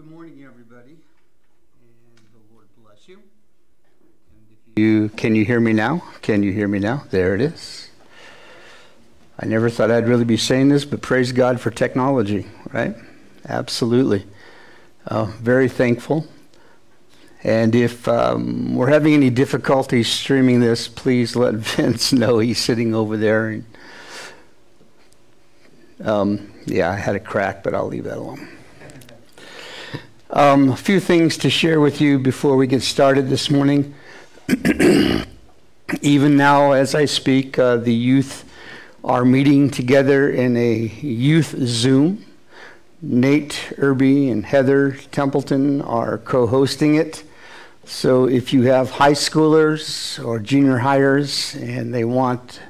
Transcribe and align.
good 0.00 0.10
morning, 0.10 0.42
everybody, 0.48 0.92
and 0.92 2.18
the 2.32 2.54
Lord 2.54 2.66
bless 2.82 3.06
you. 3.06 3.18
you. 4.76 5.10
Can 5.10 5.34
you 5.34 5.44
hear 5.44 5.60
me 5.60 5.74
now? 5.74 6.02
Can 6.22 6.42
you 6.42 6.52
hear 6.52 6.66
me 6.66 6.78
now? 6.78 7.04
There 7.10 7.34
it 7.34 7.42
is. 7.42 7.90
I 9.38 9.44
never 9.44 9.68
thought 9.68 9.90
I'd 9.90 10.08
really 10.08 10.24
be 10.24 10.38
saying 10.38 10.70
this, 10.70 10.86
but 10.86 11.02
praise 11.02 11.32
God 11.32 11.60
for 11.60 11.70
technology, 11.70 12.46
right? 12.72 12.96
Absolutely. 13.46 14.24
Uh, 15.06 15.26
very 15.42 15.68
thankful. 15.68 16.26
And 17.44 17.74
if 17.74 18.08
um, 18.08 18.74
we're 18.76 18.88
having 18.88 19.12
any 19.12 19.28
difficulty 19.28 20.02
streaming 20.02 20.60
this, 20.60 20.88
please 20.88 21.36
let 21.36 21.54
Vince 21.76 22.10
know 22.10 22.38
he's 22.38 22.58
sitting 22.58 22.94
over 22.94 23.18
there. 23.18 23.50
And, 23.50 23.66
um, 26.02 26.52
yeah, 26.64 26.90
I 26.90 26.96
had 26.96 27.16
a 27.16 27.20
crack, 27.20 27.62
but 27.62 27.74
I'll 27.74 27.88
leave 27.88 28.04
that 28.04 28.16
alone. 28.16 28.48
Um, 30.32 30.68
a 30.68 30.76
few 30.76 31.00
things 31.00 31.36
to 31.38 31.50
share 31.50 31.80
with 31.80 32.00
you 32.00 32.16
before 32.16 32.56
we 32.56 32.68
get 32.68 32.82
started 32.82 33.28
this 33.28 33.50
morning. 33.50 33.96
Even 36.02 36.36
now, 36.36 36.70
as 36.70 36.94
I 36.94 37.06
speak, 37.06 37.58
uh, 37.58 37.78
the 37.78 37.92
youth 37.92 38.48
are 39.02 39.24
meeting 39.24 39.70
together 39.70 40.30
in 40.30 40.56
a 40.56 40.74
youth 41.02 41.56
Zoom. 41.58 42.24
Nate 43.02 43.72
Irby 43.76 44.30
and 44.30 44.46
Heather 44.46 44.92
Templeton 45.10 45.82
are 45.82 46.18
co 46.18 46.46
hosting 46.46 46.94
it. 46.94 47.24
So 47.84 48.28
if 48.28 48.52
you 48.52 48.62
have 48.62 48.88
high 48.88 49.14
schoolers 49.14 50.24
or 50.24 50.38
junior 50.38 50.78
hires 50.78 51.56
and 51.56 51.92
they 51.92 52.04
want 52.04 52.60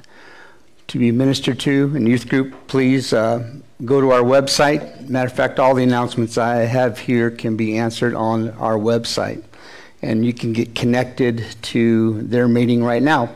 to 0.87 0.97
be 0.97 1.11
ministered 1.11 1.59
to 1.59 1.95
in 1.95 2.07
youth 2.07 2.27
group, 2.27 2.55
please 2.65 3.13
uh, 3.13 3.53
go 3.85 3.99
to 3.99 4.11
our 4.11 4.21
website. 4.21 5.09
Matter 5.09 5.27
of 5.27 5.33
fact, 5.33 5.59
all 5.59 5.73
the 5.73 5.83
announcements 5.83 6.37
I 6.37 6.57
have 6.57 6.99
here 6.99 7.31
can 7.31 7.57
be 7.57 7.77
answered 7.77 8.15
on 8.15 8.51
our 8.51 8.75
website. 8.75 9.43
And 10.01 10.25
you 10.25 10.33
can 10.33 10.53
get 10.53 10.75
connected 10.75 11.45
to 11.63 12.21
their 12.23 12.47
meeting 12.47 12.83
right 12.83 13.03
now. 13.03 13.35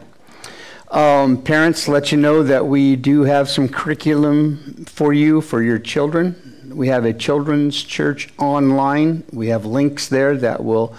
Um, 0.92 1.42
parents, 1.42 1.88
let 1.88 2.12
you 2.12 2.18
know 2.18 2.44
that 2.44 2.68
we 2.68 2.96
do 2.96 3.24
have 3.24 3.50
some 3.50 3.68
curriculum 3.68 4.86
for 4.86 5.14
you 5.14 5.42
for 5.42 5.62
your 5.62 5.80
children. 5.80 6.70
We 6.70 6.88
have 6.88 7.06
a 7.06 7.14
children's 7.14 7.84
church 7.84 8.30
online. 8.38 9.24
We 9.32 9.48
have 9.48 9.66
links 9.66 10.08
there 10.08 10.38
that 10.38 10.64
will 10.64 10.96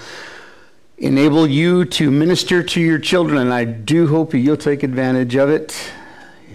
enable 0.98 1.46
you 1.46 1.84
to 1.84 2.10
minister 2.10 2.62
to 2.62 2.80
your 2.80 2.98
children, 2.98 3.38
and 3.38 3.52
I 3.52 3.64
do 3.64 4.06
hope 4.06 4.34
you'll 4.34 4.56
take 4.56 4.82
advantage 4.82 5.36
of 5.36 5.50
it. 5.50 5.92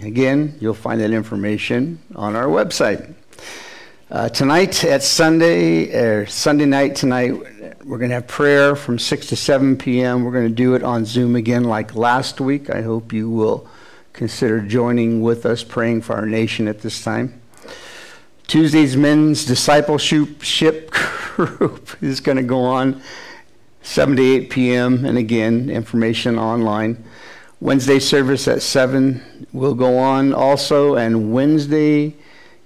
Again, 0.02 0.56
you'll 0.60 0.74
find 0.74 1.00
that 1.00 1.12
information 1.12 2.00
on 2.16 2.34
our 2.34 2.46
website. 2.46 3.14
Uh, 4.10 4.28
tonight 4.28 4.82
at 4.84 5.00
Sunday, 5.00 5.94
or 5.94 6.26
Sunday 6.26 6.66
night 6.66 6.96
tonight, 6.96 7.32
we're 7.84 7.98
going 7.98 8.10
to 8.10 8.16
have 8.16 8.26
prayer 8.26 8.74
from 8.74 8.98
6 8.98 9.26
to 9.28 9.36
7 9.36 9.76
p.m. 9.76 10.24
We're 10.24 10.32
going 10.32 10.48
to 10.48 10.54
do 10.54 10.74
it 10.74 10.82
on 10.82 11.04
Zoom 11.04 11.36
again 11.36 11.62
like 11.62 11.94
last 11.94 12.40
week. 12.40 12.68
I 12.68 12.82
hope 12.82 13.12
you 13.12 13.30
will 13.30 13.68
consider 14.12 14.60
joining 14.60 15.22
with 15.22 15.46
us 15.46 15.62
praying 15.62 16.02
for 16.02 16.14
our 16.16 16.26
nation 16.26 16.66
at 16.66 16.80
this 16.80 17.04
time. 17.04 17.40
Tuesday's 18.48 18.96
men's 18.96 19.44
discipleship 19.44 20.90
group 20.90 21.96
is 22.02 22.18
going 22.18 22.38
to 22.38 22.42
go 22.42 22.64
on 22.64 23.00
7 23.82 24.16
to 24.16 24.22
8 24.22 24.50
p.m. 24.50 25.04
And 25.04 25.16
again, 25.16 25.70
information 25.70 26.40
online. 26.40 27.04
Wednesday 27.62 28.00
service 28.00 28.48
at 28.48 28.60
7 28.60 29.46
will 29.52 29.74
go 29.74 29.96
on 29.96 30.34
also. 30.34 30.96
And 30.96 31.32
Wednesday 31.32 32.16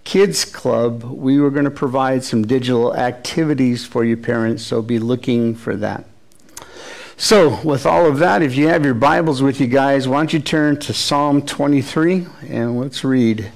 Kids 0.04 0.46
Club, 0.46 1.04
we 1.04 1.38
were 1.38 1.50
going 1.50 1.66
to 1.66 1.70
provide 1.70 2.24
some 2.24 2.46
digital 2.46 2.96
activities 2.96 3.84
for 3.84 4.06
you 4.06 4.16
parents, 4.16 4.62
so 4.62 4.80
be 4.80 4.98
looking 4.98 5.54
for 5.54 5.76
that. 5.76 6.06
So, 7.18 7.60
with 7.62 7.84
all 7.84 8.06
of 8.06 8.20
that, 8.20 8.40
if 8.40 8.56
you 8.56 8.68
have 8.68 8.86
your 8.86 8.94
Bibles 8.94 9.42
with 9.42 9.60
you 9.60 9.66
guys, 9.66 10.08
why 10.08 10.16
don't 10.16 10.32
you 10.32 10.40
turn 10.40 10.78
to 10.80 10.94
Psalm 10.94 11.42
23 11.42 12.26
and 12.48 12.80
let's 12.80 13.04
read 13.04 13.52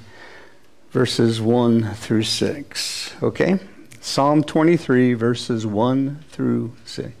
verses 0.91 1.41
1 1.41 1.95
through 1.95 2.23
6. 2.23 3.13
Okay? 3.23 3.57
Psalm 3.99 4.43
23, 4.43 5.15
verses 5.15 5.65
1 5.65 6.23
through 6.29 6.75
6. 6.85 7.20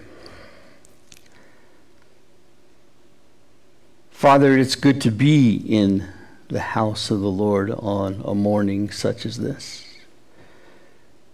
Father, 4.21 4.55
it's 4.55 4.75
good 4.75 5.01
to 5.01 5.09
be 5.09 5.55
in 5.55 6.07
the 6.47 6.59
house 6.59 7.09
of 7.09 7.21
the 7.21 7.31
Lord 7.31 7.71
on 7.71 8.21
a 8.23 8.35
morning 8.35 8.91
such 8.91 9.25
as 9.25 9.37
this. 9.37 9.83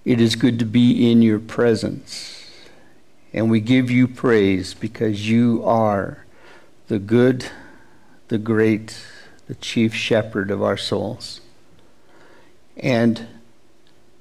It 0.06 0.22
is 0.22 0.38
good 0.38 0.58
to 0.60 0.66
be 0.66 1.12
in 1.12 1.22
your 1.22 1.40
presence. 1.40 2.50
And 3.34 3.52
we 3.52 3.60
give 3.60 3.92
you 3.92 4.08
praise 4.08 4.74
because 4.74 5.30
you 5.30 5.62
are 5.66 6.26
the 6.88 6.98
good, 6.98 7.48
the 8.30 8.38
great, 8.38 8.98
the 9.48 9.56
chief 9.56 9.94
shepherd 9.94 10.50
of 10.50 10.64
our 10.64 10.78
souls. 10.78 11.42
And 12.78 13.28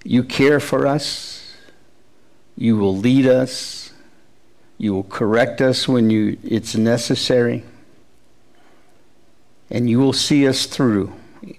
you 0.02 0.24
care 0.24 0.58
for 0.58 0.88
us. 0.88 1.54
You 2.56 2.76
will 2.76 2.96
lead 2.96 3.28
us. 3.28 3.92
You 4.76 4.92
will 4.92 5.04
correct 5.04 5.60
us 5.60 5.86
when 5.86 6.10
you, 6.10 6.36
it's 6.42 6.74
necessary 6.74 7.62
and 9.70 9.90
you 9.90 9.98
will 9.98 10.12
see 10.12 10.46
us 10.46 10.66
through, 10.66 11.12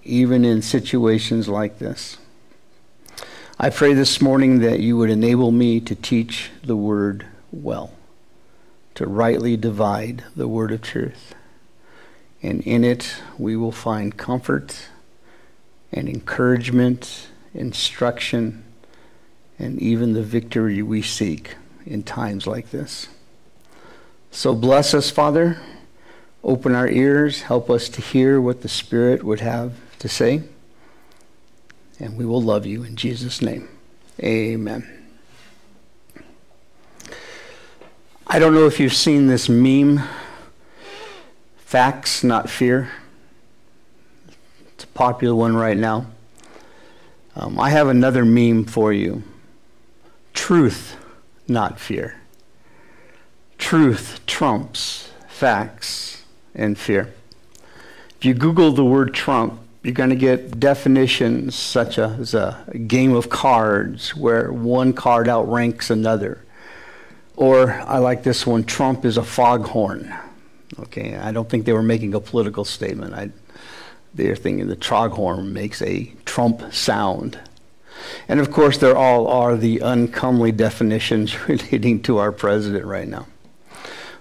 even 0.04 0.46
in 0.46 0.62
situations 0.62 1.48
like 1.48 1.80
this. 1.80 2.18
I 3.60 3.70
pray 3.70 3.94
this 3.94 4.22
morning 4.22 4.60
that 4.60 4.80
you 4.80 4.98
would 4.98 5.10
enable 5.10 5.52
me 5.52 5.80
to 5.82 5.96
teach 5.96 6.52
the 6.64 6.76
word 6.76 7.26
well, 7.52 7.92
to 8.96 9.08
rightly 9.08 9.58
divide 9.58 10.24
the 10.36 10.48
word 10.48 10.72
of 10.72 10.82
truth. 10.82 11.34
And 12.44 12.62
in 12.62 12.84
it, 12.84 13.16
we 13.38 13.56
will 13.56 13.72
find 13.72 14.16
comfort 14.16 14.90
and 15.92 16.08
encouragement, 16.08 17.30
instruction, 17.54 18.64
and 19.58 19.82
even 19.82 20.14
the 20.14 20.24
victory 20.24 20.84
we 20.84 21.02
seek 21.02 21.56
in 21.86 22.04
times 22.04 22.46
like 22.46 22.70
this. 22.70 23.08
So 24.30 24.54
bless 24.54 24.94
us, 24.94 25.10
Father. 25.10 25.58
Open 26.44 26.76
our 26.76 26.88
ears, 26.88 27.44
help 27.44 27.70
us 27.70 27.90
to 27.90 28.02
hear 28.02 28.40
what 28.40 28.62
the 28.62 28.70
Spirit 28.70 29.24
would 29.24 29.40
have 29.40 29.74
to 30.00 30.08
say. 30.08 30.44
And 32.00 32.18
we 32.18 32.26
will 32.26 32.42
love 32.42 32.66
you 32.66 32.84
in 32.84 32.96
Jesus' 32.96 33.42
name. 33.42 33.68
Amen. 34.24 34.88
I 38.28 38.40
don't 38.40 38.54
know 38.54 38.66
if 38.66 38.80
you've 38.80 38.94
seen 38.94 39.28
this 39.28 39.50
meme 39.50 40.02
facts, 41.58 42.24
not 42.24 42.50
fear. 42.50 42.92
It's 44.74 44.84
a 44.84 44.88
popular 44.88 45.36
one 45.36 45.56
right 45.56 45.78
now. 45.78 46.08
Um, 47.36 47.60
I 47.60 47.70
have 47.70 47.88
another 47.88 48.26
meme 48.26 48.66
for 48.66 48.92
you 48.92 49.24
truth, 50.34 50.98
not 51.48 51.80
fear. 51.80 52.22
Truth 53.58 54.26
trumps 54.26 55.12
facts 55.28 56.17
and 56.58 56.78
fear. 56.78 57.14
If 58.18 58.26
you 58.26 58.34
Google 58.34 58.72
the 58.72 58.84
word 58.84 59.14
Trump, 59.14 59.62
you're 59.84 59.94
going 59.94 60.10
to 60.10 60.18
get 60.18 60.60
definitions 60.60 61.56
such 61.56 61.98
as 61.98 62.34
a 62.34 62.66
game 62.88 63.14
of 63.14 63.30
cards 63.30 64.16
where 64.16 64.52
one 64.52 64.92
card 64.92 65.30
outranks 65.30 65.90
another, 65.90 66.44
Or 67.38 67.72
I 67.72 68.00
like 68.00 68.24
this 68.24 68.46
one 68.46 68.64
Trump 68.66 69.06
is 69.06 69.16
a 69.16 69.24
foghorn. 69.24 70.14
Okay, 70.80 71.16
I 71.16 71.32
don't 71.32 71.48
think 71.48 71.66
they 71.66 71.74
were 71.74 71.84
making 71.84 72.14
a 72.16 72.20
political 72.20 72.66
statement. 72.66 73.14
I, 73.14 73.30
they're 74.14 74.36
thinking 74.36 74.68
the 74.68 74.76
foghorn 74.76 75.54
makes 75.54 75.82
a 75.82 76.12
Trump 76.26 76.74
sound. 76.74 77.40
And 78.28 78.40
of 78.40 78.52
course, 78.52 78.80
there 78.80 78.98
all 78.98 79.28
are 79.28 79.56
the 79.56 79.80
uncomely 79.80 80.52
definitions 80.52 81.34
relating 81.48 82.02
to 82.04 82.18
our 82.18 82.32
president 82.32 82.86
right 82.86 83.08
now. 83.08 83.28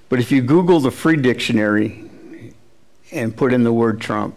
But 0.09 0.21
if 0.21 0.31
you 0.31 0.43
Google 0.43 0.79
the 0.79 0.93
free 0.93 1.17
dictionary 1.17 2.06
and 3.13 3.37
put 3.37 3.53
in 3.53 3.65
the 3.65 3.73
word 3.73 4.01
Trump, 4.01 4.35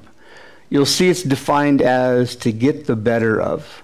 you'll 0.70 0.86
see 0.86 1.10
it's 1.10 1.24
defined 1.24 1.82
as 1.82 2.36
to 2.38 2.52
get 2.52 2.86
the 2.86 2.96
better 2.96 3.42
of, 3.42 3.82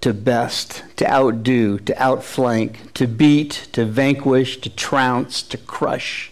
to 0.00 0.14
best, 0.14 0.84
to 0.96 1.10
outdo, 1.10 1.78
to 1.78 2.02
outflank, 2.02 2.92
to 2.94 3.06
beat, 3.06 3.68
to 3.72 3.84
vanquish, 3.84 4.60
to 4.60 4.70
trounce, 4.70 5.42
to 5.42 5.58
crush, 5.58 6.30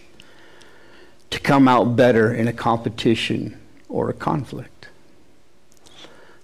to 1.29 1.39
come 1.39 1.67
out 1.67 1.95
better 1.95 2.33
in 2.33 2.47
a 2.47 2.53
competition 2.53 3.59
or 3.89 4.09
a 4.09 4.13
conflict. 4.13 4.87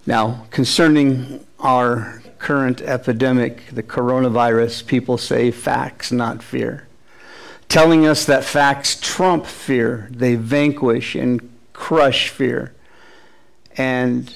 Now, 0.06 0.46
concerning 0.50 1.46
our 1.58 2.22
current 2.38 2.82
epidemic, 2.82 3.62
the 3.72 3.82
coronavirus, 3.82 4.86
people 4.86 5.16
say 5.16 5.50
facts, 5.50 6.12
not 6.12 6.42
fear. 6.42 6.86
Telling 7.68 8.06
us 8.06 8.26
that 8.26 8.44
facts 8.44 8.98
trump 9.00 9.46
fear, 9.46 10.08
they 10.12 10.36
vanquish 10.36 11.14
and 11.14 11.50
crush 11.72 12.28
fear. 12.28 12.74
And 13.76 14.32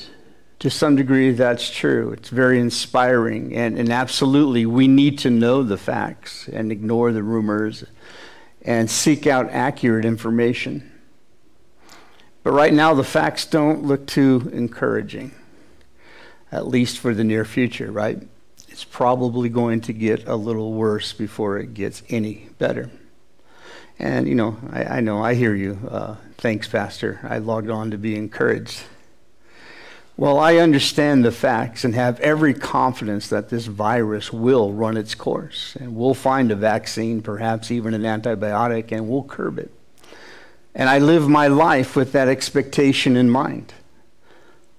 to 0.58 0.70
some 0.70 0.96
degree, 0.96 1.30
that's 1.30 1.70
true. 1.70 2.10
It's 2.12 2.30
very 2.30 2.58
inspiring. 2.58 3.54
And, 3.54 3.78
and 3.78 3.90
absolutely, 3.90 4.66
we 4.66 4.88
need 4.88 5.18
to 5.20 5.30
know 5.30 5.62
the 5.62 5.78
facts 5.78 6.48
and 6.48 6.72
ignore 6.72 7.12
the 7.12 7.22
rumors 7.22 7.84
and 8.62 8.90
seek 8.90 9.26
out 9.26 9.50
accurate 9.50 10.04
information. 10.04 10.90
But 12.42 12.52
right 12.52 12.72
now, 12.72 12.94
the 12.94 13.04
facts 13.04 13.46
don't 13.46 13.84
look 13.84 14.06
too 14.06 14.50
encouraging, 14.52 15.32
at 16.50 16.66
least 16.66 16.98
for 16.98 17.14
the 17.14 17.24
near 17.24 17.44
future, 17.44 17.92
right? 17.92 18.20
It's 18.68 18.84
probably 18.84 19.48
going 19.48 19.80
to 19.82 19.92
get 19.92 20.26
a 20.26 20.36
little 20.36 20.72
worse 20.72 21.12
before 21.12 21.58
it 21.58 21.74
gets 21.74 22.02
any 22.08 22.48
better. 22.58 22.90
And, 23.98 24.28
you 24.28 24.34
know, 24.34 24.56
I, 24.72 24.84
I 24.84 25.00
know, 25.00 25.22
I 25.22 25.34
hear 25.34 25.54
you. 25.54 25.78
Uh, 25.88 26.16
thanks, 26.36 26.68
Pastor. 26.68 27.20
I 27.24 27.38
logged 27.38 27.70
on 27.70 27.90
to 27.90 27.98
be 27.98 28.16
encouraged. 28.16 28.82
Well, 30.16 30.38
I 30.38 30.56
understand 30.56 31.24
the 31.24 31.32
facts 31.32 31.84
and 31.84 31.94
have 31.94 32.18
every 32.20 32.52
confidence 32.52 33.28
that 33.28 33.50
this 33.50 33.66
virus 33.66 34.32
will 34.32 34.72
run 34.72 34.96
its 34.96 35.14
course 35.14 35.76
and 35.78 35.94
we'll 35.94 36.14
find 36.14 36.50
a 36.50 36.56
vaccine, 36.56 37.22
perhaps 37.22 37.70
even 37.70 37.94
an 37.94 38.02
antibiotic, 38.02 38.90
and 38.90 39.08
we'll 39.08 39.22
curb 39.22 39.58
it. 39.58 39.72
And 40.74 40.88
I 40.88 40.98
live 40.98 41.28
my 41.28 41.46
life 41.46 41.94
with 41.94 42.12
that 42.12 42.28
expectation 42.28 43.16
in 43.16 43.30
mind. 43.30 43.74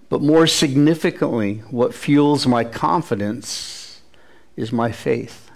But 0.10 0.22
more 0.22 0.48
significantly, 0.48 1.64
what 1.70 1.94
fuels 1.94 2.48
my 2.48 2.64
confidence 2.64 4.02
is 4.56 4.72
my 4.72 4.92
faith, 4.92 5.50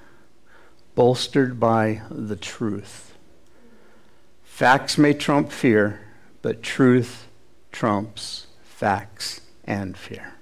bolstered 0.95 1.59
by 1.59 2.03
the 2.09 2.35
truth. 2.35 3.12
Facts 4.53 4.99
may 4.99 5.15
trump 5.15 5.51
fear, 5.51 5.99
but 6.43 6.61
truth 6.61 7.27
trumps 7.71 8.45
facts 8.63 9.41
and 9.63 9.97
fear. 9.97 10.35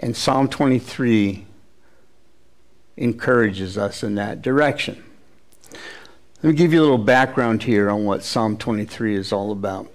And 0.00 0.16
Psalm 0.16 0.48
23 0.48 1.46
encourages 2.96 3.78
us 3.78 4.02
in 4.02 4.16
that 4.16 4.42
direction. 4.42 5.04
Let 6.42 6.50
me 6.50 6.52
give 6.54 6.72
you 6.72 6.80
a 6.80 6.82
little 6.82 6.98
background 6.98 7.62
here 7.62 7.88
on 7.88 8.04
what 8.04 8.24
Psalm 8.24 8.56
23 8.56 9.14
is 9.14 9.32
all 9.32 9.52
about. 9.52 9.86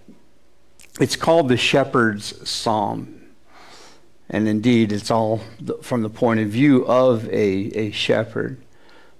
It's 0.97 1.17
called 1.17 1.49
the 1.49 1.57
Shepherd's 1.57 2.49
Psalm. 2.49 3.21
And 4.29 4.47
indeed, 4.47 4.93
it's 4.93 5.11
all 5.11 5.41
from 5.81 6.03
the 6.03 6.09
point 6.09 6.39
of 6.39 6.47
view 6.47 6.85
of 6.87 7.27
a, 7.27 7.33
a 7.33 7.91
shepherd. 7.91 8.61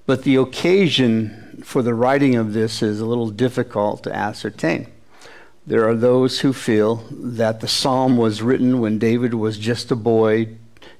But 0.06 0.24
the 0.24 0.38
occasion 0.38 1.43
for 1.64 1.82
the 1.82 1.94
writing 1.94 2.36
of 2.36 2.54
this 2.54 2.82
is 2.82 3.00
a 3.00 3.06
little 3.06 3.30
difficult 3.30 4.04
to 4.04 4.16
ascertain. 4.16 4.88
There 5.66 5.88
are 5.88 5.96
those 5.96 6.42
who 6.42 6.52
feel 6.52 7.06
that 7.10 7.62
the 7.62 7.68
psalm 7.68 8.18
was 8.18 8.42
written 8.42 8.82
when 8.82 9.00
David 9.00 9.34
was 9.34 9.58
just 9.58 9.92
a 9.92 9.96
boy 9.96 10.50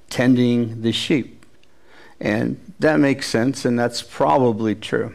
tending 0.08 0.80
the 0.80 0.92
sheep. 0.92 1.44
And 2.18 2.72
that 2.78 2.98
makes 2.98 3.28
sense, 3.28 3.64
and 3.64 3.78
that's 3.78 4.02
probably 4.02 4.74
true. 4.74 5.12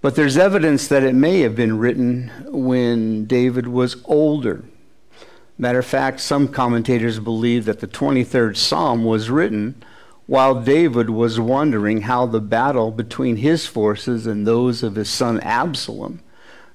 But 0.00 0.16
there's 0.16 0.36
evidence 0.36 0.88
that 0.88 1.02
it 1.02 1.14
may 1.14 1.40
have 1.40 1.56
been 1.56 1.78
written 1.78 2.30
when 2.46 3.26
David 3.26 3.68
was 3.68 3.96
older. 4.06 4.64
Matter 5.58 5.78
of 5.78 5.86
fact, 5.86 6.20
some 6.20 6.48
commentators 6.48 7.20
believe 7.20 7.64
that 7.66 7.80
the 7.80 7.86
23rd 7.86 8.56
Psalm 8.56 9.04
was 9.04 9.30
written 9.30 9.82
while 10.26 10.60
David 10.60 11.10
was 11.10 11.38
wondering 11.38 12.02
how 12.02 12.26
the 12.26 12.40
battle 12.40 12.90
between 12.90 13.36
his 13.36 13.66
forces 13.66 14.26
and 14.26 14.46
those 14.46 14.82
of 14.82 14.94
his 14.94 15.10
son 15.10 15.40
Absalom 15.40 16.20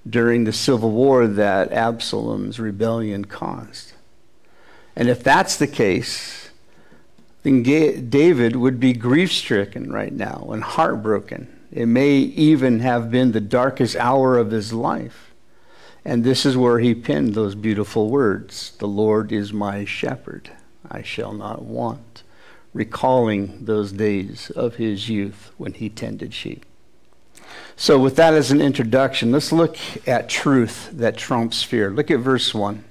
during 0.08 0.44
the 0.44 0.54
civil 0.54 0.92
war 0.92 1.28
that 1.28 1.72
Absalom's 1.72 2.60
rebellion 2.60 3.26
caused. 3.26 3.94
And 4.96 5.10
if 5.10 5.24
that's 5.24 5.56
the 5.56 5.68
case, 5.68 6.50
then 7.44 7.64
David 7.64 8.56
would 8.56 8.80
be 8.80 8.94
grief 8.94 9.32
stricken 9.32 9.92
right 9.92 10.14
now 10.14 10.50
and 10.52 10.64
heartbroken. 10.64 11.48
It 11.72 11.86
may 11.86 12.18
even 12.18 12.80
have 12.80 13.12
been 13.12 13.32
the 13.32 13.40
darkest 13.40 13.96
hour 13.96 14.38
of 14.38 14.52
his 14.52 14.74
life. 14.74 15.32
And 16.04 16.24
this 16.24 16.46
is 16.46 16.58
where 16.58 16.80
he 16.80 16.96
penned 16.96 17.36
those 17.36 17.56
beautiful 17.56 18.10
words 18.10 18.72
The 18.80 18.88
Lord 18.88 19.32
is 19.32 19.54
my 19.54 19.86
shepherd, 19.86 20.52
I 20.90 21.02
shall 21.02 21.34
not 21.34 21.64
want, 21.64 22.24
recalling 22.74 23.66
those 23.66 23.92
days 23.92 24.52
of 24.52 24.76
his 24.76 25.10
youth 25.10 25.52
when 25.58 25.74
he 25.74 25.90
tended 25.90 26.34
sheep. 26.34 26.66
So, 27.76 27.98
with 27.98 28.16
that 28.18 28.34
as 28.34 28.52
an 28.52 28.62
introduction, 28.62 29.32
let's 29.32 29.52
look 29.52 29.78
at 30.08 30.30
truth 30.30 30.90
that 30.94 31.18
trumps 31.18 31.64
fear. 31.64 31.90
Look 31.90 32.12
at 32.12 32.20
verse 32.20 32.54
1. 32.54 32.84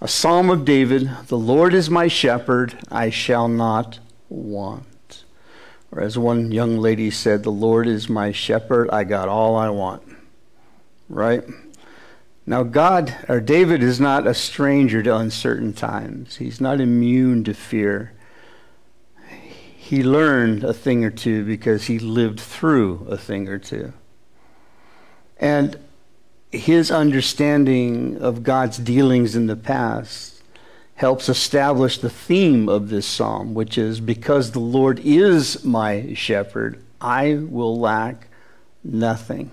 A 0.00 0.08
psalm 0.08 0.50
of 0.50 0.64
David 0.64 1.10
The 1.28 1.38
Lord 1.38 1.72
is 1.72 1.88
my 1.88 2.08
shepherd, 2.08 2.78
I 2.90 3.10
shall 3.10 3.48
not 3.48 4.00
want. 4.28 5.24
Or, 5.90 6.02
as 6.02 6.18
one 6.18 6.52
young 6.52 6.78
lady 6.78 7.10
said, 7.10 7.42
The 7.42 7.50
Lord 7.50 7.86
is 7.86 8.08
my 8.08 8.30
shepherd, 8.30 8.90
I 8.90 9.04
got 9.04 9.28
all 9.28 9.56
I 9.56 9.70
want. 9.70 10.02
Right? 11.08 11.42
Now, 12.46 12.62
God, 12.62 13.16
or 13.28 13.40
David, 13.40 13.82
is 13.82 14.00
not 14.00 14.26
a 14.26 14.34
stranger 14.34 15.02
to 15.02 15.16
uncertain 15.16 15.72
times. 15.72 16.36
He's 16.36 16.60
not 16.60 16.80
immune 16.80 17.44
to 17.44 17.54
fear 17.54 18.12
he 19.84 20.02
learned 20.02 20.64
a 20.64 20.72
thing 20.72 21.04
or 21.04 21.10
two 21.10 21.44
because 21.44 21.84
he 21.84 21.98
lived 21.98 22.40
through 22.40 23.06
a 23.06 23.18
thing 23.18 23.48
or 23.48 23.58
two. 23.58 23.92
And 25.36 25.78
his 26.50 26.90
understanding 26.90 28.16
of 28.16 28.42
God's 28.42 28.78
dealings 28.78 29.36
in 29.36 29.46
the 29.46 29.56
past 29.56 30.42
helps 30.94 31.28
establish 31.28 31.98
the 31.98 32.08
theme 32.08 32.66
of 32.66 32.88
this 32.88 33.04
psalm, 33.04 33.52
which 33.52 33.76
is 33.76 34.00
because 34.00 34.52
the 34.52 34.58
Lord 34.58 35.00
is 35.00 35.62
my 35.66 36.14
shepherd, 36.14 36.82
I 36.98 37.34
will 37.34 37.78
lack 37.78 38.28
nothing. 38.82 39.50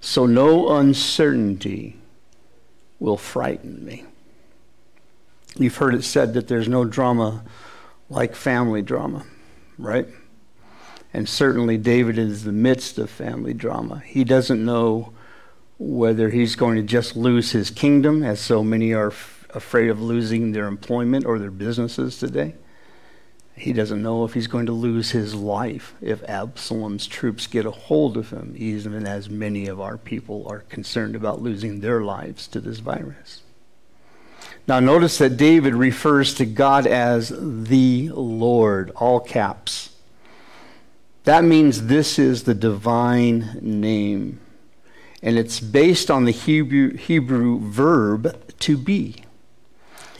So 0.00 0.24
no 0.24 0.74
uncertainty 0.74 1.98
will 2.98 3.18
frighten 3.18 3.84
me. 3.84 4.04
You've 5.58 5.76
heard 5.76 5.94
it 5.94 6.04
said 6.04 6.32
that 6.32 6.48
there's 6.48 6.66
no 6.66 6.86
drama 6.86 7.44
like 8.14 8.36
family 8.36 8.80
drama, 8.80 9.26
right? 9.76 10.06
And 11.12 11.28
certainly 11.28 11.76
David 11.76 12.16
is 12.16 12.46
in 12.46 12.46
the 12.46 12.62
midst 12.62 12.96
of 12.98 13.10
family 13.10 13.54
drama. 13.54 14.02
He 14.06 14.22
doesn't 14.22 14.64
know 14.64 15.12
whether 15.78 16.30
he's 16.30 16.54
going 16.54 16.76
to 16.76 16.82
just 16.82 17.16
lose 17.16 17.50
his 17.50 17.70
kingdom, 17.70 18.22
as 18.22 18.40
so 18.40 18.62
many 18.62 18.92
are 18.92 19.08
f- 19.08 19.44
afraid 19.50 19.90
of 19.90 20.00
losing 20.00 20.52
their 20.52 20.66
employment 20.66 21.26
or 21.26 21.40
their 21.40 21.50
businesses 21.50 22.18
today. 22.18 22.54
He 23.56 23.72
doesn't 23.72 24.02
know 24.02 24.24
if 24.24 24.34
he's 24.34 24.46
going 24.46 24.66
to 24.66 24.72
lose 24.72 25.10
his 25.10 25.34
life 25.34 25.94
if 26.00 26.22
Absalom's 26.28 27.06
troops 27.06 27.48
get 27.48 27.66
a 27.66 27.70
hold 27.72 28.16
of 28.16 28.30
him, 28.30 28.54
even 28.56 29.06
as 29.06 29.28
many 29.28 29.66
of 29.66 29.80
our 29.80 29.98
people 29.98 30.46
are 30.48 30.60
concerned 30.60 31.16
about 31.16 31.42
losing 31.42 31.80
their 31.80 32.02
lives 32.02 32.46
to 32.48 32.60
this 32.60 32.78
virus. 32.78 33.42
Now, 34.66 34.80
notice 34.80 35.18
that 35.18 35.36
David 35.36 35.74
refers 35.74 36.32
to 36.34 36.46
God 36.46 36.86
as 36.86 37.32
the 37.36 38.08
Lord, 38.10 38.90
all 38.96 39.20
caps. 39.20 39.90
That 41.24 41.44
means 41.44 41.86
this 41.86 42.18
is 42.18 42.44
the 42.44 42.54
divine 42.54 43.58
name. 43.60 44.40
And 45.22 45.38
it's 45.38 45.60
based 45.60 46.10
on 46.10 46.24
the 46.24 46.30
Hebrew, 46.30 46.96
Hebrew 46.96 47.60
verb 47.60 48.54
to 48.60 48.76
be. 48.78 49.24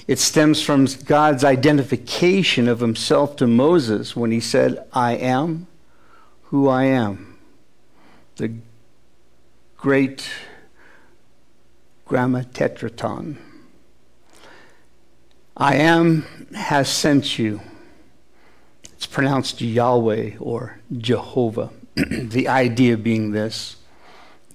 It 0.06 0.18
stems 0.18 0.60
from 0.60 0.86
God's 1.06 1.44
identification 1.44 2.68
of 2.68 2.80
himself 2.80 3.36
to 3.36 3.46
Moses 3.46 4.14
when 4.14 4.30
he 4.30 4.40
said, 4.40 4.86
I 4.92 5.12
am 5.12 5.66
who 6.44 6.68
I 6.68 6.84
am. 6.84 7.38
The 8.36 8.54
great 9.78 10.28
Gramma 12.06 12.44
Tetraton. 12.44 13.38
I 15.56 15.76
am 15.76 16.23
has 16.54 16.88
sent 16.88 17.38
you. 17.38 17.61
It's 18.82 19.06
pronounced 19.06 19.61
Yahweh 19.61 20.32
or 20.40 20.80
Jehovah. 20.96 21.70
the 21.94 22.49
idea 22.49 22.96
being 22.96 23.30
this 23.30 23.76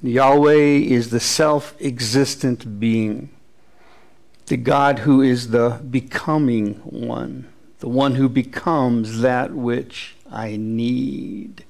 Yahweh 0.02 0.54
is 0.54 1.10
the 1.10 1.20
self 1.20 1.74
existent 1.80 2.80
being, 2.80 3.30
the 4.48 4.58
God 4.58 5.00
who 5.00 5.22
is 5.22 5.50
the 5.50 5.82
becoming 5.90 6.76
one, 6.84 7.48
the 7.80 7.90
one 7.90 8.16
who 8.16 8.28
becomes 8.28 9.22
that 9.22 9.54
which 9.54 10.16
I 10.30 10.58
need. 10.58 11.64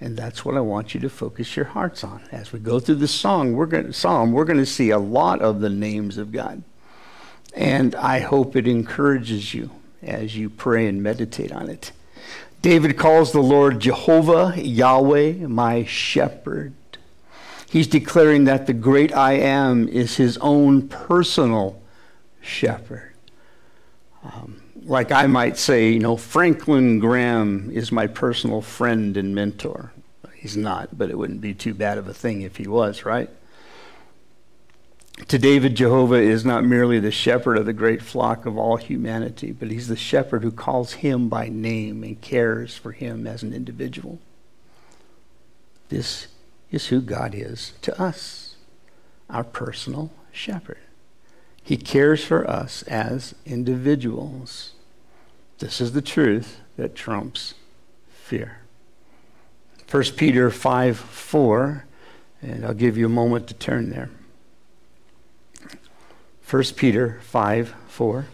And 0.00 0.16
that's 0.16 0.44
what 0.44 0.56
I 0.56 0.60
want 0.60 0.94
you 0.94 1.00
to 1.00 1.10
focus 1.10 1.56
your 1.56 1.66
hearts 1.66 2.04
on. 2.04 2.22
As 2.30 2.52
we 2.52 2.60
go 2.60 2.78
through 2.78 2.96
the 2.96 3.08
song, 3.08 3.54
we're 3.54 3.66
going 3.66 3.92
psalm, 3.92 4.32
we're 4.32 4.44
going 4.44 4.58
to 4.58 4.66
see 4.66 4.90
a 4.90 4.98
lot 4.98 5.40
of 5.40 5.60
the 5.60 5.70
names 5.70 6.18
of 6.18 6.32
God. 6.32 6.62
And 7.54 7.94
I 7.94 8.20
hope 8.20 8.56
it 8.56 8.68
encourages 8.68 9.54
you 9.54 9.70
as 10.02 10.36
you 10.36 10.48
pray 10.50 10.86
and 10.86 11.02
meditate 11.02 11.52
on 11.52 11.68
it. 11.68 11.92
David 12.62 12.96
calls 12.96 13.32
the 13.32 13.40
Lord 13.40 13.80
Jehovah, 13.80 14.54
Yahweh, 14.56 15.46
my 15.46 15.84
shepherd. 15.84 16.72
He's 17.70 17.86
declaring 17.86 18.44
that 18.44 18.66
the 18.66 18.72
great 18.72 19.14
I 19.14 19.32
am 19.32 19.88
is 19.88 20.16
his 20.16 20.38
own 20.38 20.88
personal 20.88 21.80
shepherd. 22.40 23.12
Um, 24.24 24.62
like 24.84 25.12
I 25.12 25.26
might 25.26 25.58
say, 25.58 25.90
you 25.90 25.98
know, 25.98 26.16
Franklin 26.16 26.98
Graham 26.98 27.70
is 27.70 27.92
my 27.92 28.06
personal 28.06 28.62
friend 28.62 29.16
and 29.16 29.34
mentor. 29.34 29.92
He's 30.34 30.56
not, 30.56 30.96
but 30.96 31.10
it 31.10 31.18
wouldn't 31.18 31.40
be 31.40 31.52
too 31.52 31.74
bad 31.74 31.98
of 31.98 32.08
a 32.08 32.14
thing 32.14 32.42
if 32.42 32.56
he 32.56 32.66
was, 32.66 33.04
right? 33.04 33.28
To 35.26 35.38
David, 35.38 35.74
Jehovah 35.74 36.14
is 36.14 36.44
not 36.44 36.64
merely 36.64 37.00
the 37.00 37.10
shepherd 37.10 37.58
of 37.58 37.66
the 37.66 37.72
great 37.72 38.00
flock 38.00 38.46
of 38.46 38.56
all 38.56 38.76
humanity, 38.76 39.52
but 39.52 39.70
he's 39.70 39.88
the 39.88 39.96
shepherd 39.96 40.42
who 40.42 40.52
calls 40.52 40.94
him 40.94 41.28
by 41.28 41.48
name 41.48 42.02
and 42.02 42.20
cares 42.20 42.76
for 42.76 42.92
him 42.92 43.26
as 43.26 43.42
an 43.42 43.52
individual. 43.52 44.20
This 45.88 46.28
is 46.70 46.86
who 46.86 47.00
God 47.00 47.34
is 47.34 47.72
to 47.82 48.00
us, 48.00 48.56
our 49.28 49.44
personal 49.44 50.10
shepherd. 50.32 50.78
He 51.62 51.76
cares 51.76 52.24
for 52.24 52.48
us 52.48 52.82
as 52.84 53.34
individuals. 53.44 54.72
This 55.58 55.80
is 55.80 55.92
the 55.92 56.00
truth 56.00 56.60
that 56.76 56.94
trumps 56.94 57.54
fear. 58.08 58.60
1 59.90 60.02
Peter 60.16 60.50
5 60.50 60.96
4, 60.96 61.84
and 62.40 62.64
I'll 62.64 62.72
give 62.72 62.96
you 62.96 63.06
a 63.06 63.10
moment 63.10 63.48
to 63.48 63.54
turn 63.54 63.90
there. 63.90 64.10
1 66.50 66.64
Peter 66.76 67.20
5 67.24 67.74
4. 67.88 68.26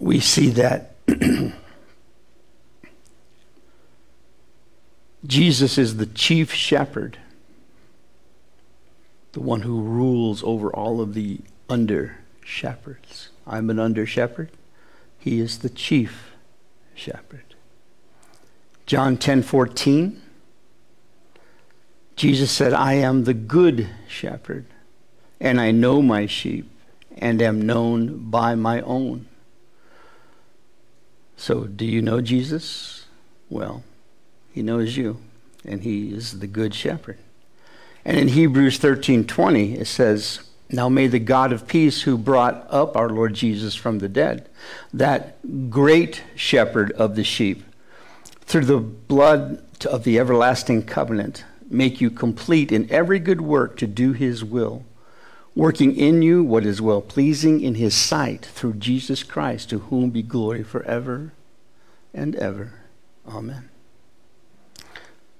We 0.00 0.18
see 0.18 0.48
that 0.50 0.96
Jesus 5.24 5.78
is 5.78 5.96
the 5.96 6.06
chief 6.06 6.52
shepherd, 6.52 7.18
the 9.30 9.40
one 9.40 9.62
who 9.62 9.80
rules 9.80 10.42
over 10.42 10.74
all 10.74 11.00
of 11.00 11.14
the 11.14 11.38
under 11.68 12.18
shepherds. 12.42 13.28
I'm 13.46 13.70
an 13.70 13.78
under 13.78 14.06
shepherd. 14.06 14.50
He 15.18 15.40
is 15.40 15.58
the 15.58 15.70
chief 15.70 16.32
shepherd. 16.94 17.54
John 18.86 19.16
10 19.16 19.42
14. 19.42 20.20
Jesus 22.16 22.50
said, 22.50 22.72
I 22.72 22.94
am 22.94 23.24
the 23.24 23.34
good 23.34 23.88
shepherd, 24.06 24.66
and 25.40 25.60
I 25.60 25.72
know 25.72 26.00
my 26.00 26.26
sheep, 26.26 26.70
and 27.16 27.42
am 27.42 27.60
known 27.60 28.30
by 28.30 28.54
my 28.54 28.80
own. 28.82 29.26
So, 31.36 31.64
do 31.64 31.84
you 31.84 32.00
know 32.00 32.20
Jesus? 32.20 33.06
Well, 33.50 33.82
he 34.52 34.62
knows 34.62 34.96
you, 34.96 35.18
and 35.64 35.82
he 35.82 36.14
is 36.14 36.38
the 36.38 36.46
good 36.46 36.74
shepherd. 36.74 37.18
And 38.04 38.16
in 38.16 38.28
Hebrews 38.28 38.78
13 38.78 39.26
20, 39.26 39.74
it 39.74 39.86
says, 39.86 40.40
now 40.70 40.88
may 40.88 41.06
the 41.06 41.18
God 41.18 41.52
of 41.52 41.68
peace, 41.68 42.02
who 42.02 42.16
brought 42.16 42.66
up 42.70 42.96
our 42.96 43.08
Lord 43.08 43.34
Jesus 43.34 43.74
from 43.74 43.98
the 43.98 44.08
dead, 44.08 44.48
that 44.92 45.70
great 45.70 46.22
shepherd 46.34 46.92
of 46.92 47.16
the 47.16 47.24
sheep, 47.24 47.64
through 48.40 48.64
the 48.64 48.78
blood 48.78 49.62
of 49.86 50.04
the 50.04 50.18
everlasting 50.18 50.84
covenant, 50.84 51.44
make 51.70 52.00
you 52.00 52.10
complete 52.10 52.72
in 52.72 52.90
every 52.90 53.18
good 53.18 53.40
work 53.40 53.76
to 53.78 53.86
do 53.86 54.12
his 54.12 54.44
will, 54.44 54.84
working 55.54 55.94
in 55.96 56.22
you 56.22 56.42
what 56.42 56.64
is 56.64 56.80
well 56.80 57.00
pleasing 57.00 57.60
in 57.60 57.76
his 57.76 57.94
sight 57.94 58.44
through 58.44 58.74
Jesus 58.74 59.22
Christ, 59.22 59.70
to 59.70 59.78
whom 59.80 60.10
be 60.10 60.22
glory 60.22 60.62
forever 60.62 61.32
and 62.12 62.34
ever. 62.36 62.72
Amen. 63.26 63.68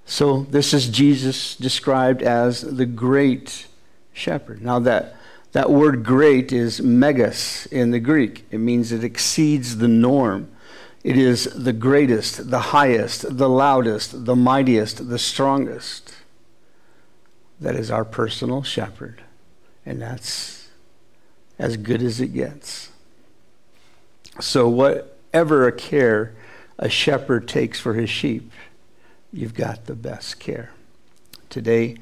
So, 0.06 0.42
this 0.50 0.74
is 0.74 0.88
Jesus 0.88 1.56
described 1.56 2.22
as 2.22 2.60
the 2.60 2.84
great 2.84 3.66
shepherd. 4.14 4.62
Now, 4.62 4.78
that, 4.78 5.16
that 5.52 5.70
word 5.70 6.02
great 6.04 6.52
is 6.52 6.80
megas 6.80 7.66
in 7.66 7.90
the 7.90 8.00
Greek, 8.00 8.46
it 8.50 8.58
means 8.58 8.90
it 8.90 9.04
exceeds 9.04 9.76
the 9.76 9.88
norm. 9.88 10.48
It 11.02 11.18
is 11.18 11.44
the 11.44 11.74
greatest, 11.74 12.48
the 12.50 12.60
highest, 12.60 13.36
the 13.36 13.48
loudest, 13.48 14.24
the 14.24 14.34
mightiest, 14.34 15.06
the 15.10 15.18
strongest. 15.18 16.14
That 17.60 17.74
is 17.74 17.90
our 17.90 18.06
personal 18.06 18.62
shepherd. 18.62 19.22
And 19.84 20.00
that's 20.00 20.70
as 21.58 21.76
good 21.76 22.00
as 22.00 22.22
it 22.22 22.28
gets. 22.28 22.90
So, 24.40 24.66
whatever 24.66 25.66
a 25.66 25.72
care 25.72 26.34
a 26.78 26.88
shepherd 26.88 27.46
takes 27.46 27.78
for 27.78 27.94
his 27.94 28.10
sheep, 28.10 28.50
you've 29.32 29.54
got 29.54 29.84
the 29.84 29.94
best 29.94 30.40
care. 30.40 30.70
Today, 31.50 31.96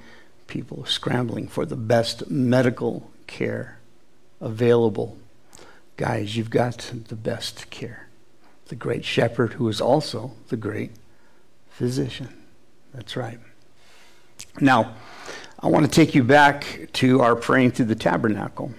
people 0.52 0.84
scrambling 0.84 1.48
for 1.48 1.64
the 1.64 1.74
best 1.74 2.30
medical 2.30 3.10
care 3.26 3.78
available. 4.38 5.16
Guys, 5.96 6.36
you've 6.36 6.50
got 6.50 6.92
the 7.08 7.16
best 7.16 7.70
care. 7.70 8.08
The 8.66 8.74
great 8.74 9.02
shepherd 9.02 9.54
who 9.54 9.66
is 9.70 9.80
also 9.80 10.32
the 10.48 10.58
great 10.58 10.90
physician. 11.70 12.28
That's 12.92 13.16
right. 13.16 13.38
Now, 14.60 14.94
I 15.58 15.68
want 15.68 15.86
to 15.86 15.90
take 15.90 16.14
you 16.14 16.22
back 16.22 16.90
to 17.00 17.22
our 17.22 17.34
praying 17.34 17.70
through 17.70 17.86
the 17.86 17.94
tabernacle. 17.94 18.74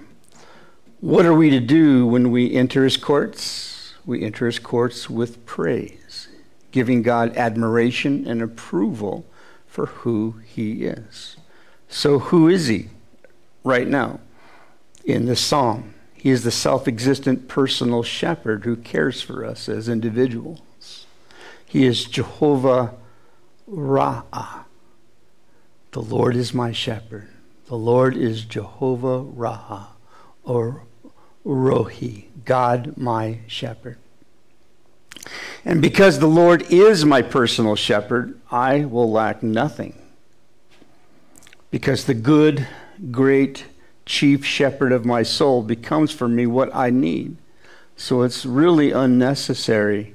What 1.00 1.26
are 1.26 1.34
we 1.34 1.50
to 1.50 1.60
do 1.60 2.06
when 2.06 2.30
we 2.30 2.54
enter 2.54 2.84
his 2.84 2.98
courts? 2.98 3.96
We 4.06 4.22
enter 4.24 4.46
his 4.46 4.60
courts 4.60 5.10
with 5.10 5.44
praise, 5.48 6.28
giving 6.70 7.02
God 7.02 7.36
admiration 7.36 8.28
and 8.28 8.44
approval 8.44 9.26
for 9.66 9.88
who 9.88 10.36
he 10.46 10.84
is. 10.86 11.38
So, 11.94 12.18
who 12.18 12.50
is 12.50 12.68
he 12.68 12.88
right 13.64 13.88
now 13.88 14.20
in 15.06 15.28
this 15.28 15.40
psalm? 15.40 15.94
He 16.16 16.32
is 16.32 16.44
the 16.44 16.50
self 16.50 16.88
existent 16.88 17.48
personal 17.48 18.02
shepherd 18.02 18.66
who 18.66 18.76
cares 18.78 19.22
for 19.22 19.46
us 19.46 19.70
as 19.70 19.88
individuals. 19.88 21.06
He 21.68 21.86
is 21.86 22.06
Jehovah 22.06 22.96
Ra'ah. 23.70 24.64
The 25.92 26.02
Lord 26.02 26.36
is 26.36 26.52
my 26.52 26.72
shepherd. 26.72 27.30
The 27.68 27.78
Lord 27.78 28.18
is 28.18 28.44
Jehovah 28.44 29.24
Ra'ah, 29.24 29.90
or 30.44 30.82
Rohi, 31.46 32.26
God 32.44 32.98
my 32.98 33.38
shepherd. 33.46 34.00
And 35.64 35.80
because 35.80 36.18
the 36.18 36.26
Lord 36.26 36.64
is 36.72 37.06
my 37.06 37.22
personal 37.22 37.76
shepherd, 37.76 38.42
I 38.50 38.86
will 38.86 39.12
lack 39.12 39.44
nothing 39.44 40.03
because 41.74 42.06
the 42.06 42.14
good, 42.14 42.68
great 43.10 43.66
chief 44.06 44.46
shepherd 44.46 44.92
of 44.92 45.08
my 45.08 45.24
soul 45.24 45.64
becomes 45.64 46.12
for 46.12 46.28
me 46.28 46.46
what 46.46 46.70
I 46.72 46.92
need. 46.92 47.36
So 47.98 48.22
it's 48.22 48.46
really 48.46 48.92
unnecessary 48.92 50.14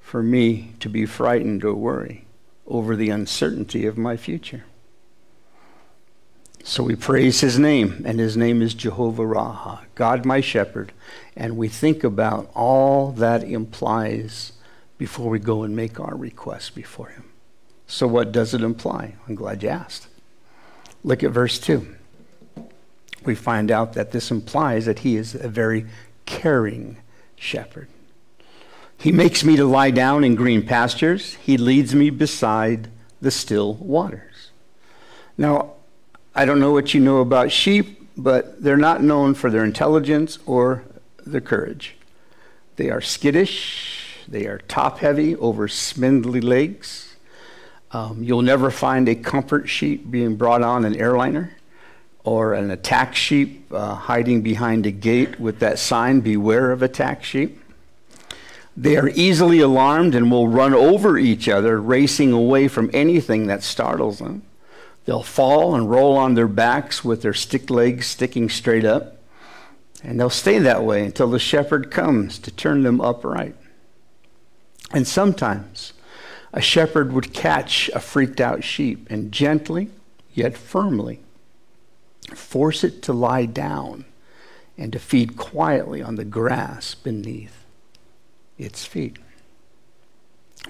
for 0.00 0.22
me 0.22 0.72
to 0.80 0.88
be 0.88 1.04
frightened 1.04 1.62
or 1.62 1.74
worry 1.74 2.24
over 2.66 2.96
the 2.96 3.10
uncertainty 3.10 3.84
of 3.84 3.98
my 3.98 4.16
future. 4.16 4.64
So 6.62 6.82
we 6.82 6.96
praise 6.96 7.42
his 7.42 7.58
name, 7.58 8.02
and 8.06 8.18
his 8.18 8.34
name 8.34 8.62
is 8.62 8.72
Jehovah 8.72 9.24
Ra'ah, 9.24 9.80
God 9.94 10.24
my 10.24 10.40
shepherd, 10.40 10.90
and 11.36 11.58
we 11.58 11.68
think 11.68 12.02
about 12.02 12.50
all 12.54 13.12
that 13.12 13.44
implies 13.44 14.52
before 14.96 15.28
we 15.28 15.38
go 15.38 15.64
and 15.64 15.76
make 15.76 16.00
our 16.00 16.16
request 16.16 16.74
before 16.74 17.08
him. 17.08 17.24
So, 17.86 18.06
what 18.06 18.32
does 18.32 18.54
it 18.54 18.62
imply? 18.62 19.16
I'm 19.28 19.34
glad 19.34 19.62
you 19.62 19.68
asked. 19.68 20.08
Look 21.04 21.22
at 21.22 21.30
verse 21.30 21.58
2. 21.58 21.86
We 23.24 23.34
find 23.34 23.70
out 23.70 23.92
that 23.92 24.10
this 24.10 24.30
implies 24.30 24.86
that 24.86 25.00
he 25.00 25.16
is 25.16 25.34
a 25.34 25.48
very 25.48 25.86
caring 26.26 26.96
shepherd. 27.36 27.88
He 28.98 29.12
makes 29.12 29.44
me 29.44 29.56
to 29.56 29.66
lie 29.66 29.90
down 29.90 30.24
in 30.24 30.34
green 30.34 30.66
pastures. 30.66 31.34
He 31.34 31.58
leads 31.58 31.94
me 31.94 32.08
beside 32.08 32.88
the 33.20 33.30
still 33.30 33.74
waters. 33.74 34.50
Now, 35.36 35.74
I 36.34 36.44
don't 36.46 36.60
know 36.60 36.72
what 36.72 36.94
you 36.94 37.00
know 37.00 37.18
about 37.18 37.52
sheep, 37.52 38.08
but 38.16 38.62
they're 38.62 38.76
not 38.76 39.02
known 39.02 39.34
for 39.34 39.50
their 39.50 39.64
intelligence 39.64 40.38
or 40.46 40.84
their 41.26 41.40
courage. 41.40 41.96
They 42.76 42.90
are 42.90 43.00
skittish, 43.00 44.24
they 44.26 44.46
are 44.46 44.58
top 44.58 44.98
heavy 44.98 45.36
over 45.36 45.68
spindly 45.68 46.40
legs. 46.40 47.03
Um, 47.94 48.24
you'll 48.24 48.42
never 48.42 48.72
find 48.72 49.08
a 49.08 49.14
comfort 49.14 49.68
sheep 49.68 50.10
being 50.10 50.34
brought 50.34 50.62
on 50.62 50.84
an 50.84 50.96
airliner 50.96 51.52
or 52.24 52.52
an 52.54 52.72
attack 52.72 53.14
sheep 53.14 53.72
uh, 53.72 53.94
hiding 53.94 54.42
behind 54.42 54.84
a 54.84 54.90
gate 54.90 55.38
with 55.38 55.60
that 55.60 55.78
sign, 55.78 56.20
Beware 56.20 56.72
of 56.72 56.82
attack 56.82 57.22
sheep. 57.22 57.60
They 58.76 58.96
are 58.96 59.10
easily 59.10 59.60
alarmed 59.60 60.16
and 60.16 60.28
will 60.28 60.48
run 60.48 60.74
over 60.74 61.16
each 61.16 61.48
other, 61.48 61.80
racing 61.80 62.32
away 62.32 62.66
from 62.66 62.90
anything 62.92 63.46
that 63.46 63.62
startles 63.62 64.18
them. 64.18 64.42
They'll 65.04 65.22
fall 65.22 65.76
and 65.76 65.88
roll 65.88 66.16
on 66.16 66.34
their 66.34 66.48
backs 66.48 67.04
with 67.04 67.22
their 67.22 67.32
stick 67.32 67.70
legs 67.70 68.08
sticking 68.08 68.48
straight 68.48 68.84
up. 68.84 69.18
And 70.02 70.18
they'll 70.18 70.30
stay 70.30 70.58
that 70.58 70.82
way 70.82 71.04
until 71.04 71.30
the 71.30 71.38
shepherd 71.38 71.92
comes 71.92 72.40
to 72.40 72.50
turn 72.50 72.82
them 72.82 73.00
upright. 73.00 73.54
And 74.92 75.06
sometimes 75.06 75.92
a 76.54 76.60
shepherd 76.60 77.12
would 77.12 77.34
catch 77.34 77.90
a 77.94 78.00
freaked 78.00 78.40
out 78.40 78.62
sheep 78.62 79.08
and 79.10 79.32
gently, 79.32 79.90
yet 80.32 80.56
firmly, 80.56 81.18
force 82.32 82.84
it 82.84 83.02
to 83.02 83.12
lie 83.12 83.44
down 83.44 84.04
and 84.78 84.92
to 84.92 84.98
feed 85.00 85.36
quietly 85.36 86.00
on 86.00 86.14
the 86.14 86.24
grass 86.24 86.94
beneath 86.94 87.64
its 88.56 88.84
feet. 88.84 89.18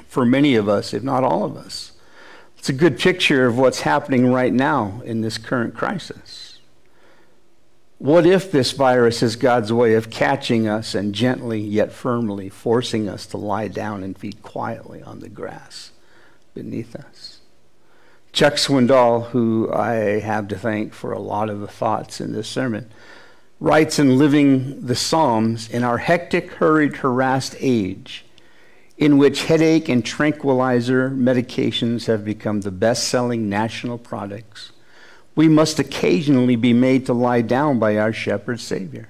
For 0.06 0.24
many 0.24 0.54
of 0.54 0.70
us, 0.70 0.94
if 0.94 1.02
not 1.02 1.22
all 1.22 1.44
of 1.44 1.54
us, 1.54 1.92
it's 2.58 2.70
a 2.70 2.72
good 2.72 2.98
picture 2.98 3.44
of 3.44 3.58
what's 3.58 3.82
happening 3.82 4.32
right 4.32 4.54
now 4.54 5.02
in 5.04 5.20
this 5.20 5.36
current 5.36 5.74
crisis. 5.74 6.43
What 7.98 8.26
if 8.26 8.50
this 8.50 8.72
virus 8.72 9.22
is 9.22 9.36
God's 9.36 9.72
way 9.72 9.94
of 9.94 10.10
catching 10.10 10.66
us 10.66 10.94
and 10.94 11.14
gently 11.14 11.60
yet 11.60 11.92
firmly 11.92 12.48
forcing 12.48 13.08
us 13.08 13.24
to 13.26 13.36
lie 13.36 13.68
down 13.68 14.02
and 14.02 14.18
feed 14.18 14.42
quietly 14.42 15.00
on 15.02 15.20
the 15.20 15.28
grass 15.28 15.92
beneath 16.54 16.96
us? 16.96 17.40
Chuck 18.32 18.54
Swindoll, 18.54 19.28
who 19.28 19.72
I 19.72 20.18
have 20.18 20.48
to 20.48 20.58
thank 20.58 20.92
for 20.92 21.12
a 21.12 21.20
lot 21.20 21.48
of 21.48 21.60
the 21.60 21.68
thoughts 21.68 22.20
in 22.20 22.32
this 22.32 22.48
sermon, 22.48 22.90
writes 23.60 24.00
in 24.00 24.18
Living 24.18 24.84
the 24.84 24.96
Psalms 24.96 25.70
in 25.70 25.84
our 25.84 25.98
hectic, 25.98 26.54
hurried, 26.54 26.96
harassed 26.96 27.54
age, 27.60 28.24
in 28.98 29.18
which 29.18 29.44
headache 29.44 29.88
and 29.88 30.04
tranquilizer 30.04 31.10
medications 31.10 32.06
have 32.06 32.24
become 32.24 32.62
the 32.62 32.72
best 32.72 33.06
selling 33.06 33.48
national 33.48 33.98
products, 33.98 34.72
we 35.34 35.48
must 35.48 35.78
occasionally 35.78 36.56
be 36.56 36.72
made 36.72 37.06
to 37.06 37.12
lie 37.12 37.42
down 37.42 37.78
by 37.78 37.96
our 37.96 38.12
shepherd 38.12 38.60
Savior. 38.60 39.08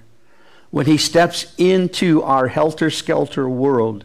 When 0.70 0.86
he 0.86 0.96
steps 0.96 1.54
into 1.56 2.22
our 2.22 2.48
helter 2.48 2.90
skelter 2.90 3.48
world, 3.48 4.04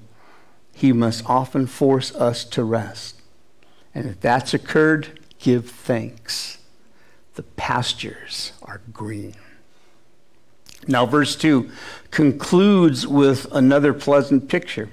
he 0.73 0.93
must 0.93 1.27
often 1.29 1.65
force 1.65 2.13
us 2.15 2.45
to 2.45 2.63
rest. 2.63 3.21
And 3.95 4.07
if 4.07 4.19
that's 4.19 4.53
occurred, 4.53 5.19
give 5.39 5.69
thanks. 5.69 6.59
The 7.35 7.43
pastures 7.43 8.51
are 8.61 8.81
green. 8.93 9.35
Now, 10.87 11.05
verse 11.05 11.35
2 11.35 11.69
concludes 12.11 13.05
with 13.07 13.47
another 13.51 13.93
pleasant 13.93 14.47
picture. 14.47 14.89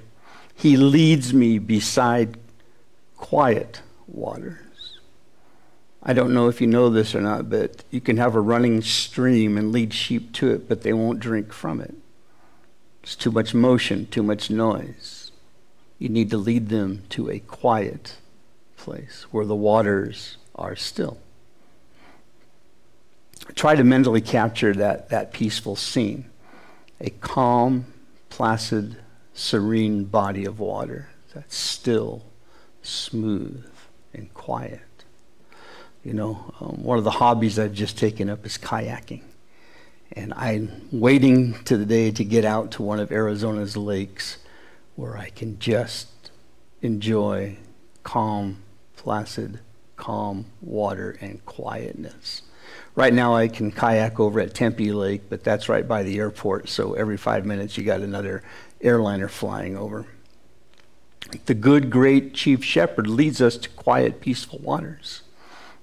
He 0.55 0.75
leads 0.75 1.33
me 1.33 1.59
beside 1.59 2.37
quiet 3.15 3.81
waters. 4.07 4.66
I 6.07 6.13
don't 6.13 6.33
know 6.33 6.47
if 6.47 6.61
you 6.61 6.67
know 6.67 6.89
this 6.89 7.13
or 7.13 7.21
not, 7.21 7.49
but 7.49 7.83
you 7.91 8.01
can 8.01 8.17
have 8.17 8.33
a 8.33 8.41
running 8.41 8.81
stream 8.81 9.57
and 9.57 9.71
lead 9.71 9.93
sheep 9.93 10.33
to 10.33 10.49
it, 10.51 10.67
but 10.67 10.81
they 10.81 10.93
won't 10.93 11.19
drink 11.19 11.53
from 11.53 11.81
it. 11.81 11.93
It's 13.03 13.15
too 13.15 13.31
much 13.31 13.53
motion, 13.53 14.07
too 14.07 14.23
much 14.23 14.49
noise. 14.49 15.31
You 15.99 16.09
need 16.09 16.29
to 16.31 16.37
lead 16.37 16.69
them 16.69 17.03
to 17.09 17.29
a 17.29 17.39
quiet 17.39 18.15
place 18.77 19.27
where 19.31 19.45
the 19.45 19.55
waters 19.55 20.37
are 20.55 20.75
still 20.75 21.19
try 23.55 23.75
to 23.75 23.83
mentally 23.83 24.21
capture 24.21 24.73
that, 24.73 25.09
that 25.09 25.33
peaceful 25.33 25.75
scene 25.75 26.25
a 26.99 27.11
calm, 27.11 27.85
placid, 28.29 28.97
serene 29.33 30.03
body 30.03 30.45
of 30.45 30.59
water 30.59 31.09
that's 31.31 31.55
still, 31.55 32.25
smooth, 32.81 33.63
and 34.15 34.33
quiet. 34.33 34.81
You 36.03 36.13
know, 36.13 36.53
um, 36.61 36.83
one 36.83 36.97
of 36.97 37.03
the 37.03 37.11
hobbies 37.11 37.59
I've 37.59 37.73
just 37.73 37.97
taken 37.97 38.29
up 38.29 38.45
is 38.45 38.57
kayaking. 38.57 39.23
And 40.13 40.33
I'm 40.35 40.87
waiting 40.91 41.61
to 41.65 41.77
the 41.77 41.85
day 41.85 42.11
to 42.11 42.23
get 42.23 42.45
out 42.45 42.71
to 42.71 42.83
one 42.83 42.99
of 42.99 43.11
Arizona's 43.11 43.75
lakes 43.75 44.37
where 44.95 45.17
I 45.17 45.29
can 45.29 45.59
just 45.59 46.07
enjoy 46.81 47.57
calm, 48.03 48.63
placid, 48.95 49.59
calm 49.97 50.45
water 50.61 51.17
and 51.19 51.45
quietness. 51.45 52.43
Right 52.95 53.13
now, 53.13 53.35
I 53.35 53.47
can 53.47 53.71
kayak 53.71 54.19
over 54.19 54.39
at 54.39 54.53
Tempe 54.53 54.91
Lake, 54.91 55.23
but 55.29 55.43
that's 55.43 55.69
right 55.69 55.87
by 55.87 56.03
the 56.03 56.17
airport, 56.17 56.69
so 56.69 56.93
every 56.93 57.17
five 57.17 57.45
minutes 57.45 57.77
you 57.77 57.83
got 57.83 58.01
another 58.01 58.43
airliner 58.81 59.27
flying 59.27 59.77
over. 59.77 60.07
The 61.45 61.53
good, 61.53 61.89
great 61.89 62.33
Chief 62.33 62.63
Shepherd 62.63 63.07
leads 63.07 63.41
us 63.41 63.57
to 63.57 63.69
quiet, 63.69 64.21
peaceful 64.21 64.59
waters 64.59 65.21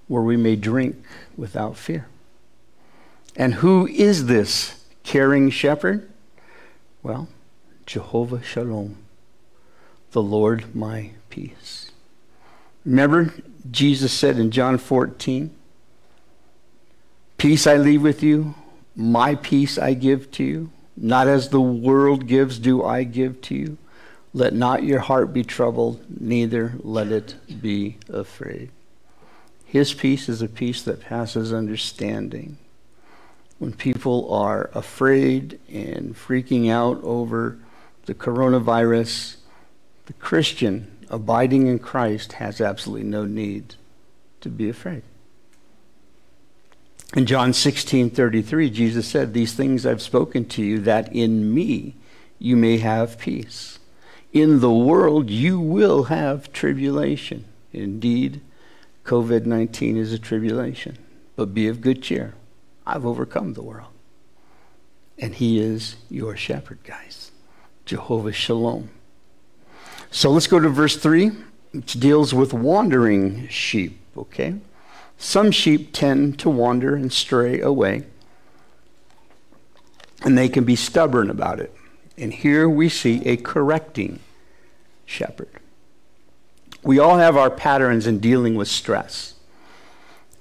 where 0.08 0.22
we 0.22 0.36
may 0.36 0.56
drink 0.56 0.96
without 1.36 1.76
fear. 1.76 2.06
And 3.36 3.54
who 3.54 3.86
is 3.86 4.26
this 4.26 4.84
caring 5.02 5.50
shepherd? 5.50 6.10
Well, 7.02 7.28
Jehovah 7.86 8.42
Shalom, 8.42 8.96
the 10.12 10.22
Lord 10.22 10.74
my 10.74 11.10
peace. 11.30 11.90
Remember, 12.84 13.34
Jesus 13.70 14.12
said 14.12 14.38
in 14.38 14.50
John 14.50 14.78
14, 14.78 15.54
Peace 17.38 17.66
I 17.66 17.76
leave 17.76 18.02
with 18.02 18.22
you, 18.22 18.54
my 18.96 19.34
peace 19.34 19.78
I 19.78 19.94
give 19.94 20.30
to 20.32 20.44
you. 20.44 20.70
Not 20.96 21.26
as 21.26 21.48
the 21.48 21.60
world 21.60 22.26
gives, 22.26 22.58
do 22.58 22.84
I 22.84 23.02
give 23.02 23.40
to 23.42 23.54
you. 23.54 23.78
Let 24.32 24.52
not 24.52 24.84
your 24.84 25.00
heart 25.00 25.32
be 25.32 25.42
troubled, 25.42 26.04
neither 26.20 26.74
let 26.82 27.08
it 27.08 27.34
be 27.60 27.98
afraid. 28.08 28.70
His 29.74 29.92
peace 29.92 30.28
is 30.28 30.40
a 30.40 30.46
peace 30.46 30.82
that 30.82 31.00
passes 31.00 31.52
understanding. 31.52 32.58
When 33.58 33.72
people 33.72 34.32
are 34.32 34.70
afraid 34.72 35.58
and 35.68 36.14
freaking 36.14 36.70
out 36.70 37.02
over 37.02 37.58
the 38.06 38.14
coronavirus, 38.14 39.38
the 40.06 40.12
Christian 40.12 40.96
abiding 41.10 41.66
in 41.66 41.80
Christ 41.80 42.34
has 42.34 42.60
absolutely 42.60 43.02
no 43.02 43.24
need 43.24 43.74
to 44.42 44.48
be 44.48 44.68
afraid. 44.68 45.02
In 47.16 47.26
John 47.26 47.52
16 47.52 48.10
33, 48.10 48.70
Jesus 48.70 49.08
said, 49.08 49.34
These 49.34 49.54
things 49.54 49.84
I've 49.84 50.00
spoken 50.00 50.44
to 50.50 50.62
you, 50.62 50.78
that 50.82 51.12
in 51.12 51.52
me 51.52 51.96
you 52.38 52.54
may 52.54 52.78
have 52.78 53.18
peace. 53.18 53.80
In 54.32 54.60
the 54.60 54.72
world 54.72 55.30
you 55.30 55.58
will 55.58 56.04
have 56.04 56.52
tribulation. 56.52 57.46
Indeed, 57.72 58.40
COVID 59.04 59.44
19 59.46 59.96
is 59.96 60.12
a 60.12 60.18
tribulation. 60.18 60.98
But 61.36 61.54
be 61.54 61.68
of 61.68 61.80
good 61.80 62.02
cheer. 62.02 62.34
I've 62.86 63.04
overcome 63.04 63.54
the 63.54 63.62
world. 63.62 63.92
And 65.18 65.34
He 65.34 65.60
is 65.60 65.96
your 66.08 66.36
shepherd, 66.36 66.78
guys. 66.84 67.30
Jehovah 67.84 68.32
Shalom. 68.32 68.90
So 70.10 70.30
let's 70.30 70.46
go 70.46 70.58
to 70.60 70.68
verse 70.68 70.96
3, 70.96 71.32
which 71.72 71.94
deals 71.94 72.32
with 72.32 72.52
wandering 72.52 73.48
sheep, 73.48 73.98
okay? 74.16 74.54
Some 75.18 75.50
sheep 75.50 75.90
tend 75.92 76.38
to 76.38 76.50
wander 76.50 76.94
and 76.94 77.12
stray 77.12 77.60
away, 77.60 78.04
and 80.22 80.38
they 80.38 80.48
can 80.48 80.64
be 80.64 80.76
stubborn 80.76 81.30
about 81.30 81.60
it. 81.60 81.74
And 82.16 82.32
here 82.32 82.68
we 82.68 82.88
see 82.88 83.24
a 83.26 83.36
correcting 83.36 84.20
shepherd. 85.04 85.60
We 86.84 86.98
all 86.98 87.16
have 87.16 87.36
our 87.36 87.50
patterns 87.50 88.06
in 88.06 88.18
dealing 88.18 88.56
with 88.56 88.68
stress. 88.68 89.34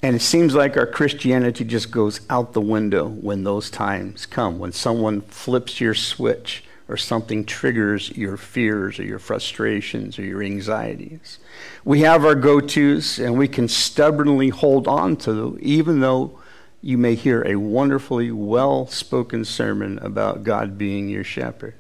And 0.02 0.14
it 0.18 0.22
seems 0.22 0.54
like 0.54 0.76
our 0.76 0.86
Christianity 0.86 1.64
just 1.64 1.90
goes 1.90 2.20
out 2.30 2.52
the 2.52 2.60
window 2.60 3.08
when 3.08 3.46
those 3.46 3.70
times 3.70 4.26
come, 4.26 4.60
when 4.60 4.74
someone 4.74 5.22
flips 5.22 5.80
your 5.80 5.94
switch 5.94 6.66
or 6.90 6.98
something 6.98 7.46
triggers 7.46 8.10
your 8.18 8.36
fears 8.36 9.00
or 9.00 9.04
your 9.04 9.20
frustrations 9.20 10.20
or 10.20 10.24
your 10.24 10.44
anxieties. 10.44 11.40
We 11.86 12.02
have 12.02 12.26
our 12.26 12.36
go 12.36 12.60
tos 12.60 13.20
and 13.20 13.38
we 13.38 13.48
can 13.48 13.70
stubbornly 13.70 14.50
hold 14.50 14.86
on 14.86 15.16
to 15.18 15.32
them, 15.32 15.58
even 15.62 16.02
though 16.02 16.38
you 16.82 16.98
may 16.98 17.16
hear 17.16 17.42
a 17.48 17.56
wonderfully 17.56 18.32
well 18.32 18.86
spoken 18.88 19.46
sermon 19.46 19.98
about 20.00 20.44
God 20.44 20.78
being 20.78 21.08
your 21.08 21.24
shepherd. 21.24 21.76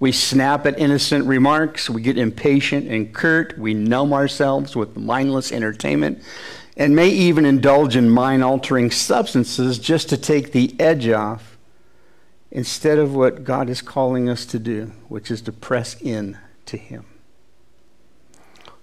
We 0.00 0.12
snap 0.12 0.64
at 0.64 0.78
innocent 0.78 1.26
remarks, 1.26 1.90
we 1.90 2.02
get 2.02 2.18
impatient 2.18 2.86
and 2.88 3.12
curt, 3.12 3.58
we 3.58 3.74
numb 3.74 4.12
ourselves 4.12 4.76
with 4.76 4.96
mindless 4.96 5.50
entertainment, 5.50 6.22
and 6.76 6.94
may 6.94 7.08
even 7.08 7.44
indulge 7.44 7.96
in 7.96 8.08
mind 8.08 8.44
altering 8.44 8.92
substances 8.92 9.78
just 9.78 10.08
to 10.10 10.16
take 10.16 10.52
the 10.52 10.74
edge 10.78 11.08
off 11.08 11.58
instead 12.50 12.98
of 12.98 13.14
what 13.14 13.42
God 13.42 13.68
is 13.68 13.82
calling 13.82 14.28
us 14.28 14.46
to 14.46 14.58
do, 14.58 14.92
which 15.08 15.30
is 15.30 15.42
to 15.42 15.52
press 15.52 16.00
in 16.00 16.38
to 16.66 16.76
Him. 16.76 17.04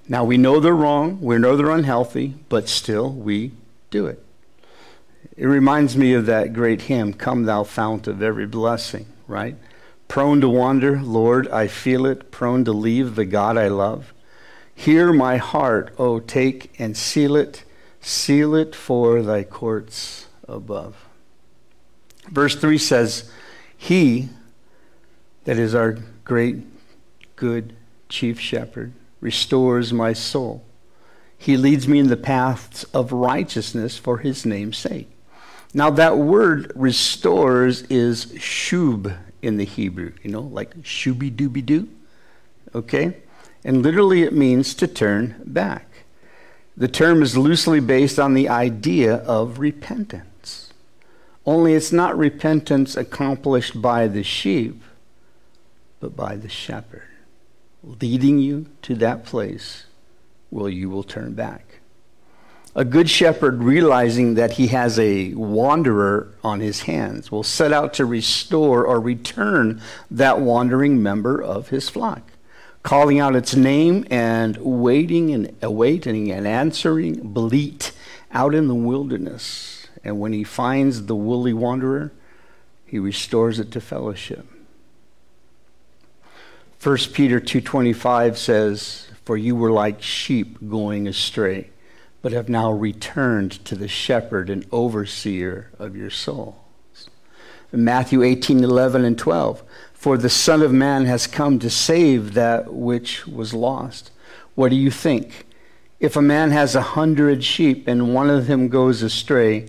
Now, 0.07 0.23
we 0.23 0.37
know 0.37 0.59
they're 0.59 0.75
wrong, 0.75 1.19
we 1.21 1.37
know 1.37 1.55
they're 1.55 1.71
unhealthy, 1.71 2.35
but 2.49 2.67
still 2.67 3.11
we 3.11 3.53
do 3.89 4.05
it. 4.05 4.21
It 5.35 5.45
reminds 5.47 5.97
me 5.97 6.13
of 6.13 6.27
that 6.27 6.53
great 6.53 6.83
hymn, 6.83 7.13
Come 7.13 7.43
Thou 7.43 7.63
Fount 7.63 8.07
of 8.07 8.21
Every 8.21 8.45
Blessing, 8.45 9.07
right? 9.27 9.55
Prone 10.07 10.41
to 10.41 10.49
wander, 10.49 11.01
Lord, 11.01 11.47
I 11.49 11.67
feel 11.67 12.05
it, 12.05 12.31
prone 12.31 12.63
to 12.65 12.71
leave 12.71 13.15
the 13.15 13.25
God 13.25 13.57
I 13.57 13.67
love. 13.67 14.13
Hear 14.73 15.11
my 15.11 15.37
heart, 15.37 15.93
oh, 15.97 16.19
take 16.19 16.73
and 16.79 16.95
seal 16.95 17.35
it, 17.35 17.63
seal 18.01 18.55
it 18.55 18.75
for 18.75 19.21
thy 19.21 19.43
courts 19.43 20.27
above. 20.47 20.95
Verse 22.29 22.55
3 22.55 22.77
says, 22.77 23.31
he, 23.77 24.29
that 25.45 25.57
is 25.57 25.75
our 25.75 25.97
great, 26.23 26.57
good 27.35 27.75
chief 28.09 28.39
shepherd, 28.39 28.93
restores 29.21 29.93
my 29.93 30.13
soul. 30.13 30.63
He 31.37 31.57
leads 31.57 31.87
me 31.87 31.99
in 31.99 32.07
the 32.07 32.17
paths 32.17 32.83
of 32.85 33.11
righteousness 33.11 33.97
for 33.97 34.19
his 34.19 34.45
name's 34.45 34.77
sake. 34.77 35.09
Now, 35.73 35.89
that 35.91 36.17
word 36.17 36.71
restores 36.75 37.81
is 37.83 38.27
shub 38.27 39.15
in 39.45 39.57
the 39.57 39.65
Hebrew, 39.65 40.13
you 40.23 40.31
know, 40.31 40.41
like 40.41 40.75
shooby 40.81 41.33
dooby 41.33 41.65
doo. 41.65 41.87
Okay? 42.73 43.17
And 43.63 43.81
literally 43.81 44.23
it 44.23 44.33
means 44.33 44.73
to 44.75 44.87
turn 44.87 45.41
back. 45.45 45.87
The 46.77 46.87
term 46.87 47.21
is 47.21 47.37
loosely 47.37 47.79
based 47.79 48.19
on 48.19 48.33
the 48.33 48.49
idea 48.49 49.15
of 49.15 49.59
repentance. 49.59 50.73
Only 51.45 51.73
it's 51.73 51.91
not 51.91 52.17
repentance 52.17 52.97
accomplished 52.97 53.81
by 53.81 54.07
the 54.07 54.23
sheep, 54.23 54.81
but 55.99 56.15
by 56.15 56.35
the 56.35 56.49
shepherd, 56.49 57.07
leading 57.83 58.39
you 58.39 58.65
to 58.81 58.95
that 58.95 59.25
place 59.25 59.85
where 60.49 60.69
you 60.69 60.89
will 60.89 61.03
turn 61.03 61.33
back. 61.33 61.64
A 62.75 62.83
good 62.83 63.09
shepherd, 63.09 63.63
realizing 63.63 64.33
that 64.33 64.53
he 64.53 64.67
has 64.67 64.99
a 64.99 65.33
wanderer 65.33 66.33
on 66.43 66.59
his 66.59 66.81
hands, 66.81 67.31
will 67.31 67.43
set 67.43 67.71
out 67.71 67.93
to 67.95 68.05
restore 68.05 68.85
or 68.85 68.99
return 68.99 69.81
that 70.11 70.41
wandering 70.41 71.01
member 71.01 71.41
of 71.41 71.69
his 71.69 71.87
flock, 71.87 72.33
calling 72.83 73.19
out 73.19 73.35
its 73.35 73.55
name 73.55 74.05
and 74.11 74.57
waiting 74.57 75.31
and 75.31 75.55
awaiting 75.61 76.31
and 76.31 76.45
answering 76.45 77.33
bleat 77.33 77.93
out 78.31 78.53
in 78.53 78.67
the 78.67 78.75
wilderness 78.75 79.75
and 80.05 80.19
when 80.19 80.31
he 80.31 80.43
finds 80.43 81.07
the 81.07 81.15
woolly 81.15 81.51
wanderer, 81.51 82.11
he 82.85 82.99
restores 82.99 83.59
it 83.59 83.71
to 83.71 83.81
fellowship. 83.81 84.45
1 86.79 87.13
Peter 87.13 87.39
2:25 87.39 88.37
says, 88.37 89.07
"For 89.25 89.35
you 89.35 89.55
were 89.55 89.71
like 89.71 90.03
sheep 90.03 90.69
going 90.69 91.07
astray, 91.07 91.71
but 92.25 92.31
have 92.31 92.49
now 92.49 92.71
returned 92.71 93.51
to 93.63 93.75
the 93.75 93.87
shepherd 93.87 94.49
and 94.49 94.65
overseer 94.71 95.69
of 95.77 95.95
your 95.95 96.09
souls." 96.09 96.55
Matthew 97.71 98.23
18:11 98.23 99.05
and 99.05 99.15
12, 99.15 99.61
"For 99.93 100.17
the 100.17 100.27
Son 100.27 100.63
of 100.63 100.73
Man 100.73 101.05
has 101.05 101.27
come 101.27 101.59
to 101.59 101.69
save 101.69 102.33
that 102.33 102.73
which 102.73 103.27
was 103.27 103.53
lost." 103.53 104.09
What 104.55 104.69
do 104.69 104.75
you 104.75 104.89
think? 104.89 105.45
If 105.99 106.15
a 106.15 106.21
man 106.23 106.49
has 106.49 106.73
a 106.73 106.95
hundred 106.97 107.43
sheep 107.43 107.87
and 107.87 108.11
one 108.15 108.31
of 108.31 108.47
them 108.47 108.69
goes 108.69 109.03
astray, 109.03 109.67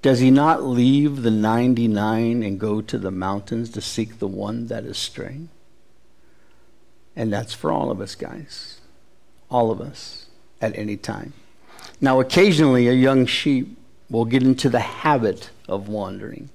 does 0.00 0.20
he 0.20 0.30
not 0.30 0.62
leave 0.62 1.22
the 1.22 1.32
99 1.32 2.44
and 2.44 2.60
go 2.60 2.80
to 2.82 2.98
the 2.98 3.10
mountains 3.10 3.68
to 3.70 3.80
seek 3.80 4.20
the 4.20 4.28
one 4.28 4.68
that 4.68 4.84
is 4.84 4.96
straying? 4.96 5.48
And 7.16 7.32
that's 7.32 7.52
for 7.52 7.72
all 7.72 7.90
of 7.90 8.00
us, 8.00 8.14
guys. 8.14 8.76
All 9.50 9.72
of 9.72 9.80
us 9.80 10.26
at 10.60 10.78
any 10.78 10.96
time. 10.96 11.32
Now, 12.00 12.20
occasionally, 12.20 12.88
a 12.88 12.92
young 12.92 13.26
sheep 13.26 13.76
will 14.10 14.24
get 14.24 14.42
into 14.42 14.68
the 14.68 14.80
habit 14.80 15.50
of 15.68 15.88
wandering. 15.88 16.50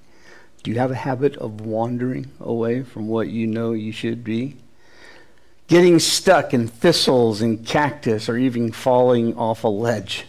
Do 0.62 0.70
you 0.70 0.78
have 0.78 0.92
a 0.92 0.96
habit 0.96 1.36
of 1.36 1.60
wandering 1.60 2.30
away 2.38 2.82
from 2.82 3.08
what 3.08 3.28
you 3.28 3.46
know 3.46 3.72
you 3.72 3.90
should 3.90 4.22
be? 4.22 4.56
Getting 5.66 5.98
stuck 5.98 6.54
in 6.54 6.68
thistles 6.68 7.40
and 7.40 7.66
cactus 7.66 8.28
or 8.28 8.36
even 8.36 8.70
falling 8.70 9.36
off 9.36 9.64
a 9.64 9.68
ledge. 9.68 10.26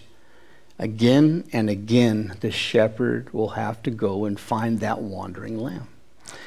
Again 0.80 1.43
and 1.54 1.69
again, 1.69 2.36
the 2.39 2.49
shepherd 2.49 3.32
will 3.32 3.49
have 3.49 3.84
to 3.84 3.91
go 3.91 4.26
and 4.26 4.39
find 4.39 4.80
that 4.80 5.02
wandering 5.02 5.60
lamb. 5.60 5.88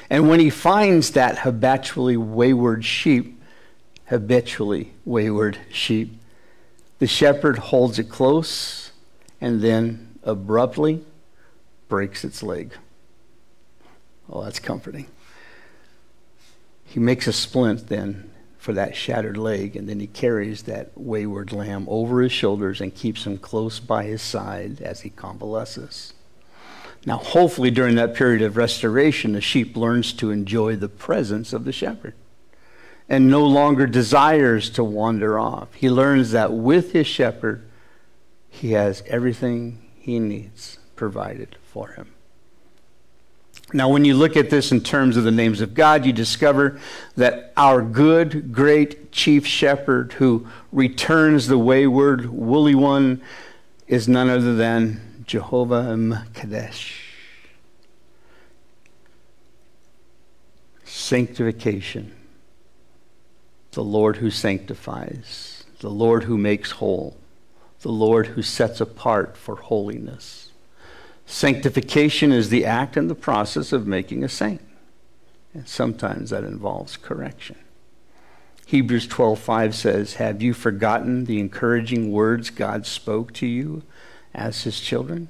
And 0.09 0.29
when 0.29 0.39
he 0.39 0.49
finds 0.49 1.11
that 1.11 1.39
habitually 1.39 2.17
wayward 2.17 2.83
sheep, 2.83 3.41
habitually 4.07 4.91
wayward 5.05 5.57
sheep, 5.71 6.16
the 6.99 7.07
shepherd 7.07 7.57
holds 7.57 7.99
it 7.99 8.09
close 8.09 8.91
and 9.39 9.61
then 9.61 10.19
abruptly 10.23 11.03
breaks 11.87 12.23
its 12.23 12.43
leg. 12.43 12.73
Oh, 14.29 14.43
that's 14.43 14.59
comforting. 14.59 15.07
He 16.83 16.99
makes 16.99 17.27
a 17.27 17.33
splint 17.33 17.87
then 17.87 18.31
for 18.57 18.73
that 18.73 18.95
shattered 18.95 19.37
leg, 19.37 19.75
and 19.75 19.87
then 19.87 19.99
he 19.99 20.07
carries 20.07 20.63
that 20.63 20.91
wayward 20.95 21.53
lamb 21.53 21.85
over 21.87 22.21
his 22.21 22.31
shoulders 22.31 22.81
and 22.81 22.93
keeps 22.93 23.25
him 23.25 23.37
close 23.37 23.79
by 23.79 24.03
his 24.03 24.21
side 24.21 24.81
as 24.81 25.01
he 25.01 25.09
convalesces. 25.09 26.13
Now, 27.05 27.17
hopefully, 27.17 27.71
during 27.71 27.95
that 27.95 28.15
period 28.15 28.41
of 28.41 28.57
restoration, 28.57 29.33
the 29.33 29.41
sheep 29.41 29.77
learns 29.77 30.11
to 30.13 30.31
enjoy 30.31 30.75
the 30.75 30.89
presence 30.89 31.53
of 31.53 31.63
the 31.63 31.71
shepherd 31.71 32.15
and 33.09 33.29
no 33.29 33.45
longer 33.45 33.87
desires 33.87 34.69
to 34.71 34.83
wander 34.83 35.39
off. 35.39 35.73
He 35.73 35.89
learns 35.89 36.31
that 36.31 36.51
with 36.51 36.91
his 36.91 37.07
shepherd, 37.07 37.67
he 38.49 38.71
has 38.71 39.03
everything 39.07 39.89
he 39.99 40.19
needs 40.19 40.79
provided 40.95 41.57
for 41.63 41.89
him. 41.89 42.13
Now, 43.73 43.89
when 43.89 44.05
you 44.05 44.13
look 44.13 44.37
at 44.37 44.49
this 44.49 44.71
in 44.71 44.81
terms 44.81 45.17
of 45.17 45.25
the 45.25 45.31
names 45.31 45.59
of 45.59 45.73
God, 45.73 46.05
you 46.05 46.13
discover 46.13 46.79
that 47.15 47.51
our 47.57 47.81
good, 47.81 48.53
great 48.53 49.11
chief 49.11 49.45
shepherd 49.45 50.13
who 50.13 50.47
returns 50.71 51.47
the 51.47 51.57
wayward, 51.57 52.27
woolly 52.27 52.75
one 52.75 53.21
is 53.87 54.07
none 54.07 54.29
other 54.29 54.55
than 54.55 55.23
Jehovah 55.25 56.25
Kadesh. 56.33 57.03
Sanctification. 60.85 62.16
The 63.77 63.83
Lord 63.83 64.17
who 64.17 64.31
sanctifies, 64.31 65.63
the 65.81 65.91
Lord 65.91 66.23
who 66.23 66.35
makes 66.35 66.71
whole, 66.71 67.15
the 67.81 67.91
Lord 67.91 68.25
who 68.25 68.41
sets 68.41 68.81
apart 68.81 69.37
for 69.37 69.55
holiness. 69.55 70.49
Sanctification 71.27 72.31
is 72.31 72.49
the 72.49 72.65
act 72.65 72.97
and 72.97 73.07
the 73.07 73.13
process 73.13 73.71
of 73.71 73.85
making 73.85 74.23
a 74.23 74.29
saint. 74.29 74.61
And 75.53 75.67
sometimes 75.67 76.31
that 76.31 76.43
involves 76.43 76.97
correction. 76.97 77.55
Hebrews 78.65 79.05
12:5 79.05 79.75
says, 79.75 80.15
"Have 80.15 80.41
you 80.41 80.55
forgotten 80.55 81.25
the 81.25 81.39
encouraging 81.39 82.11
words 82.11 82.49
God 82.49 82.87
spoke 82.87 83.31
to 83.33 83.45
you 83.45 83.83
as 84.33 84.63
his 84.63 84.79
children?" 84.79 85.27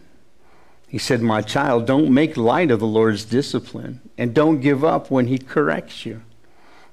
He 0.87 0.97
said, 0.97 1.21
"My 1.21 1.41
child, 1.41 1.85
don't 1.85 2.13
make 2.13 2.37
light 2.37 2.71
of 2.71 2.79
the 2.79 2.87
Lord's 2.87 3.25
discipline 3.25 3.99
and 4.17 4.33
don't 4.33 4.61
give 4.61 4.85
up 4.85 5.11
when 5.11 5.27
he 5.27 5.37
corrects 5.37 6.05
you. 6.05 6.21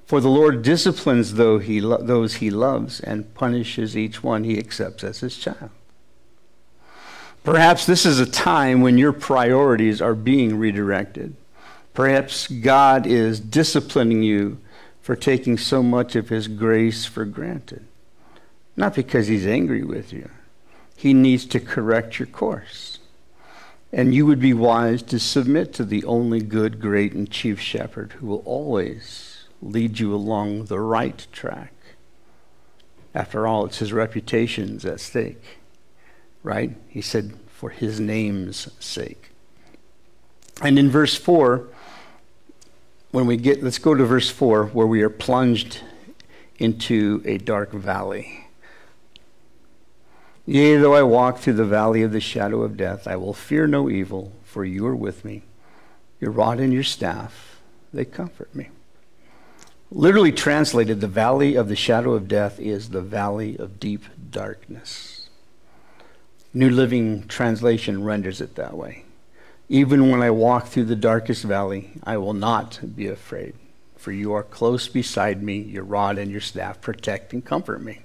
For 0.05 0.21
the 0.21 0.29
Lord 0.29 0.61
disciplines 0.61 1.33
those 1.33 1.63
he 1.65 2.49
loves 2.51 2.99
and 2.99 3.33
punishes 3.33 3.97
each 3.97 4.23
one 4.23 4.43
he 4.43 4.59
accepts 4.59 5.03
as 5.03 5.19
his 5.19 5.35
child." 5.37 5.71
Perhaps 7.43 7.85
this 7.85 8.07
is 8.07 8.19
a 8.19 8.25
time 8.25 8.81
when 8.81 8.97
your 8.97 9.13
priorities 9.13 10.01
are 10.01 10.15
being 10.15 10.57
redirected. 10.57 11.35
Perhaps 11.93 12.47
God 12.47 13.05
is 13.05 13.39
disciplining 13.39 14.23
you 14.23 14.57
for 15.01 15.15
taking 15.15 15.55
so 15.55 15.83
much 15.83 16.15
of 16.15 16.29
His 16.29 16.47
grace 16.47 17.05
for 17.05 17.23
granted. 17.23 17.85
Not 18.75 18.95
because 18.95 19.27
He's 19.27 19.45
angry 19.45 19.83
with 19.83 20.11
you, 20.11 20.29
He 20.95 21.13
needs 21.13 21.45
to 21.45 21.59
correct 21.59 22.17
your 22.17 22.25
course. 22.25 22.97
And 23.93 24.15
you 24.15 24.25
would 24.25 24.39
be 24.39 24.53
wise 24.53 25.03
to 25.03 25.19
submit 25.19 25.71
to 25.73 25.85
the 25.85 26.03
only 26.05 26.41
good, 26.41 26.81
great, 26.81 27.13
and 27.13 27.29
chief 27.29 27.59
shepherd 27.59 28.13
who 28.13 28.25
will 28.25 28.43
always 28.45 29.03
lead 29.65 29.99
you 29.99 30.13
along 30.13 30.65
the 30.65 30.79
right 30.79 31.25
track. 31.31 31.73
After 33.13 33.47
all, 33.47 33.65
it's 33.65 33.79
his 33.79 33.91
reputation's 33.91 34.85
at 34.85 34.99
stake, 34.99 35.59
right? 36.43 36.75
He 36.87 37.01
said, 37.01 37.33
for 37.47 37.69
his 37.69 37.99
name's 37.99 38.69
sake. 38.79 39.31
And 40.61 40.77
in 40.77 40.89
verse 40.89 41.15
4, 41.15 41.67
when 43.11 43.25
we 43.25 43.37
get, 43.37 43.63
let's 43.63 43.79
go 43.79 43.95
to 43.95 44.05
verse 44.05 44.29
4, 44.29 44.67
where 44.67 44.87
we 44.87 45.01
are 45.01 45.09
plunged 45.09 45.79
into 46.59 47.21
a 47.25 47.37
dark 47.37 47.71
valley. 47.71 48.47
Yea, 50.45 50.77
though 50.77 50.93
I 50.93 51.01
walk 51.01 51.39
through 51.39 51.53
the 51.53 51.65
valley 51.65 52.03
of 52.03 52.11
the 52.11 52.19
shadow 52.19 52.61
of 52.61 52.77
death, 52.77 53.07
I 53.07 53.15
will 53.15 53.33
fear 53.33 53.65
no 53.65 53.89
evil, 53.89 54.31
for 54.43 54.63
you 54.63 54.85
are 54.85 54.95
with 54.95 55.25
me. 55.25 55.43
Your 56.19 56.31
rod 56.31 56.59
and 56.59 56.71
your 56.71 56.83
staff, 56.83 57.61
they 57.91 58.05
comfort 58.05 58.53
me. 58.53 58.69
Literally 59.91 60.31
translated, 60.31 60.99
the 60.99 61.07
valley 61.07 61.55
of 61.55 61.69
the 61.69 61.75
shadow 61.75 62.13
of 62.13 62.27
death 62.27 62.59
is 62.59 62.89
the 62.89 63.01
valley 63.01 63.55
of 63.57 63.79
deep 63.79 64.03
darkness. 64.31 65.29
New 66.53 66.69
Living 66.69 67.27
Translation 67.27 68.03
renders 68.03 68.41
it 68.41 68.55
that 68.55 68.75
way. 68.75 69.03
Even 69.69 70.09
when 70.09 70.21
I 70.21 70.31
walk 70.31 70.67
through 70.67 70.85
the 70.85 70.95
darkest 70.95 71.43
valley, 71.43 71.91
I 72.03 72.17
will 72.17 72.33
not 72.33 72.79
be 72.95 73.07
afraid, 73.07 73.53
for 73.95 74.11
you 74.11 74.33
are 74.33 74.43
close 74.43 74.87
beside 74.87 75.43
me, 75.43 75.57
your 75.57 75.83
rod 75.83 76.17
and 76.17 76.31
your 76.31 76.41
staff 76.41 76.81
protect 76.81 77.33
and 77.33 77.43
comfort 77.43 77.81
me. 77.81 78.04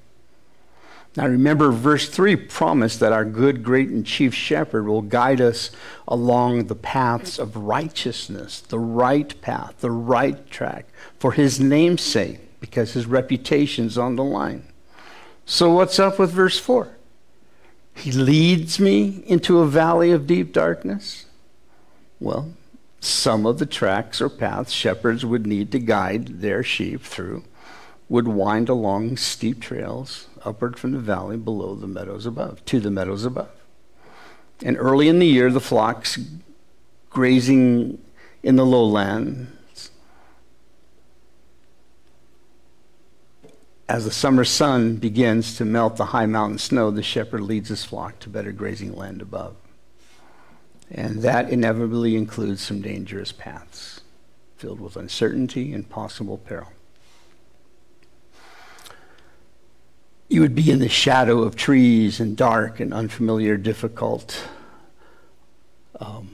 Now 1.16 1.26
remember, 1.26 1.72
verse 1.72 2.08
3 2.08 2.36
promised 2.36 3.00
that 3.00 3.12
our 3.12 3.24
good, 3.24 3.64
great, 3.64 3.88
and 3.88 4.06
chief 4.06 4.32
shepherd 4.32 4.86
will 4.86 5.02
guide 5.02 5.40
us 5.40 5.70
along 6.06 6.66
the 6.66 6.76
paths 6.76 7.38
of 7.38 7.56
righteousness, 7.56 8.60
the 8.60 8.78
right 8.78 9.40
path, 9.40 9.80
the 9.80 9.90
right 9.90 10.48
track, 10.50 10.86
for 11.18 11.32
his 11.32 11.58
name's 11.58 12.02
sake, 12.02 12.60
because 12.60 12.92
his 12.92 13.06
reputation's 13.06 13.98
on 13.98 14.14
the 14.14 14.24
line. 14.24 14.64
So 15.44 15.72
what's 15.72 15.98
up 15.98 16.18
with 16.18 16.30
verse 16.30 16.60
4? 16.60 16.96
He 17.94 18.12
leads 18.12 18.78
me 18.78 19.24
into 19.26 19.58
a 19.58 19.66
valley 19.66 20.12
of 20.12 20.28
deep 20.28 20.52
darkness. 20.52 21.26
Well, 22.20 22.52
some 23.00 23.46
of 23.46 23.58
the 23.58 23.66
tracks 23.66 24.20
or 24.20 24.28
paths 24.28 24.72
shepherds 24.72 25.26
would 25.26 25.44
need 25.46 25.72
to 25.72 25.80
guide 25.80 26.40
their 26.40 26.62
sheep 26.62 27.02
through 27.02 27.42
would 28.10 28.26
wind 28.26 28.68
along 28.68 29.16
steep 29.16 29.60
trails 29.60 30.26
upward 30.44 30.76
from 30.76 30.90
the 30.90 30.98
valley 30.98 31.36
below 31.36 31.76
the 31.76 31.86
meadows 31.86 32.26
above, 32.26 32.62
to 32.64 32.80
the 32.80 32.90
meadows 32.90 33.24
above. 33.24 33.48
And 34.64 34.76
early 34.76 35.08
in 35.08 35.20
the 35.20 35.26
year, 35.26 35.48
the 35.50 35.60
flocks 35.60 36.18
grazing 37.08 37.98
in 38.42 38.56
the 38.56 38.66
lowlands, 38.66 39.92
as 43.88 44.04
the 44.04 44.10
summer 44.10 44.44
sun 44.44 44.96
begins 44.96 45.56
to 45.56 45.64
melt 45.64 45.96
the 45.96 46.06
high 46.06 46.26
mountain 46.26 46.58
snow, 46.58 46.90
the 46.90 47.04
shepherd 47.04 47.42
leads 47.42 47.68
his 47.68 47.84
flock 47.84 48.18
to 48.18 48.28
better 48.28 48.50
grazing 48.50 48.94
land 48.96 49.22
above. 49.22 49.54
And 50.90 51.22
that 51.22 51.48
inevitably 51.48 52.16
includes 52.16 52.60
some 52.60 52.82
dangerous 52.82 53.30
paths 53.30 54.00
filled 54.56 54.80
with 54.80 54.96
uncertainty 54.96 55.72
and 55.72 55.88
possible 55.88 56.36
peril. 56.36 56.72
You 60.30 60.42
would 60.42 60.54
be 60.54 60.70
in 60.70 60.78
the 60.78 60.88
shadow 60.88 61.42
of 61.42 61.56
trees 61.56 62.20
and 62.20 62.36
dark 62.36 62.78
and 62.78 62.94
unfamiliar, 62.94 63.56
difficult 63.56 64.46
um, 65.98 66.30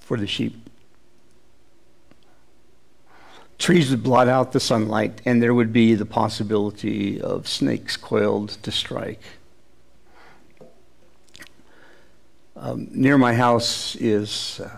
for 0.00 0.16
the 0.16 0.26
sheep. 0.26 0.56
Trees 3.58 3.90
would 3.90 4.02
blot 4.02 4.28
out 4.28 4.52
the 4.52 4.60
sunlight, 4.60 5.20
and 5.26 5.42
there 5.42 5.52
would 5.52 5.74
be 5.74 5.94
the 5.94 6.06
possibility 6.06 7.20
of 7.20 7.46
snakes 7.46 7.98
coiled 7.98 8.56
to 8.62 8.72
strike. 8.72 9.20
Um, 12.56 12.88
near 12.90 13.18
my 13.18 13.34
house 13.34 13.94
is 13.96 14.58
uh, 14.64 14.70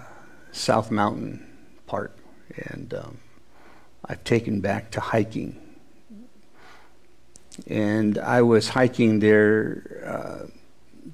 South 0.50 0.90
Mountain 0.90 1.46
Park, 1.86 2.18
and 2.56 2.92
um, 2.94 3.18
I've 4.04 4.24
taken 4.24 4.60
back 4.60 4.90
to 4.90 5.00
hiking 5.00 5.60
and 7.66 8.18
I 8.18 8.42
was 8.42 8.68
hiking 8.68 9.20
there 9.20 10.02
uh, 10.04 10.46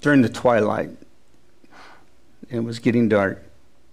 during 0.01 0.23
the 0.23 0.29
twilight. 0.29 0.91
It 2.49 2.61
was 2.61 2.79
getting 2.79 3.09
dark, 3.09 3.45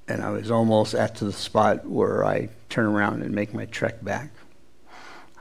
and 0.08 0.22
I 0.22 0.32
was 0.32 0.50
almost 0.50 0.96
at 0.96 1.16
the 1.16 1.32
spot 1.32 1.86
where 1.86 2.26
I 2.26 2.50
turn 2.70 2.86
around 2.86 3.22
and 3.22 3.34
make 3.34 3.54
my 3.54 3.66
trek 3.66 4.04
back. 4.04 4.32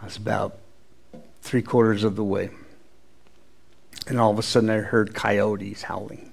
I 0.01 0.05
was 0.05 0.17
about 0.17 0.59
three 1.43 1.63
quarters 1.63 2.05
of 2.05 2.17
the 2.17 2.25
way, 2.25 2.51
and 4.07 4.21
all 4.21 4.31
of 4.31 4.39
a 4.39 4.43
sudden 4.43 4.69
I 4.69 4.79
heard 4.79 5.15
coyotes 5.15 5.83
howling. 5.83 6.33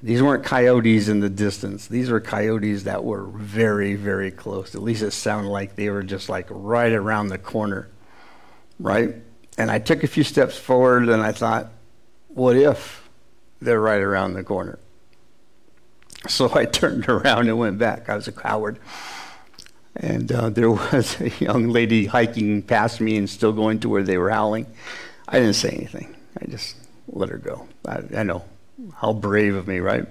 These 0.00 0.22
weren't 0.22 0.44
coyotes 0.44 1.08
in 1.08 1.18
the 1.18 1.28
distance. 1.28 1.88
These 1.88 2.08
were 2.08 2.20
coyotes 2.20 2.84
that 2.84 3.02
were 3.02 3.24
very, 3.24 3.96
very 3.96 4.30
close. 4.30 4.76
At 4.76 4.82
least 4.82 5.02
it 5.02 5.10
sounded 5.10 5.48
like 5.48 5.74
they 5.74 5.90
were 5.90 6.04
just 6.04 6.28
like 6.28 6.46
right 6.50 6.92
around 6.92 7.28
the 7.28 7.38
corner, 7.38 7.88
right? 8.78 9.16
And 9.58 9.72
I 9.72 9.80
took 9.80 10.04
a 10.04 10.06
few 10.06 10.22
steps 10.22 10.56
forward 10.56 11.08
and 11.08 11.20
I 11.20 11.32
thought, 11.32 11.72
what 12.28 12.56
if 12.56 13.08
they're 13.60 13.80
right 13.80 14.00
around 14.00 14.34
the 14.34 14.44
corner? 14.44 14.78
So 16.28 16.54
I 16.54 16.64
turned 16.80 17.08
around 17.08 17.48
and 17.48 17.58
went 17.58 17.78
back. 17.78 18.08
I 18.08 18.14
was 18.14 18.28
a 18.28 18.32
coward. 18.32 18.78
And 19.96 20.30
uh, 20.30 20.50
there 20.50 20.70
was 20.92 21.20
a 21.20 21.30
young 21.40 21.70
lady 21.70 22.06
hiking 22.06 22.62
past 22.62 23.00
me 23.00 23.16
and 23.16 23.28
still 23.28 23.52
going 23.52 23.80
to 23.80 23.88
where 23.88 24.04
they 24.04 24.16
were 24.16 24.30
howling. 24.30 24.66
I 25.26 25.40
didn't 25.40 25.56
say 25.56 25.70
anything. 25.70 26.14
I 26.40 26.46
just 26.46 26.76
let 27.08 27.28
her 27.28 27.38
go. 27.38 27.66
I, 27.84 28.02
I 28.16 28.22
know. 28.22 28.44
How 28.94 29.12
brave 29.12 29.56
of 29.56 29.66
me, 29.66 29.80
right? 29.80 30.06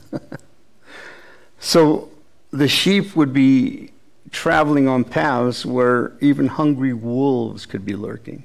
so 1.58 2.08
the 2.52 2.68
sheep 2.68 3.16
would 3.16 3.32
be 3.32 3.90
traveling 4.30 4.86
on 4.86 5.02
paths 5.02 5.66
where 5.66 6.12
even 6.20 6.46
hungry 6.46 6.92
wolves 6.92 7.66
could 7.66 7.84
be 7.84 7.96
lurking. 7.96 8.44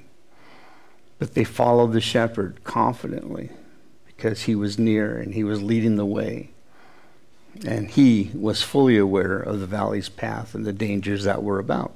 But 1.18 1.34
they 1.34 1.44
followed 1.44 1.94
the 1.94 2.02
shepherd 2.02 2.64
confidently 2.64 3.50
because 4.06 4.44
he 4.44 4.56
was 4.56 4.78
near 4.78 5.18
and 5.18 5.34
he 5.34 5.44
was 5.44 5.62
leading 5.62 5.96
the 5.96 6.06
way. 6.06 6.50
And 7.66 7.90
he 7.90 8.32
was 8.34 8.62
fully 8.62 8.98
aware 8.98 9.38
of 9.38 9.60
the 9.60 9.66
valley's 9.66 10.10
path 10.10 10.56
and 10.56 10.66
the 10.66 10.74
dangers 10.74 11.24
that 11.24 11.42
were 11.42 11.60
about. 11.60 11.96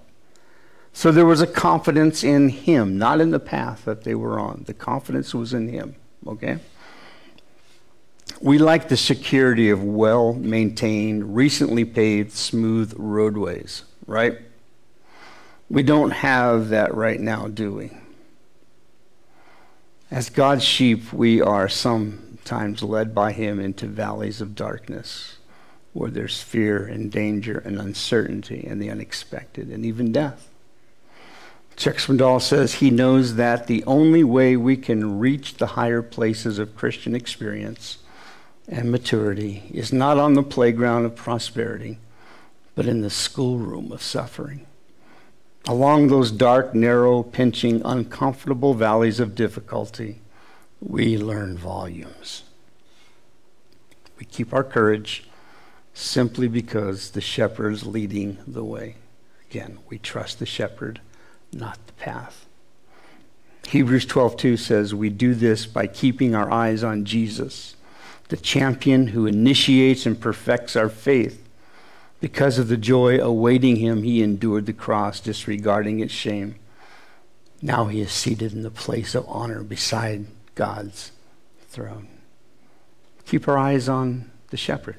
So 0.94 1.12
there 1.12 1.26
was 1.26 1.42
a 1.42 1.48
confidence 1.48 2.24
in 2.24 2.50
him, 2.50 2.98
not 2.98 3.22
in 3.22 3.32
the 3.32 3.40
path 3.40 3.86
that 3.86 4.04
they 4.04 4.16
were 4.16 4.40
on. 4.40 4.64
The 4.66 4.74
confidence 4.74 5.34
was 5.34 5.54
in 5.54 5.68
him, 5.68 5.96
okay? 6.26 6.60
We 8.42 8.58
like 8.58 8.88
the 8.88 8.98
security 8.98 9.70
of 9.70 9.84
well 9.84 10.34
maintained, 10.34 11.36
recently 11.36 11.84
paved, 11.86 12.32
smooth 12.32 12.94
roadways, 12.96 13.84
right? 14.08 14.40
We 15.70 15.84
don't 15.84 16.12
have 16.12 16.70
that 16.70 16.96
right 16.96 17.20
now, 17.20 17.48
do 17.48 17.74
we? 17.74 17.92
As 20.12 20.32
God's 20.32 20.64
sheep, 20.64 21.14
we 21.14 21.40
are 21.40 21.70
sometimes 21.70 22.82
led 22.82 23.14
by 23.14 23.32
Him 23.32 23.60
into 23.60 23.86
valleys 23.86 24.42
of 24.42 24.56
darkness 24.56 25.38
where 25.94 26.10
there's 26.10 26.42
fear 26.42 26.86
and 26.86 27.12
danger 27.12 27.60
and 27.60 27.80
uncertainty 27.80 28.66
and 28.68 28.82
the 28.82 28.90
unexpected 28.90 29.70
and 29.70 29.86
even 29.86 30.12
death. 30.12 30.50
Swindoll 31.76 32.42
says 32.42 32.76
he 32.76 32.90
knows 32.90 33.36
that 33.36 33.68
the 33.68 33.84
only 33.86 34.24
way 34.24 34.58
we 34.58 34.76
can 34.76 35.20
reach 35.20 35.56
the 35.56 35.68
higher 35.68 36.02
places 36.02 36.60
of 36.60 36.76
Christian 36.76 37.16
experience 37.16 38.00
and 38.68 38.92
maturity 38.92 39.64
is 39.74 39.94
not 39.94 40.18
on 40.18 40.34
the 40.34 40.44
playground 40.44 41.06
of 41.06 41.16
prosperity, 41.16 41.98
but 42.76 42.86
in 42.86 43.02
the 43.02 43.10
schoolroom 43.10 43.92
of 43.92 44.04
suffering. 44.04 44.66
Along 45.68 46.08
those 46.08 46.32
dark, 46.32 46.74
narrow, 46.74 47.22
pinching, 47.22 47.82
uncomfortable 47.86 48.74
valleys 48.74 49.20
of 49.20 49.36
difficulty, 49.36 50.22
we 50.82 51.18
learn 51.18 51.58
volumes. 51.58 52.44
We 54.18 54.26
keep 54.26 54.54
our 54.54 54.64
courage 54.64 55.26
simply 55.94 56.48
because 56.48 57.12
the 57.12 57.22
shepherd 57.22 57.74
is 57.74 57.86
leading 57.86 58.38
the 58.48 58.64
way. 58.64 58.96
Again, 59.50 59.80
we 59.90 59.98
trust 59.98 60.40
the 60.40 60.46
shepherd, 60.46 61.02
not 61.52 61.78
the 61.88 61.94
path. 61.94 62.46
Hebrews 63.68 64.06
12:2 64.06 64.58
says 64.58 64.96
we 64.96 65.10
do 65.10 65.36
this 65.36 65.66
by 65.66 65.88
keeping 65.88 66.34
our 66.34 66.52
eyes 66.52 66.84
on 66.84 67.06
Jesus, 67.06 67.76
the 68.30 68.38
champion 68.38 69.08
who 69.08 69.26
initiates 69.26 70.06
and 70.06 70.20
perfects 70.20 70.76
our 70.76 70.90
faith. 70.90 71.49
Because 72.20 72.60
of 72.60 72.68
the 72.68 72.78
joy 72.78 73.20
awaiting 73.20 73.78
him, 73.78 74.04
he 74.04 74.22
endured 74.22 74.66
the 74.66 74.74
cross, 74.74 75.20
disregarding 75.20 76.00
its 76.00 76.14
shame. 76.14 76.56
Now 77.62 77.86
he 77.86 78.02
is 78.02 78.12
seated 78.12 78.54
in 78.54 78.64
the 78.64 78.72
place 78.72 79.16
of 79.16 79.26
honor 79.28 79.64
beside 79.64 80.28
God's 80.56 81.12
throne. 81.70 82.08
Keep 83.26 83.48
our 83.48 83.58
eyes 83.58 83.88
on 83.88 84.32
the 84.50 84.58
shepherd. 84.58 84.98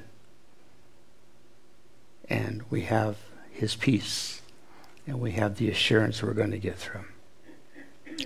And 2.29 2.63
we 2.69 2.81
have 2.81 3.17
his 3.51 3.75
peace. 3.75 4.41
And 5.05 5.19
we 5.19 5.31
have 5.33 5.57
the 5.57 5.69
assurance 5.69 6.23
we're 6.23 6.33
going 6.33 6.51
to 6.51 6.57
get 6.57 6.77
through. 6.77 7.05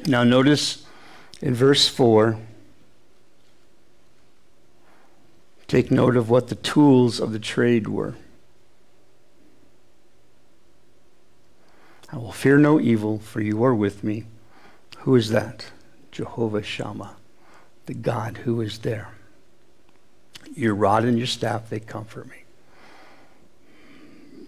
Now, 0.05 0.23
notice 0.23 0.85
in 1.41 1.53
verse 1.53 1.87
4, 1.87 2.37
take 5.67 5.89
note 5.91 6.15
of 6.15 6.29
what 6.29 6.49
the 6.49 6.55
tools 6.55 7.19
of 7.19 7.31
the 7.31 7.39
trade 7.39 7.87
were. 7.87 8.15
I 12.11 12.17
will 12.17 12.31
fear 12.45 12.59
no 12.59 12.79
evil, 12.79 13.17
for 13.17 13.41
you 13.41 13.63
are 13.63 13.73
with 13.73 14.03
me. 14.03 14.23
Who 14.97 15.15
is 15.15 15.31
that? 15.31 15.65
Jehovah 16.11 16.61
Shammah, 16.61 17.15
the 17.87 17.95
God 17.95 18.37
who 18.37 18.61
is 18.61 18.77
there. 18.77 19.15
Your 20.53 20.75
rod 20.75 21.05
and 21.05 21.17
your 21.17 21.25
staff, 21.25 21.71
they 21.71 21.79
comfort 21.79 22.29
me. 22.29 22.43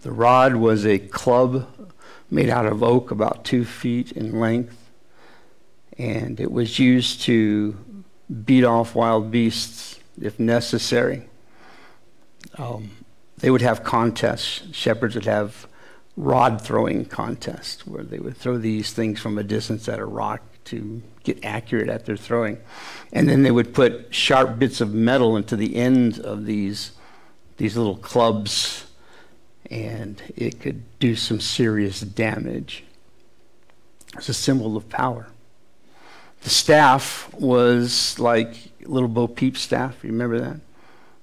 The 0.02 0.12
rod 0.12 0.54
was 0.54 0.86
a 0.86 1.00
club 1.00 1.66
made 2.30 2.48
out 2.48 2.66
of 2.66 2.84
oak 2.84 3.10
about 3.10 3.44
two 3.44 3.64
feet 3.64 4.12
in 4.12 4.38
length, 4.38 4.78
and 5.98 6.38
it 6.38 6.52
was 6.52 6.78
used 6.78 7.22
to 7.22 8.04
beat 8.44 8.62
off 8.62 8.94
wild 8.94 9.32
beasts 9.32 9.98
if 10.22 10.38
necessary. 10.38 11.28
Um, 12.58 12.90
they 13.38 13.50
would 13.50 13.62
have 13.62 13.82
contests. 13.82 14.62
Shepherds 14.70 15.16
would 15.16 15.24
have 15.24 15.66
rod 16.18 16.60
throwing 16.60 17.04
contest 17.04 17.86
where 17.86 18.02
they 18.02 18.18
would 18.18 18.36
throw 18.36 18.58
these 18.58 18.92
things 18.92 19.20
from 19.20 19.38
a 19.38 19.44
distance 19.44 19.88
at 19.88 20.00
a 20.00 20.04
rock 20.04 20.42
to 20.64 21.00
get 21.22 21.42
accurate 21.44 21.88
at 21.88 22.06
their 22.06 22.16
throwing. 22.16 22.58
And 23.12 23.28
then 23.28 23.44
they 23.44 23.52
would 23.52 23.72
put 23.72 24.12
sharp 24.12 24.58
bits 24.58 24.80
of 24.80 24.92
metal 24.92 25.36
into 25.36 25.54
the 25.54 25.76
end 25.76 26.18
of 26.18 26.44
these, 26.44 26.90
these 27.56 27.76
little 27.76 27.96
clubs, 27.96 28.86
and 29.70 30.20
it 30.36 30.60
could 30.60 30.82
do 30.98 31.14
some 31.14 31.40
serious 31.40 32.00
damage. 32.00 32.82
It's 34.16 34.28
a 34.28 34.34
symbol 34.34 34.76
of 34.76 34.88
power. 34.88 35.28
The 36.42 36.50
staff 36.50 37.32
was 37.34 38.18
like 38.18 38.56
little 38.82 39.08
Bo 39.08 39.28
Peep 39.28 39.56
staff. 39.56 40.02
Remember 40.02 40.40
that? 40.40 40.60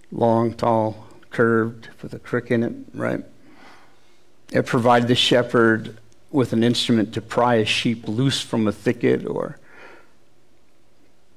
Long, 0.10 0.54
tall, 0.54 1.08
curved, 1.32 1.90
with 2.02 2.14
a 2.14 2.20
crook 2.20 2.50
in 2.50 2.64
it, 2.64 2.74
right? 2.94 3.26
Uh, 4.56 4.60
it 4.60 4.66
provided 4.66 5.08
the 5.08 5.16
shepherd 5.16 5.98
with 6.32 6.54
an 6.54 6.64
instrument 6.64 7.14
to 7.14 7.22
pry 7.22 7.56
a 7.56 7.66
sheep 7.66 8.08
loose 8.08 8.42
from 8.42 8.68
a 8.68 8.72
thicket 8.72 9.26
or 9.26 9.58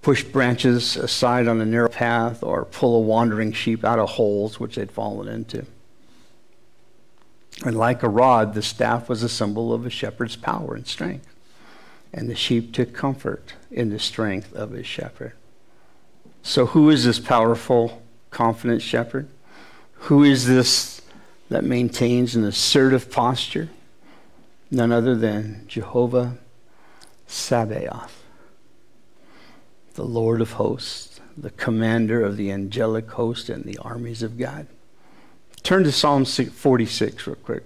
push 0.03 0.23
branches 0.23 0.97
aside 0.97 1.49
on 1.49 1.61
a 1.61 1.67
narrow 1.67 1.89
path 1.89 2.43
or 2.43 2.65
pull 2.65 2.97
a 2.97 3.01
wandering 3.01 3.53
sheep 3.53 3.85
out 3.85 3.99
of 3.99 4.09
holes 4.11 4.59
which 4.59 4.77
they'd 4.77 4.91
fallen 4.91 5.29
into. 5.29 5.67
And 7.65 7.77
like 7.77 8.03
a 8.03 8.09
rod, 8.09 8.55
the 8.55 8.63
staff 8.63 9.09
was 9.09 9.23
a 9.23 9.29
symbol 9.29 9.73
of 9.73 9.85
a 9.85 9.91
shepherd's 9.91 10.37
power 10.37 10.75
and 10.75 10.87
strength. 10.87 11.27
And 12.13 12.31
the 12.31 12.37
sheep 12.37 12.73
took 12.73 12.95
comfort 12.95 13.55
in 13.71 13.91
the 13.91 13.99
strength 13.99 14.55
of 14.55 14.71
his 14.71 14.87
shepherd. 14.87 15.33
So, 16.43 16.67
who 16.67 16.89
is 16.89 17.05
this 17.05 17.19
powerful, 17.19 18.01
confident 18.31 18.81
shepherd? 18.81 19.29
Who 19.93 20.23
is 20.23 20.47
this 20.47 20.98
that 21.49 21.65
maintains 21.65 22.35
an 22.35 22.45
assertive 22.45 23.11
posture? 23.11 23.69
None 24.71 24.93
other 24.93 25.15
than 25.15 25.65
Jehovah 25.67 26.39
Sabaoth, 27.27 28.23
the 29.95 30.05
Lord 30.05 30.41
of 30.41 30.53
hosts, 30.53 31.21
the 31.37 31.51
commander 31.51 32.23
of 32.23 32.37
the 32.37 32.51
angelic 32.51 33.11
host 33.13 33.49
and 33.49 33.65
the 33.65 33.79
armies 33.79 34.23
of 34.23 34.39
God. 34.39 34.67
Turn 35.63 35.85
to 35.85 35.93
Psalm 35.93 36.25
46 36.25 37.27
real 37.27 37.37
quick. 37.37 37.65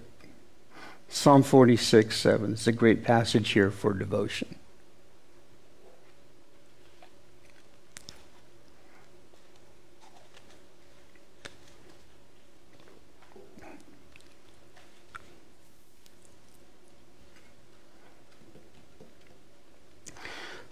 Psalm 1.09 1.43
46, 1.43 2.17
7. 2.17 2.53
It's 2.53 2.67
a 2.67 2.73
great 2.73 3.05
passage 3.05 3.51
here 3.51 3.71
for 3.71 3.93
devotion. 3.93 4.57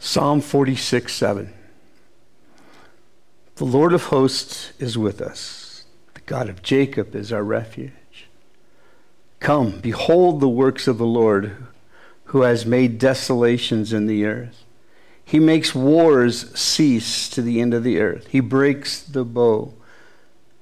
Psalm 0.02 0.40
46, 0.40 1.12
7. 1.12 1.52
The 3.56 3.64
Lord 3.66 3.92
of 3.92 4.04
hosts 4.04 4.72
is 4.78 4.96
with 4.96 5.20
us. 5.20 5.84
The 6.14 6.22
God 6.22 6.48
of 6.48 6.62
Jacob 6.62 7.14
is 7.14 7.30
our 7.30 7.44
refuge. 7.44 7.92
Come, 9.40 9.78
behold 9.80 10.40
the 10.40 10.48
works 10.48 10.88
of 10.88 10.96
the 10.96 11.04
Lord, 11.04 11.54
who 12.24 12.40
has 12.40 12.64
made 12.64 12.98
desolations 12.98 13.92
in 13.92 14.06
the 14.06 14.24
earth. 14.24 14.64
He 15.22 15.38
makes 15.38 15.74
wars 15.74 16.58
cease 16.58 17.28
to 17.28 17.42
the 17.42 17.60
end 17.60 17.74
of 17.74 17.84
the 17.84 18.00
earth. 18.00 18.28
He 18.28 18.40
breaks 18.40 19.02
the 19.02 19.24
bow 19.24 19.74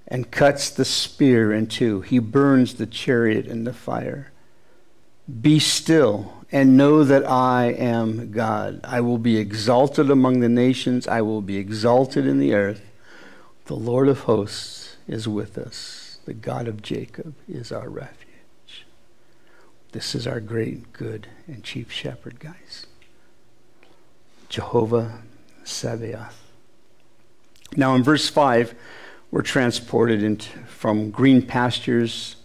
and 0.09 0.33
cuts 0.33 0.68
the 0.68 0.85
spear 0.85 1.53
in 1.53 1.68
two. 1.68 2.01
He 2.01 2.18
burns 2.18 2.74
the 2.74 2.87
chariot 2.87 3.46
in 3.46 3.62
the 3.62 3.72
fire. 3.72 4.33
Be 5.29 5.59
still 5.59 6.33
and 6.51 6.77
know 6.77 7.05
that 7.05 7.29
I 7.29 7.67
am 7.67 8.33
God. 8.33 8.81
I 8.85 9.01
will 9.01 9.19
be 9.19 9.37
exalted 9.37 10.11
among 10.11 10.41
the 10.41 10.49
nations, 10.49 11.07
I 11.07 11.21
will 11.21 11.43
be 11.43 11.59
exalted 11.59 12.27
in 12.27 12.38
the 12.38 12.55
earth. 12.55 12.85
The 13.67 13.75
Lord 13.75 14.09
of 14.09 14.21
hosts 14.21 14.97
is 15.07 15.29
with 15.29 15.59
us, 15.59 16.19
the 16.25 16.33
God 16.33 16.67
of 16.67 16.81
Jacob 16.81 17.35
is 17.47 17.71
our 17.71 17.88
refuge. 17.88 18.87
This 19.93 20.14
is 20.14 20.27
our 20.27 20.41
great, 20.41 20.93
good, 20.93 21.27
and 21.47 21.62
chief 21.62 21.93
shepherd, 21.93 22.41
guys. 22.41 22.87
Jehovah 24.49 25.23
Sabaoth. 25.64 26.51
Now, 27.77 27.95
in 27.95 28.03
verse 28.03 28.29
5, 28.31 28.75
we're 29.31 29.43
transported 29.43 30.23
into, 30.23 30.49
from 30.67 31.11
green 31.11 31.43
pastures 31.43 32.37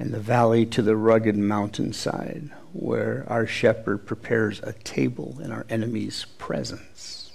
and 0.00 0.14
the 0.14 0.18
valley 0.18 0.64
to 0.64 0.80
the 0.80 0.96
rugged 0.96 1.36
mountainside 1.36 2.50
where 2.72 3.22
our 3.28 3.46
shepherd 3.46 4.06
prepares 4.06 4.58
a 4.62 4.72
table 4.72 5.38
in 5.44 5.52
our 5.52 5.66
enemy's 5.68 6.24
presence. 6.38 7.32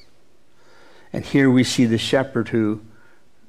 And 1.14 1.24
here 1.24 1.52
we 1.52 1.64
see 1.64 1.86
the 1.86 2.00
shepherd 2.00 2.50
who 2.50 2.82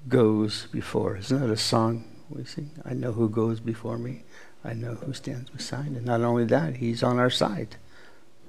goes 0.07 0.67
before. 0.67 1.17
Isn't 1.17 1.41
that 1.41 1.49
a 1.49 1.57
song 1.57 2.05
we 2.29 2.45
sing? 2.45 2.73
I 2.85 2.93
know 2.93 3.13
who 3.13 3.31
goes 3.31 3.59
before 3.59 3.97
me. 3.97 4.25
I 4.63 4.75
know 4.75 4.97
who 4.97 5.15
stands 5.15 5.49
beside. 5.49 5.87
And 5.87 6.05
not 6.05 6.21
only 6.21 6.45
that, 6.45 6.77
he's 6.77 7.03
on 7.03 7.19
our 7.19 7.31
side, 7.31 7.77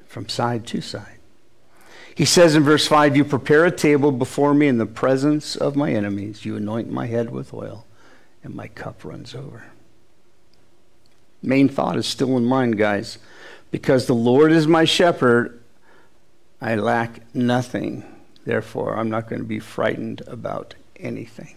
from 0.06 0.27
side 0.27 0.67
to 0.67 0.82
side. 0.82 1.19
He 2.13 2.25
says 2.25 2.58
in 2.58 2.63
verse 2.63 2.88
5 2.88 3.15
You 3.15 3.23
prepare 3.23 3.63
a 3.63 3.71
table 3.71 4.12
before 4.12 4.53
me 4.53 4.67
in 4.67 4.80
the 4.80 4.86
presence 4.86 5.56
of 5.56 5.77
my 5.77 5.93
enemies. 5.93 6.43
You 6.43 6.58
anoint 6.58 6.91
my 6.91 7.08
head 7.08 7.30
with 7.30 7.53
oil, 7.53 7.86
and 8.43 8.53
my 8.53 8.67
cup 8.67 9.06
runs 9.06 9.34
over. 9.34 9.71
Main 11.41 11.69
thought 11.69 11.97
is 11.97 12.08
still 12.08 12.38
in 12.38 12.45
mind, 12.45 12.78
guys. 12.78 13.17
Because 13.71 14.06
the 14.06 14.15
Lord 14.15 14.52
is 14.52 14.67
my 14.67 14.86
shepherd, 14.86 15.60
I 16.62 16.76
lack 16.76 17.34
nothing. 17.36 18.04
Therefore, 18.45 18.97
I'm 18.97 19.10
not 19.10 19.30
going 19.30 19.41
to 19.41 19.47
be 19.47 19.60
frightened 19.60 20.21
about 20.26 20.76
anything. 20.95 21.56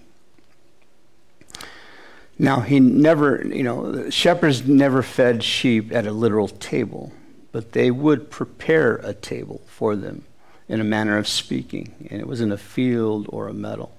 Now, 2.38 2.60
he 2.60 2.80
never, 2.80 3.46
you 3.46 3.62
know, 3.62 4.08
shepherds 4.08 4.66
never 4.66 5.02
fed 5.02 5.44
sheep 5.44 5.92
at 5.92 6.06
a 6.06 6.10
literal 6.10 6.48
table, 6.48 7.12
but 7.52 7.72
they 7.72 7.90
would 7.90 8.30
prepare 8.30 8.96
a 8.96 9.12
table 9.12 9.60
for 9.66 9.94
them 9.94 10.24
in 10.66 10.80
a 10.80 10.84
manner 10.84 11.18
of 11.18 11.28
speaking, 11.28 12.08
and 12.08 12.18
it 12.18 12.26
was 12.26 12.40
in 12.40 12.50
a 12.50 12.56
field 12.56 13.26
or 13.28 13.48
a 13.48 13.52
meadow. 13.52 13.90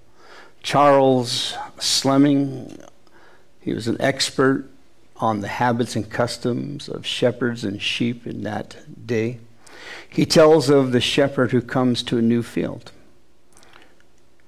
Charles 0.64 1.56
Slemming, 1.78 2.80
he 3.60 3.74
was 3.74 3.88
an 3.88 3.98
expert 4.00 4.71
on 5.22 5.42
the 5.42 5.48
habits 5.48 5.96
and 5.96 6.10
customs 6.10 6.90
of 6.90 7.06
shepherds 7.06 7.64
and 7.64 7.82
sheep 7.82 8.26
in 8.26 8.44
that 8.44 8.76
day. 9.06 9.40
He 10.10 10.26
tells 10.26 10.70
of 10.70 10.92
the 10.92 11.02
shepherd 11.02 11.52
who 11.52 11.62
comes 11.62 12.04
to 12.04 12.18
a 12.18 12.22
new 12.22 12.44
field. 12.44 12.92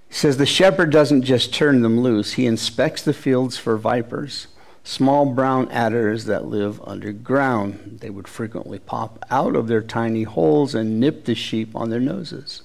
He 0.07 0.15
says 0.15 0.37
the 0.37 0.45
shepherd 0.45 0.91
doesn't 0.91 1.23
just 1.23 1.53
turn 1.53 1.81
them 1.81 1.99
loose, 1.99 2.33
he 2.33 2.45
inspects 2.45 3.01
the 3.01 3.13
fields 3.13 3.57
for 3.57 3.77
vipers, 3.77 4.47
small 4.83 5.25
brown 5.25 5.69
adders 5.71 6.25
that 6.25 6.45
live 6.45 6.81
underground. 6.83 7.99
They 8.01 8.09
would 8.09 8.27
frequently 8.27 8.79
pop 8.79 9.23
out 9.31 9.55
of 9.55 9.67
their 9.67 9.81
tiny 9.81 10.23
holes 10.23 10.75
and 10.75 10.99
nip 10.99 11.25
the 11.25 11.35
sheep 11.35 11.75
on 11.75 11.89
their 11.89 11.99
noses. 11.99 12.63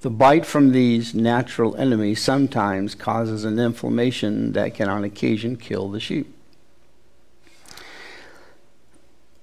The 0.00 0.10
bite 0.10 0.46
from 0.46 0.72
these 0.72 1.14
natural 1.14 1.74
enemies 1.76 2.22
sometimes 2.22 2.94
causes 2.94 3.44
an 3.44 3.58
inflammation 3.58 4.52
that 4.52 4.74
can, 4.74 4.88
on 4.88 5.04
occasion, 5.04 5.56
kill 5.56 5.88
the 5.88 6.00
sheep. 6.00 6.35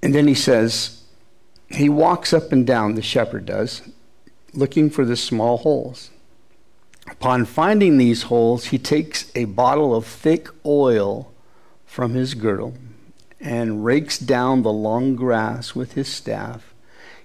And 0.03 0.13
then 0.13 0.27
he 0.27 0.35
says, 0.35 1.01
he 1.69 1.87
walks 1.87 2.33
up 2.33 2.51
and 2.51 2.67
down, 2.67 2.95
the 2.95 3.01
shepherd 3.01 3.45
does, 3.45 3.81
looking 4.53 4.89
for 4.89 5.05
the 5.05 5.15
small 5.15 5.59
holes. 5.59 6.09
Upon 7.09 7.45
finding 7.45 7.97
these 7.97 8.23
holes, 8.23 8.65
he 8.65 8.77
takes 8.77 9.31
a 9.33 9.45
bottle 9.45 9.95
of 9.95 10.05
thick 10.05 10.49
oil 10.65 11.31
from 11.85 12.15
his 12.15 12.33
girdle 12.33 12.73
and 13.39 13.85
rakes 13.85 14.17
down 14.19 14.61
the 14.61 14.73
long 14.73 15.15
grass 15.15 15.73
with 15.73 15.93
his 15.93 16.09
staff. 16.09 16.73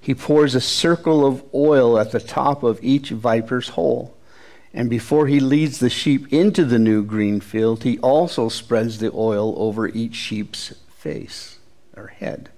He 0.01 0.15
pours 0.15 0.55
a 0.55 0.61
circle 0.61 1.27
of 1.27 1.43
oil 1.53 1.99
at 1.99 2.13
the 2.13 2.21
top 2.21 2.63
of 2.63 2.79
each 2.81 3.11
viper's 3.11 3.71
hole. 3.71 4.17
And 4.73 4.89
before 4.89 5.27
he 5.27 5.41
leads 5.41 5.81
the 5.81 5.91
sheep 5.91 6.33
into 6.33 6.65
the 6.65 6.79
new 6.79 7.03
green 7.03 7.41
field, 7.41 7.83
he 7.83 7.99
also 7.99 8.49
spreads 8.49 8.99
the 8.99 9.11
oil 9.13 9.53
over 9.57 9.89
each 9.89 10.15
sheep's 10.15 10.75
face 10.97 11.59
or 11.97 12.07
head. 12.07 12.51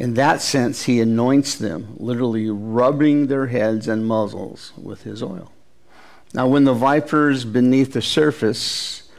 In 0.00 0.14
that 0.14 0.40
sense, 0.40 0.84
he 0.84 0.98
anoints 0.98 1.56
them, 1.56 1.94
literally 1.98 2.48
rubbing 2.48 3.26
their 3.26 3.48
heads 3.48 3.86
and 3.86 4.06
muzzles 4.06 4.72
with 4.78 5.02
his 5.02 5.22
oil. 5.22 5.52
Now, 6.32 6.46
when 6.46 6.64
the 6.64 6.72
vipers 6.72 7.44
beneath 7.44 7.92
the 7.92 8.00
surface 8.00 9.10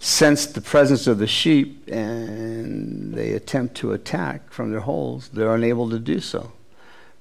sense 0.00 0.46
the 0.46 0.60
presence 0.60 1.06
of 1.06 1.18
the 1.18 1.28
sheep 1.28 1.88
and 1.88 3.14
they 3.14 3.34
attempt 3.34 3.76
to 3.76 3.92
attack 3.92 4.50
from 4.50 4.72
their 4.72 4.80
holes, 4.80 5.28
they're 5.28 5.54
unable 5.54 5.88
to 5.90 6.00
do 6.00 6.18
so 6.18 6.50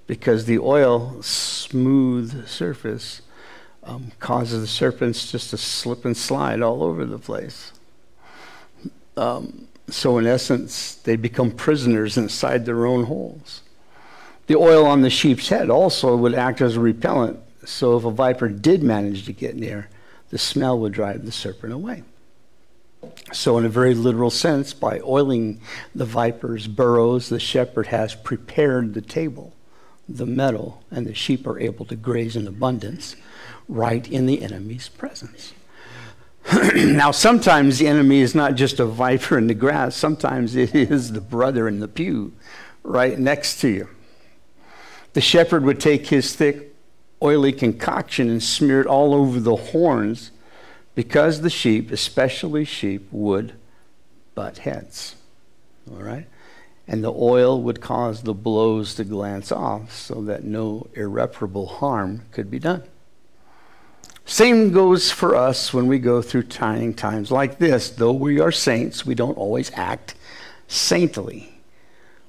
because 0.07 0.45
the 0.45 0.57
oil 0.57 1.21
smooth 1.21 2.47
surface 2.47 3.21
um, 3.83 4.13
causes 4.19 4.61
the 4.61 4.67
serpents 4.67 5.31
just 5.31 5.51
to 5.51 5.57
slip 5.57 6.05
and 6.05 6.17
slide 6.17 6.63
all 6.63 6.81
over 6.81 7.05
the 7.05 7.19
place. 7.19 7.71
Um, 9.15 9.67
so, 9.89 10.17
in 10.17 10.25
essence, 10.25 10.95
they 10.95 11.15
become 11.15 11.51
prisoners 11.51 12.17
inside 12.17 12.65
their 12.65 12.85
own 12.85 13.05
holes. 13.05 13.61
The 14.47 14.55
oil 14.55 14.85
on 14.85 15.01
the 15.01 15.09
sheep's 15.09 15.49
head 15.49 15.69
also 15.69 16.15
would 16.15 16.33
act 16.33 16.61
as 16.61 16.75
a 16.75 16.79
repellent, 16.79 17.39
so 17.65 17.97
if 17.97 18.05
a 18.05 18.11
viper 18.11 18.49
did 18.49 18.83
manage 18.83 19.25
to 19.25 19.33
get 19.33 19.55
near, 19.55 19.89
the 20.29 20.37
smell 20.37 20.79
would 20.79 20.93
drive 20.93 21.25
the 21.25 21.31
serpent 21.31 21.73
away. 21.73 22.03
So, 23.33 23.57
in 23.57 23.65
a 23.65 23.69
very 23.69 23.93
literal 23.93 24.29
sense, 24.29 24.73
by 24.73 25.01
oiling 25.01 25.59
the 25.93 26.05
viper's 26.05 26.67
burrows, 26.67 27.27
the 27.27 27.39
shepherd 27.39 27.87
has 27.87 28.15
prepared 28.15 28.93
the 28.93 29.01
table, 29.01 29.53
the 30.07 30.25
meadow, 30.25 30.79
and 30.89 31.05
the 31.05 31.13
sheep 31.13 31.45
are 31.45 31.59
able 31.59 31.85
to 31.85 31.95
graze 31.95 32.35
in 32.35 32.47
abundance 32.47 33.17
right 33.67 34.09
in 34.09 34.25
the 34.25 34.41
enemy's 34.41 34.87
presence. 34.89 35.53
now, 36.75 37.11
sometimes 37.11 37.79
the 37.79 37.87
enemy 37.87 38.19
is 38.19 38.35
not 38.35 38.55
just 38.55 38.79
a 38.79 38.85
viper 38.85 39.37
in 39.37 39.47
the 39.47 39.53
grass, 39.53 39.95
sometimes 39.95 40.55
it 40.55 40.75
is 40.75 41.13
the 41.13 41.21
brother 41.21 41.67
in 41.67 41.79
the 41.79 41.87
pew 41.87 42.33
right 42.83 43.17
next 43.17 43.61
to 43.61 43.69
you. 43.69 43.89
The 45.13 45.21
shepherd 45.21 45.63
would 45.63 45.79
take 45.79 46.07
his 46.07 46.35
thick, 46.35 46.75
oily 47.21 47.53
concoction 47.53 48.29
and 48.29 48.43
smear 48.43 48.81
it 48.81 48.87
all 48.87 49.13
over 49.13 49.39
the 49.39 49.55
horns 49.55 50.31
because 50.95 51.41
the 51.41 51.49
sheep, 51.49 51.91
especially 51.91 52.65
sheep, 52.65 53.07
would 53.11 53.53
butt 54.35 54.59
heads. 54.59 55.15
All 55.89 56.03
right? 56.03 56.27
And 56.87 57.03
the 57.03 57.13
oil 57.13 57.61
would 57.61 57.79
cause 57.79 58.23
the 58.23 58.33
blows 58.33 58.95
to 58.95 59.05
glance 59.05 59.51
off 59.51 59.93
so 59.93 60.21
that 60.23 60.43
no 60.43 60.87
irreparable 60.93 61.67
harm 61.67 62.23
could 62.31 62.51
be 62.51 62.59
done. 62.59 62.83
Same 64.33 64.71
goes 64.71 65.11
for 65.11 65.35
us 65.35 65.75
when 65.75 65.85
we 65.85 65.99
go 65.99 66.19
through 66.23 66.45
trying 66.45 66.95
times 66.95 67.29
like 67.29 67.59
this. 67.59 67.91
Though 67.91 68.13
we 68.13 68.39
are 68.39 68.51
saints, 68.51 69.05
we 69.05 69.13
don't 69.13 69.37
always 69.37 69.69
act 69.75 70.15
saintly. 70.67 71.61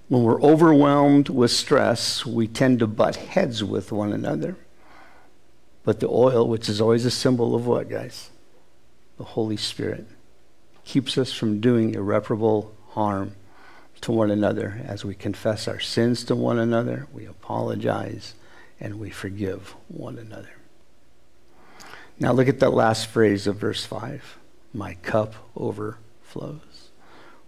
When 0.08 0.22
we're 0.22 0.42
overwhelmed 0.42 1.30
with 1.30 1.50
stress, 1.50 2.26
we 2.26 2.46
tend 2.46 2.80
to 2.80 2.86
butt 2.86 3.16
heads 3.16 3.64
with 3.64 3.90
one 3.90 4.12
another. 4.12 4.54
But 5.82 6.00
the 6.00 6.08
oil, 6.10 6.46
which 6.46 6.68
is 6.68 6.78
always 6.78 7.06
a 7.06 7.10
symbol 7.10 7.54
of 7.54 7.66
what, 7.66 7.88
guys? 7.88 8.28
The 9.16 9.24
Holy 9.24 9.56
Spirit, 9.56 10.06
keeps 10.84 11.16
us 11.16 11.32
from 11.32 11.58
doing 11.58 11.94
irreparable 11.94 12.74
harm 12.90 13.34
to 14.02 14.12
one 14.12 14.30
another 14.30 14.82
as 14.84 15.06
we 15.06 15.14
confess 15.14 15.66
our 15.66 15.80
sins 15.80 16.22
to 16.24 16.34
one 16.34 16.58
another, 16.58 17.06
we 17.14 17.24
apologize, 17.24 18.34
and 18.78 19.00
we 19.00 19.08
forgive 19.08 19.74
one 19.88 20.18
another. 20.18 20.50
Now 22.18 22.32
look 22.32 22.48
at 22.48 22.60
that 22.60 22.70
last 22.70 23.06
phrase 23.06 23.46
of 23.46 23.56
verse 23.56 23.84
5 23.84 24.38
My 24.72 24.94
cup 24.94 25.34
overflows. 25.56 26.90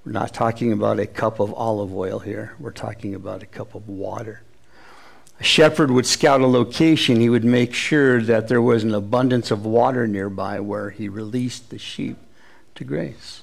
We're 0.05 0.13
not 0.13 0.35
talking 0.35 0.73
about 0.73 1.01
a 1.01 1.07
cup 1.07 1.41
of 1.41 1.53
olive 1.55 1.95
oil 1.95 2.21
here, 2.21 2.55
we're 2.59 2.73
talking 2.73 3.15
about 3.15 3.43
a 3.43 3.47
cup 3.47 3.75
of 3.75 3.89
water. 3.89 4.43
A 5.39 5.45
shepherd 5.45 5.91
would 5.91 6.07
scout 6.07 6.41
a 6.41 6.47
location, 6.47 7.21
he 7.21 7.29
would 7.29 7.45
make 7.45 7.75
sure 7.75 8.23
that 8.23 8.49
there 8.49 8.63
was 8.63 8.85
an 8.85 8.95
abundance 8.95 9.51
of 9.51 9.67
water 9.67 10.07
nearby 10.07 10.61
where 10.61 10.91
he 10.91 11.09
released 11.09 11.71
the 11.71 11.79
sheep 11.79 12.17
to 12.75 12.85
graze. 12.85 13.43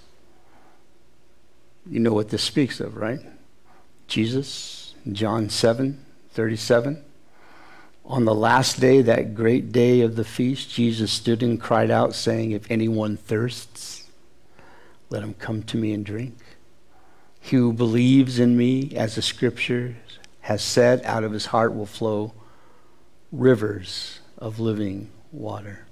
You 1.85 1.99
know 1.99 2.13
what 2.13 2.29
this 2.29 2.43
speaks 2.43 2.79
of, 2.79 2.95
right? 2.95 3.19
Jesus, 4.07 4.95
John 5.11 5.49
7 5.49 6.03
37. 6.31 7.03
On 8.05 8.25
the 8.25 8.35
last 8.35 8.81
day, 8.81 9.01
that 9.01 9.33
great 9.33 9.71
day 9.71 10.01
of 10.01 10.15
the 10.15 10.25
feast, 10.25 10.69
Jesus 10.69 11.11
stood 11.11 11.41
and 11.41 11.59
cried 11.59 11.89
out, 11.89 12.13
saying, 12.13 12.51
If 12.51 12.69
anyone 12.69 13.15
thirsts, 13.15 14.09
let 15.09 15.23
him 15.23 15.33
come 15.35 15.63
to 15.63 15.77
me 15.77 15.93
and 15.93 16.05
drink. 16.05 16.37
He 17.39 17.55
who 17.55 17.71
believes 17.71 18.39
in 18.39 18.57
me, 18.57 18.95
as 18.95 19.15
the 19.15 19.21
scripture 19.21 19.95
has 20.41 20.61
said, 20.61 21.01
out 21.05 21.23
of 21.23 21.31
his 21.31 21.47
heart 21.47 21.73
will 21.73 21.85
flow 21.85 22.33
rivers 23.31 24.19
of 24.37 24.59
living 24.59 25.09
water. 25.31 25.85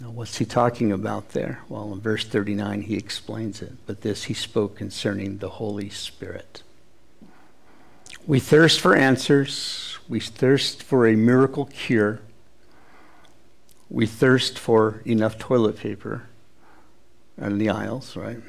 Now, 0.00 0.10
what's 0.10 0.38
he 0.38 0.44
talking 0.44 0.92
about 0.92 1.30
there? 1.30 1.60
Well, 1.68 1.92
in 1.92 2.00
verse 2.00 2.24
39, 2.24 2.82
he 2.82 2.96
explains 2.96 3.60
it. 3.60 3.72
But 3.86 4.00
this 4.00 4.24
he 4.24 4.34
spoke 4.34 4.76
concerning 4.76 5.38
the 5.38 5.50
Holy 5.50 5.90
Spirit. 5.90 6.62
We 8.26 8.40
thirst 8.40 8.80
for 8.80 8.94
answers 8.94 9.89
we 10.10 10.18
thirst 10.18 10.82
for 10.82 11.06
a 11.06 11.14
miracle 11.14 11.66
cure. 11.66 12.20
We 13.88 14.06
thirst 14.06 14.58
for 14.58 15.02
enough 15.04 15.38
toilet 15.38 15.76
paper 15.76 16.24
in 17.38 17.58
the 17.58 17.70
aisles, 17.70 18.16
right? 18.16 18.42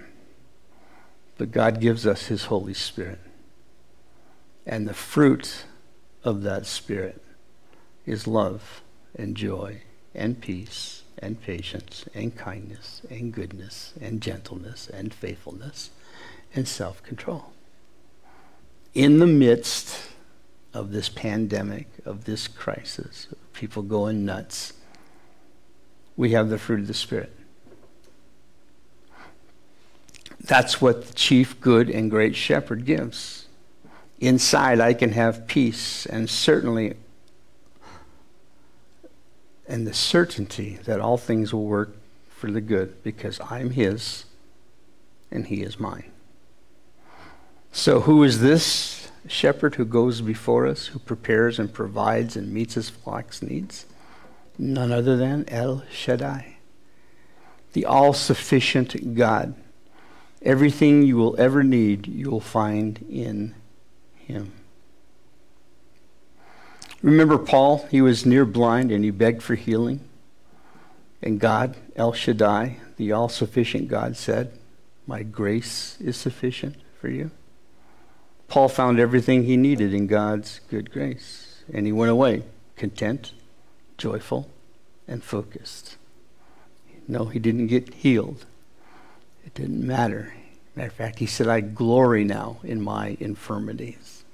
But 1.38 1.52
God 1.52 1.80
gives 1.80 2.08
us 2.08 2.26
His 2.26 2.46
Holy 2.46 2.74
Spirit. 2.74 3.20
And 4.66 4.88
the 4.88 4.96
fruit 4.96 5.66
of 6.24 6.42
that 6.42 6.66
Spirit 6.66 7.24
is 8.08 8.26
love 8.26 8.82
and 9.16 9.38
joy 9.38 9.84
and 10.16 10.42
peace 10.42 11.04
and 11.20 11.40
patience 11.40 12.06
and 12.16 12.36
kindness 12.36 13.04
and 13.08 13.32
goodness 13.32 13.94
and 14.02 14.20
gentleness 14.20 14.88
and 14.88 15.14
faithfulness 15.14 15.92
and 16.56 16.68
self 16.68 17.04
control. 17.04 17.54
In 18.96 19.20
the 19.20 19.28
midst 19.28 20.12
of 20.74 20.92
this 20.92 21.10
pandemic, 21.10 21.88
of 22.06 22.26
this 22.26 22.48
crisis, 22.48 23.28
of 23.32 23.54
people 23.54 23.84
going 23.84 24.26
nuts, 24.26 24.74
we 26.16 26.32
have 26.32 26.50
the 26.50 26.58
fruit 26.58 26.82
of 26.82 26.88
the 26.88 26.94
Spirit. 26.94 27.36
That's 30.40 30.82
what 30.82 31.06
the 31.06 31.14
chief, 31.14 31.60
good, 31.62 31.90
and 31.90 32.10
great 32.10 32.36
shepherd 32.36 32.86
gives. 32.86 33.48
Inside, 34.20 34.80
I 34.80 34.94
can 34.94 35.12
have 35.12 35.48
peace 35.48 36.06
and 36.06 36.30
certainly, 36.30 36.96
and 39.68 39.88
the 39.88 39.94
certainty 39.94 40.80
that 40.86 41.00
all 41.00 41.18
things 41.18 41.54
will 41.54 41.66
work 41.66 41.96
for 42.30 42.52
the 42.52 42.62
good 42.62 43.04
because 43.04 43.40
I'm 43.42 43.72
His 43.72 44.26
and 45.32 45.48
He 45.48 45.62
is 45.62 45.80
mine. 45.80 46.12
So, 47.72 48.02
who 48.02 48.24
is 48.24 48.42
this 48.42 49.01
shepherd 49.28 49.76
who 49.76 49.86
goes 49.86 50.22
before 50.22 50.66
us, 50.68 50.88
who 50.88 51.00
prepares 51.00 51.60
and 51.60 51.74
provides 51.74 52.36
and 52.36 52.54
meets 52.54 52.74
his 52.74 52.90
flock's 52.90 53.42
needs? 53.42 53.86
None 54.58 54.92
other 54.92 55.18
than 55.18 55.48
El 55.48 55.84
Shaddai, 55.92 56.58
the 57.74 57.86
all 57.86 58.14
sufficient 58.14 59.16
God. 59.16 59.56
Everything 60.42 61.04
you 61.04 61.18
will 61.18 61.36
ever 61.40 61.64
need, 61.64 62.08
you 62.08 62.30
will 62.30 62.40
find 62.40 63.06
in 63.10 63.54
him. 64.16 64.54
Remember 67.02 67.38
Paul? 67.38 67.88
He 67.90 68.02
was 68.02 68.26
near 68.26 68.46
blind 68.46 68.92
and 68.92 69.04
he 69.04 69.12
begged 69.12 69.42
for 69.42 69.56
healing. 69.56 70.02
And 71.22 71.40
God, 71.40 71.76
El 71.96 72.14
Shaddai, 72.14 72.78
the 72.98 73.12
all 73.12 73.30
sufficient 73.30 73.88
God, 73.88 74.18
said, 74.18 74.58
My 75.06 75.24
grace 75.24 75.98
is 76.00 76.18
sufficient 76.18 76.76
for 77.00 77.10
you. 77.10 77.32
Paul 78.52 78.68
found 78.68 79.00
everything 79.00 79.46
he 79.46 79.56
needed 79.56 79.94
in 79.94 80.08
God's 80.08 80.60
good 80.70 80.92
grace, 80.92 81.64
and 81.74 81.86
he 81.86 81.94
went 81.94 82.12
away 82.12 82.44
content, 82.76 83.32
joyful, 83.98 84.50
and 85.08 85.24
focused. 85.24 85.96
No, 87.08 87.28
he 87.28 87.40
didn't 87.40 87.68
get 87.68 87.94
healed. 87.94 88.46
It 89.46 89.54
didn't 89.54 89.88
matter. 89.88 90.34
Matter 90.76 90.90
of 90.90 90.94
fact, 90.94 91.20
he 91.20 91.28
said, 91.28 91.48
I 91.48 91.62
glory 91.62 92.26
now 92.26 92.58
in 92.62 92.82
my 92.82 93.16
infirmities. 93.22 94.26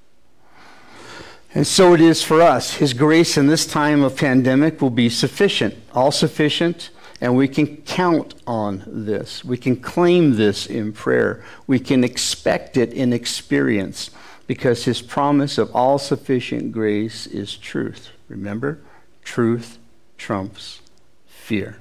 And 1.53 1.67
so 1.67 1.93
it 1.93 2.01
is 2.01 2.23
for 2.23 2.41
us. 2.41 2.73
His 2.73 2.93
grace 2.95 3.37
in 3.37 3.45
this 3.45 3.67
time 3.67 4.01
of 4.01 4.17
pandemic 4.17 4.81
will 4.81 4.89
be 4.89 5.09
sufficient, 5.09 5.75
all 5.93 6.11
sufficient, 6.11 6.89
And 7.19 7.35
we 7.35 7.47
can 7.47 7.77
count 7.77 8.35
on 8.45 8.83
this. 8.85 9.43
We 9.43 9.57
can 9.57 9.75
claim 9.75 10.35
this 10.35 10.67
in 10.67 10.93
prayer. 10.93 11.43
We 11.65 11.79
can 11.79 12.03
expect 12.03 12.77
it 12.77 12.93
in 12.93 13.11
experience 13.11 14.11
because 14.45 14.85
his 14.85 15.01
promise 15.01 15.57
of 15.57 15.75
all 15.75 15.99
sufficient 15.99 16.71
grace 16.71 17.27
is 17.27 17.57
truth. 17.57 18.11
Remember? 18.29 18.79
Truth 19.23 19.77
trumps 20.17 20.81
fear. 21.25 21.77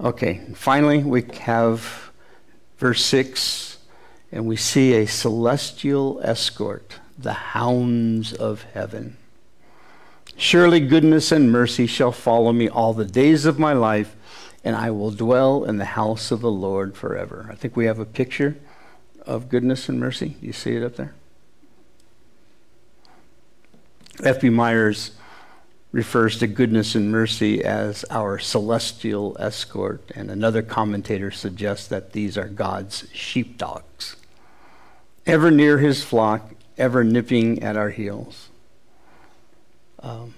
Okay, 0.00 0.40
finally, 0.54 1.02
we 1.02 1.22
have 1.40 2.12
verse 2.78 3.04
6, 3.04 3.78
and 4.30 4.46
we 4.46 4.54
see 4.54 4.94
a 4.94 5.06
celestial 5.06 6.20
escort, 6.22 6.94
the 7.18 7.32
hounds 7.32 8.32
of 8.32 8.62
heaven. 8.62 9.16
Surely 10.40 10.78
goodness 10.78 11.32
and 11.32 11.50
mercy 11.50 11.84
shall 11.84 12.12
follow 12.12 12.52
me 12.52 12.68
all 12.68 12.94
the 12.94 13.04
days 13.04 13.44
of 13.44 13.58
my 13.58 13.72
life, 13.72 14.14
and 14.62 14.76
I 14.76 14.88
will 14.92 15.10
dwell 15.10 15.64
in 15.64 15.78
the 15.78 15.84
house 15.84 16.30
of 16.30 16.40
the 16.40 16.50
Lord 16.50 16.96
forever. 16.96 17.48
I 17.50 17.56
think 17.56 17.76
we 17.76 17.86
have 17.86 17.98
a 17.98 18.04
picture 18.04 18.56
of 19.26 19.48
goodness 19.48 19.88
and 19.88 19.98
mercy. 19.98 20.36
You 20.40 20.52
see 20.52 20.76
it 20.76 20.84
up 20.84 20.94
there? 20.94 21.12
F.B. 24.22 24.50
Myers 24.50 25.10
refers 25.90 26.38
to 26.38 26.46
goodness 26.46 26.94
and 26.94 27.10
mercy 27.10 27.64
as 27.64 28.04
our 28.08 28.38
celestial 28.38 29.36
escort, 29.40 30.08
and 30.14 30.30
another 30.30 30.62
commentator 30.62 31.32
suggests 31.32 31.88
that 31.88 32.12
these 32.12 32.38
are 32.38 32.48
God's 32.48 33.08
sheepdogs, 33.12 34.14
ever 35.26 35.50
near 35.50 35.78
his 35.78 36.04
flock, 36.04 36.52
ever 36.76 37.02
nipping 37.02 37.60
at 37.60 37.76
our 37.76 37.90
heels. 37.90 38.47
Um, 40.00 40.34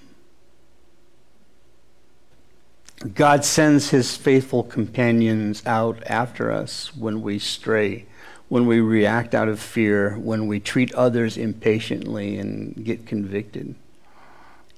God 3.15 3.45
sends 3.45 3.91
his 3.91 4.17
faithful 4.17 4.63
companions 4.63 5.65
out 5.65 6.03
after 6.07 6.53
us 6.53 6.95
when 6.95 7.23
we 7.23 7.39
stray, 7.39 8.05
when 8.49 8.67
we 8.67 8.81
react 8.81 9.35
out 9.35 9.49
of 9.49 9.59
fear, 9.59 10.19
when 10.19 10.47
we 10.47 10.61
treat 10.61 10.95
others 10.95 11.39
impatiently 11.39 12.37
and 12.39 12.85
get 12.85 13.07
convicted. 13.07 13.75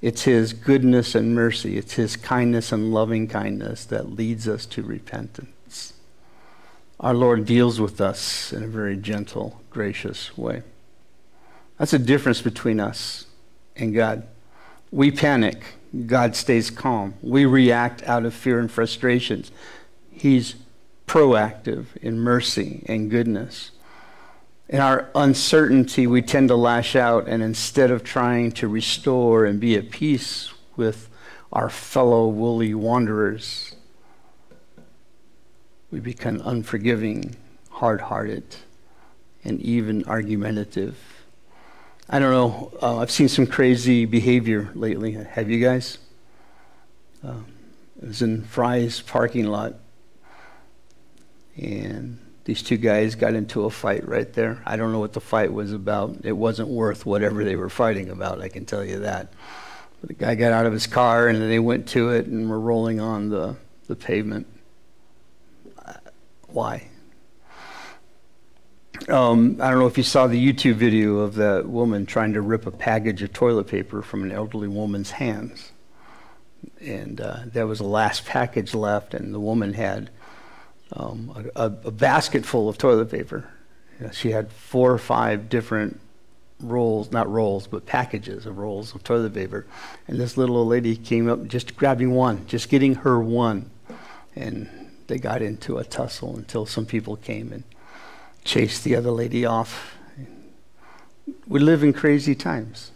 It's 0.01 0.23
his 0.23 0.53
goodness 0.53 1.15
and 1.15 1.35
mercy, 1.35 1.77
it's 1.77 1.93
his 1.93 2.15
kindness 2.15 2.71
and 2.71 2.93
loving 2.93 3.27
kindness 3.27 3.85
that 3.85 4.11
leads 4.11 4.47
us 4.47 4.65
to 4.67 4.83
repentance. 4.83 5.93
Our 6.99 7.13
Lord 7.13 7.45
deals 7.45 7.81
with 7.81 7.99
us 7.99 8.53
in 8.53 8.63
a 8.63 8.67
very 8.67 8.95
gentle, 8.95 9.61
gracious 9.69 10.37
way. 10.37 10.63
That's 11.77 11.93
a 11.93 11.99
difference 11.99 12.41
between 12.41 12.79
us 12.79 13.25
and 13.75 13.93
God. 13.93 14.27
We 14.93 15.09
panic. 15.09 15.63
God 16.05 16.35
stays 16.35 16.69
calm. 16.69 17.15
We 17.23 17.45
react 17.45 18.03
out 18.03 18.25
of 18.25 18.33
fear 18.35 18.59
and 18.59 18.69
frustrations. 18.69 19.51
He's 20.11 20.53
proactive 21.07 21.97
in 22.03 22.19
mercy 22.19 22.85
and 22.85 23.09
goodness. 23.09 23.71
In 24.69 24.81
our 24.81 25.09
uncertainty, 25.15 26.05
we 26.05 26.21
tend 26.21 26.49
to 26.49 26.55
lash 26.55 26.95
out, 26.95 27.27
and 27.27 27.41
instead 27.41 27.89
of 27.89 28.03
trying 28.03 28.51
to 28.51 28.67
restore 28.67 29.45
and 29.45 29.59
be 29.59 29.75
at 29.75 29.89
peace 29.89 30.53
with 30.75 31.09
our 31.51 31.71
fellow 31.71 32.27
woolly 32.27 32.75
wanderers, 32.75 33.75
we 35.89 36.01
become 36.01 36.39
unforgiving, 36.45 37.35
hard 37.71 38.01
hearted, 38.01 38.57
and 39.43 39.59
even 39.59 40.03
argumentative. 40.05 41.12
I 42.09 42.19
don't 42.19 42.31
know. 42.31 42.71
Uh, 42.81 42.99
I've 42.99 43.11
seen 43.11 43.29
some 43.29 43.47
crazy 43.47 44.05
behavior 44.05 44.69
lately. 44.75 45.13
Have 45.13 45.49
you 45.49 45.63
guys? 45.63 45.97
Uh, 47.23 47.39
it 48.01 48.07
was 48.07 48.21
in 48.21 48.43
Fry's 48.43 48.99
parking 49.01 49.45
lot, 49.45 49.75
and 51.55 52.19
these 52.43 52.61
two 52.61 52.75
guys 52.75 53.15
got 53.15 53.33
into 53.33 53.63
a 53.63 53.69
fight 53.69 54.05
right 54.07 54.31
there. 54.33 54.61
I 54.65 54.75
don't 54.75 54.91
know 54.91 54.99
what 54.99 55.13
the 55.13 55.21
fight 55.21 55.53
was 55.53 55.71
about. 55.71 56.17
It 56.23 56.33
wasn't 56.33 56.67
worth 56.67 57.05
whatever 57.05 57.45
they 57.45 57.55
were 57.55 57.69
fighting 57.69 58.09
about, 58.09 58.41
I 58.41 58.49
can 58.49 58.65
tell 58.65 58.83
you 58.83 58.99
that. 58.99 59.31
But 60.01 60.09
the 60.09 60.15
guy 60.15 60.35
got 60.35 60.51
out 60.51 60.65
of 60.65 60.73
his 60.73 60.85
car, 60.85 61.29
and 61.29 61.41
they 61.41 61.59
went 61.59 61.87
to 61.89 62.09
it 62.09 62.25
and 62.25 62.49
were 62.49 62.59
rolling 62.59 62.99
on 62.99 63.29
the, 63.29 63.55
the 63.87 63.95
pavement. 63.95 64.47
Uh, 65.85 65.93
why? 66.47 66.89
Um, 69.09 69.57
I 69.59 69.69
don't 69.69 69.79
know 69.79 69.87
if 69.87 69.97
you 69.97 70.03
saw 70.03 70.27
the 70.27 70.53
YouTube 70.53 70.75
video 70.75 71.19
of 71.19 71.35
that 71.35 71.67
woman 71.67 72.05
trying 72.05 72.33
to 72.33 72.41
rip 72.41 72.65
a 72.65 72.71
package 72.71 73.21
of 73.21 73.33
toilet 73.33 73.67
paper 73.67 74.01
from 74.01 74.23
an 74.23 74.31
elderly 74.31 74.69
woman's 74.69 75.11
hands. 75.11 75.71
And 76.79 77.19
uh, 77.19 77.39
there 77.45 77.67
was 77.67 77.81
a 77.81 77.85
last 77.85 78.25
package 78.25 78.73
left, 78.73 79.13
and 79.13 79.33
the 79.33 79.39
woman 79.39 79.73
had 79.73 80.09
um, 80.93 81.51
a, 81.55 81.65
a, 81.65 81.91
basket 81.91 82.45
full 82.45 82.69
of 82.69 82.77
toilet 82.77 83.11
paper. 83.11 83.49
She 84.13 84.31
had 84.31 84.49
four 84.51 84.91
or 84.91 84.97
five 84.97 85.49
different 85.49 85.99
rolls, 86.61 87.11
not 87.11 87.29
rolls, 87.29 87.67
but 87.67 87.85
packages 87.85 88.45
of 88.45 88.57
rolls 88.57 88.95
of 88.95 89.03
toilet 89.03 89.33
paper. 89.33 89.65
And 90.07 90.17
this 90.17 90.37
little 90.37 90.55
old 90.55 90.69
lady 90.69 90.95
came 90.95 91.29
up 91.29 91.45
just 91.47 91.75
grabbing 91.75 92.11
one, 92.11 92.47
just 92.47 92.69
getting 92.69 92.95
her 92.95 93.19
one. 93.19 93.69
And 94.35 94.69
they 95.07 95.17
got 95.17 95.41
into 95.41 95.77
a 95.77 95.83
tussle 95.83 96.37
until 96.37 96.65
some 96.65 96.85
people 96.85 97.17
came 97.17 97.51
and 97.51 97.63
chase 98.43 98.81
the 98.81 98.95
other 98.95 99.11
lady 99.11 99.45
off. 99.45 99.95
We 101.47 101.59
live 101.59 101.83
in 101.83 101.93
crazy 101.93 102.35
times. 102.35 102.91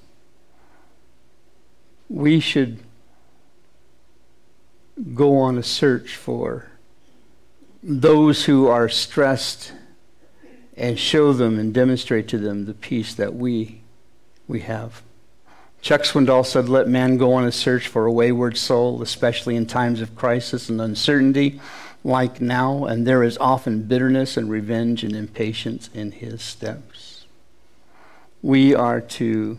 We 2.10 2.40
should 2.40 2.80
go 5.14 5.38
on 5.40 5.58
a 5.58 5.64
search 5.64 6.16
for 6.16 6.68
those 7.84 8.46
who 8.46 8.68
are 8.68 8.90
stressed 8.90 9.74
and 10.76 10.98
show 10.98 11.34
them 11.34 11.60
and 11.60 11.74
demonstrate 11.74 12.28
to 12.30 12.38
them 12.38 12.66
the 12.66 12.74
peace 12.74 13.14
that 13.16 13.34
we 13.34 13.82
we 14.48 14.62
have. 14.62 15.02
Chuck 15.82 16.02
Swindoll 16.02 16.46
said, 16.46 16.70
Let 16.70 16.88
man 16.88 17.18
go 17.18 17.34
on 17.34 17.46
a 17.46 17.52
search 17.52 17.88
for 17.88 18.06
a 18.06 18.12
wayward 18.12 18.58
soul, 18.58 19.02
especially 19.02 19.56
in 19.56 19.66
times 19.66 20.02
of 20.02 20.16
crisis 20.16 20.70
and 20.70 20.82
uncertainty 20.82 21.60
like 22.08 22.40
now, 22.40 22.86
and 22.86 23.06
there 23.06 23.22
is 23.22 23.38
often 23.38 23.84
bitterness 23.84 24.38
and 24.38 24.50
revenge 24.50 25.04
and 25.04 25.14
impatience 25.14 25.90
in 25.94 26.14
his 26.14 26.42
steps. 26.42 27.26
We 28.42 28.74
are 28.74 29.02
to 29.02 29.58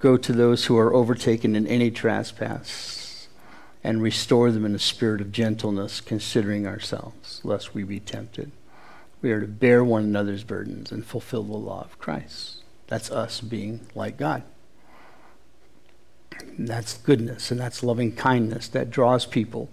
go 0.00 0.16
to 0.16 0.32
those 0.32 0.64
who 0.64 0.76
are 0.76 0.92
overtaken 0.92 1.54
in 1.54 1.68
any 1.68 1.92
trespass 1.92 3.28
and 3.84 4.02
restore 4.02 4.50
them 4.50 4.64
in 4.64 4.74
a 4.74 4.80
spirit 4.80 5.20
of 5.20 5.30
gentleness, 5.30 6.00
considering 6.00 6.66
ourselves, 6.66 7.40
lest 7.44 7.74
we 7.74 7.84
be 7.84 8.00
tempted. 8.00 8.50
We 9.20 9.30
are 9.30 9.40
to 9.40 9.46
bear 9.46 9.84
one 9.84 10.02
another's 10.02 10.42
burdens 10.42 10.90
and 10.90 11.06
fulfill 11.06 11.44
the 11.44 11.56
law 11.56 11.82
of 11.82 11.98
Christ. 12.00 12.56
That's 12.88 13.12
us 13.12 13.40
being 13.40 13.86
like 13.94 14.16
God. 14.16 14.42
And 16.40 16.66
that's 16.66 16.98
goodness 16.98 17.52
and 17.52 17.60
that's 17.60 17.84
loving 17.84 18.16
kindness 18.16 18.66
that 18.68 18.90
draws 18.90 19.26
people 19.26 19.70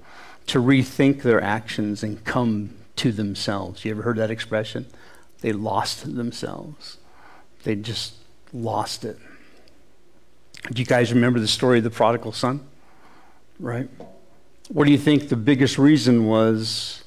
to 0.50 0.60
rethink 0.60 1.22
their 1.22 1.41
actions 1.41 2.02
and 2.04 2.24
come 2.26 2.76
to 2.95 3.12
themselves. 3.12 3.86
You 3.86 3.91
ever 3.91 4.02
heard 4.02 4.18
that 4.18 4.32
expression? 4.32 4.88
They 5.41 5.52
lost 5.52 6.16
themselves. 6.16 6.97
They 7.64 7.76
just 7.76 8.16
lost 8.52 9.06
it. 9.06 9.18
Do 10.72 10.82
you 10.82 10.86
guys 10.86 11.14
remember 11.14 11.39
the 11.39 11.47
story 11.47 11.78
of 11.78 11.84
the 11.84 11.91
prodigal 11.91 12.32
son? 12.32 12.68
Right? 13.60 13.89
What 14.70 14.86
do 14.86 14.91
you 14.91 14.97
think 14.97 15.30
the 15.30 15.36
biggest 15.36 15.78
reason 15.78 16.26
was 16.26 17.04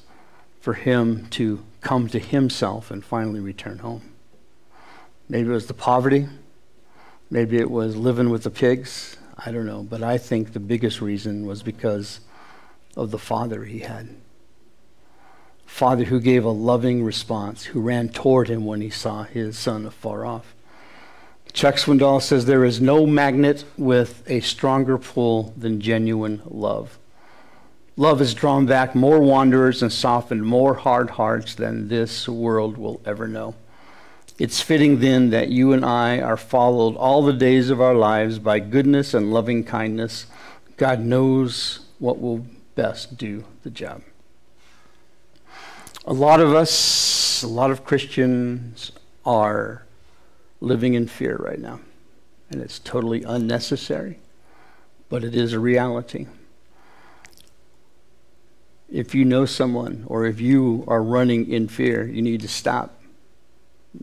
for 0.61 0.73
him 0.73 1.27
to 1.31 1.63
come 1.81 2.07
to 2.09 2.19
himself 2.19 2.91
and 2.91 3.03
finally 3.03 3.41
return 3.41 3.79
home? 3.79 4.13
Maybe 5.27 5.49
it 5.49 5.53
was 5.53 5.67
the 5.67 5.73
poverty. 5.73 6.27
Maybe 7.29 7.57
it 7.57 7.69
was 7.69 7.95
living 7.97 8.29
with 8.29 8.43
the 8.43 8.49
pigs. 8.49 9.17
I 9.37 9.51
don't 9.51 9.65
know. 9.65 9.83
But 9.83 10.01
I 10.01 10.17
think 10.17 10.53
the 10.53 10.59
biggest 10.59 11.01
reason 11.01 11.45
was 11.45 11.61
because 11.61 12.21
of 12.95 13.11
the 13.11 13.19
father 13.19 13.65
he 13.65 13.79
had. 13.79 14.09
Father 15.65 16.05
who 16.05 16.19
gave 16.19 16.45
a 16.45 16.49
loving 16.49 17.03
response, 17.03 17.63
who 17.65 17.81
ran 17.81 18.09
toward 18.09 18.47
him 18.47 18.65
when 18.65 18.81
he 18.81 18.89
saw 18.89 19.23
his 19.23 19.57
son 19.57 19.85
afar 19.85 20.25
off. 20.25 20.53
Chuck 21.51 21.75
Swindoll 21.75 22.21
says 22.21 22.45
there 22.45 22.65
is 22.65 22.81
no 22.81 23.05
magnet 23.05 23.63
with 23.77 24.23
a 24.27 24.39
stronger 24.41 24.97
pull 24.97 25.53
than 25.57 25.81
genuine 25.81 26.41
love. 26.45 26.97
Love 27.95 28.19
has 28.19 28.33
drawn 28.33 28.65
back 28.65 28.95
more 28.95 29.19
wanderers 29.19 29.83
and 29.83 29.93
softened 29.93 30.43
more 30.43 30.73
hard 30.73 31.11
hearts 31.11 31.53
than 31.53 31.87
this 31.87 32.27
world 32.27 32.75
will 32.75 32.99
ever 33.05 33.27
know. 33.27 33.53
It's 34.39 34.61
fitting 34.61 34.99
then 34.99 35.29
that 35.29 35.49
you 35.49 35.73
and 35.73 35.85
I 35.85 36.19
are 36.19 36.37
followed 36.37 36.95
all 36.95 37.21
the 37.21 37.33
days 37.33 37.69
of 37.69 37.79
our 37.79 37.93
lives 37.93 38.39
by 38.39 38.59
goodness 38.59 39.13
and 39.13 39.31
loving 39.31 39.63
kindness. 39.63 40.25
God 40.75 41.01
knows 41.01 41.81
what 41.99 42.19
will 42.19 42.47
best 42.75 43.17
do 43.17 43.45
the 43.63 43.69
job. 43.69 44.01
A 46.05 46.13
lot 46.13 46.39
of 46.39 46.53
us, 46.53 47.43
a 47.43 47.47
lot 47.47 47.71
of 47.71 47.85
Christians 47.85 48.91
are 49.25 49.85
living 50.59 50.93
in 50.93 51.07
fear 51.07 51.37
right 51.37 51.59
now. 51.59 51.79
And 52.49 52.61
it's 52.61 52.79
totally 52.79 53.23
unnecessary, 53.23 54.19
but 55.09 55.23
it 55.23 55.35
is 55.35 55.53
a 55.53 55.59
reality. 55.59 56.27
If 58.91 59.15
you 59.15 59.25
know 59.25 59.45
someone 59.45 60.03
or 60.07 60.25
if 60.25 60.39
you 60.39 60.83
are 60.87 61.01
running 61.01 61.49
in 61.49 61.67
fear, 61.67 62.05
you 62.05 62.21
need 62.21 62.41
to 62.41 62.47
stop. 62.47 63.01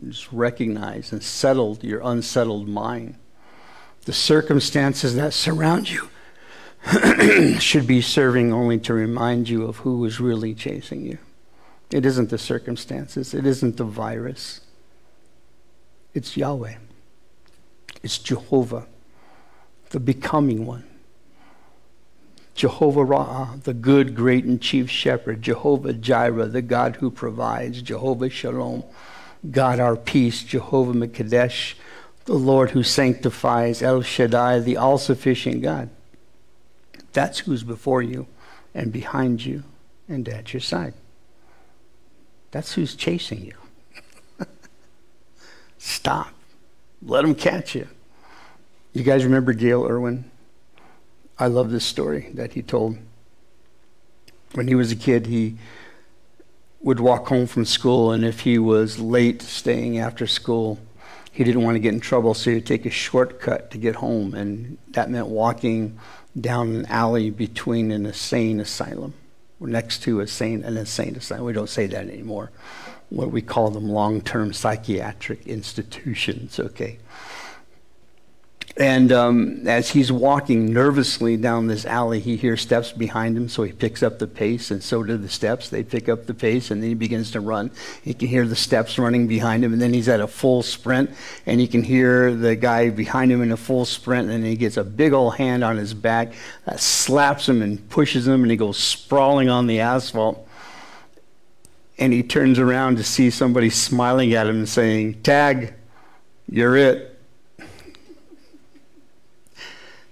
Just 0.07 0.31
recognize 0.31 1.11
and 1.11 1.23
settle 1.23 1.77
your 1.81 2.01
unsettled 2.03 2.67
mind. 2.67 3.15
The 4.05 4.13
circumstances 4.13 5.15
that 5.15 5.33
surround 5.33 5.89
you 5.89 6.09
should 7.59 7.85
be 7.85 8.01
serving 8.01 8.51
only 8.51 8.79
to 8.79 8.93
remind 8.93 9.49
you 9.49 9.65
of 9.65 9.77
who 9.77 10.03
is 10.05 10.19
really 10.19 10.53
chasing 10.53 11.05
you. 11.05 11.17
It 11.91 12.05
isn't 12.05 12.29
the 12.29 12.37
circumstances, 12.37 13.33
it 13.33 13.45
isn't 13.45 13.77
the 13.77 13.83
virus. 13.83 14.61
It's 16.13 16.35
Yahweh. 16.35 16.75
It's 18.03 18.17
Jehovah, 18.17 18.87
the 19.91 19.99
becoming 19.99 20.65
one. 20.65 20.85
Jehovah 22.55 23.05
Ra'ah, 23.05 23.63
the 23.63 23.73
good, 23.73 24.15
great, 24.15 24.43
and 24.43 24.61
chief 24.61 24.89
shepherd. 24.89 25.41
Jehovah 25.41 25.93
Jireh, 25.93 26.47
the 26.47 26.61
God 26.61 26.97
who 26.97 27.09
provides. 27.09 27.81
Jehovah 27.81 28.29
Shalom, 28.29 28.83
God 29.49 29.79
our 29.79 29.95
peace. 29.95 30.43
Jehovah 30.43 30.93
Mekadesh, 30.93 31.75
the 32.25 32.33
Lord 32.33 32.71
who 32.71 32.83
sanctifies. 32.83 33.81
El 33.81 34.01
Shaddai, 34.01 34.59
the 34.59 34.77
all 34.77 34.97
sufficient 34.97 35.61
God. 35.61 35.89
That's 37.13 37.39
who's 37.39 37.63
before 37.63 38.01
you 38.01 38.27
and 38.73 38.91
behind 38.91 39.43
you 39.45 39.63
and 40.07 40.27
at 40.29 40.53
your 40.53 40.61
side. 40.61 40.93
That's 42.51 42.73
who's 42.73 42.95
chasing 42.95 43.45
you. 43.45 43.53
Stop. 45.77 46.33
Let 47.01 47.23
them 47.23 47.35
catch 47.35 47.75
you. 47.75 47.87
You 48.93 49.03
guys 49.03 49.23
remember 49.23 49.53
Gayle 49.53 49.87
Erwin? 49.87 50.29
I 51.39 51.47
love 51.47 51.71
this 51.71 51.85
story 51.85 52.29
that 52.33 52.53
he 52.53 52.61
told. 52.61 52.97
When 54.53 54.67
he 54.67 54.75
was 54.75 54.91
a 54.91 54.97
kid, 54.97 55.27
he 55.27 55.57
would 56.81 56.99
walk 56.99 57.27
home 57.27 57.47
from 57.47 57.63
school, 57.63 58.11
and 58.11 58.25
if 58.25 58.41
he 58.41 58.59
was 58.59 58.99
late 58.99 59.41
staying 59.41 59.97
after 59.97 60.27
school, 60.27 60.79
he 61.31 61.43
didn't 61.43 61.63
want 61.63 61.75
to 61.75 61.79
get 61.79 61.93
in 61.93 61.99
trouble, 61.99 62.33
so 62.33 62.51
he'd 62.51 62.65
take 62.65 62.85
a 62.85 62.89
shortcut 62.89 63.71
to 63.71 63.77
get 63.77 63.95
home, 63.95 64.33
and 64.33 64.77
that 64.89 65.09
meant 65.09 65.27
walking 65.27 65.97
down 66.39 66.75
an 66.75 66.85
alley 66.87 67.29
between 67.29 67.91
an 67.91 68.05
insane 68.05 68.59
asylum, 68.59 69.13
or 69.59 69.67
next 69.67 70.03
to 70.03 70.19
a 70.19 70.27
sane, 70.27 70.63
an 70.63 70.77
insane 70.77 71.15
asylum. 71.15 71.45
We 71.45 71.53
don't 71.53 71.69
say 71.69 71.87
that 71.87 72.07
anymore. 72.07 72.51
What 73.09 73.31
we 73.31 73.41
call 73.41 73.71
them 73.71 73.89
long-term 73.89 74.53
psychiatric 74.53 75.47
institutions. 75.47 76.59
Okay. 76.59 76.99
And 78.77 79.11
um, 79.11 79.67
as 79.67 79.89
he's 79.89 80.11
walking 80.11 80.71
nervously 80.71 81.35
down 81.35 81.67
this 81.67 81.85
alley, 81.85 82.21
he 82.21 82.37
hears 82.37 82.61
steps 82.61 82.93
behind 82.93 83.35
him, 83.35 83.49
so 83.49 83.63
he 83.63 83.73
picks 83.73 84.01
up 84.01 84.17
the 84.17 84.27
pace, 84.27 84.71
and 84.71 84.81
so 84.81 85.03
do 85.03 85.17
the 85.17 85.27
steps. 85.27 85.69
They 85.69 85.83
pick 85.83 86.07
up 86.07 86.25
the 86.25 86.33
pace, 86.33 86.71
and 86.71 86.81
then 86.81 86.89
he 86.89 86.95
begins 86.95 87.31
to 87.31 87.41
run. 87.41 87.71
He 88.01 88.13
can 88.13 88.29
hear 88.29 88.47
the 88.47 88.55
steps 88.55 88.97
running 88.97 89.27
behind 89.27 89.65
him, 89.65 89.73
and 89.73 89.81
then 89.81 89.93
he's 89.93 90.07
at 90.07 90.21
a 90.21 90.27
full 90.27 90.63
sprint, 90.63 91.11
and 91.45 91.59
he 91.59 91.67
can 91.67 91.83
hear 91.83 92.33
the 92.33 92.55
guy 92.55 92.89
behind 92.89 93.31
him 93.31 93.41
in 93.41 93.51
a 93.51 93.57
full 93.57 93.83
sprint, 93.83 94.29
and 94.29 94.45
he 94.45 94.55
gets 94.55 94.77
a 94.77 94.85
big 94.85 95.11
old 95.11 95.35
hand 95.35 95.65
on 95.65 95.75
his 95.75 95.93
back, 95.93 96.31
that 96.65 96.79
slaps 96.79 97.49
him 97.49 97.61
and 97.61 97.89
pushes 97.89 98.25
him, 98.25 98.41
and 98.41 98.51
he 98.51 98.57
goes 98.57 98.77
sprawling 98.77 99.49
on 99.49 99.67
the 99.67 99.81
asphalt. 99.81 100.47
And 101.97 102.13
he 102.13 102.23
turns 102.23 102.57
around 102.57 102.97
to 102.97 103.03
see 103.03 103.29
somebody 103.29 103.69
smiling 103.69 104.33
at 104.33 104.47
him 104.47 104.55
and 104.55 104.69
saying, 104.69 105.21
Tag, 105.21 105.73
you're 106.49 106.77
it. 106.77 107.10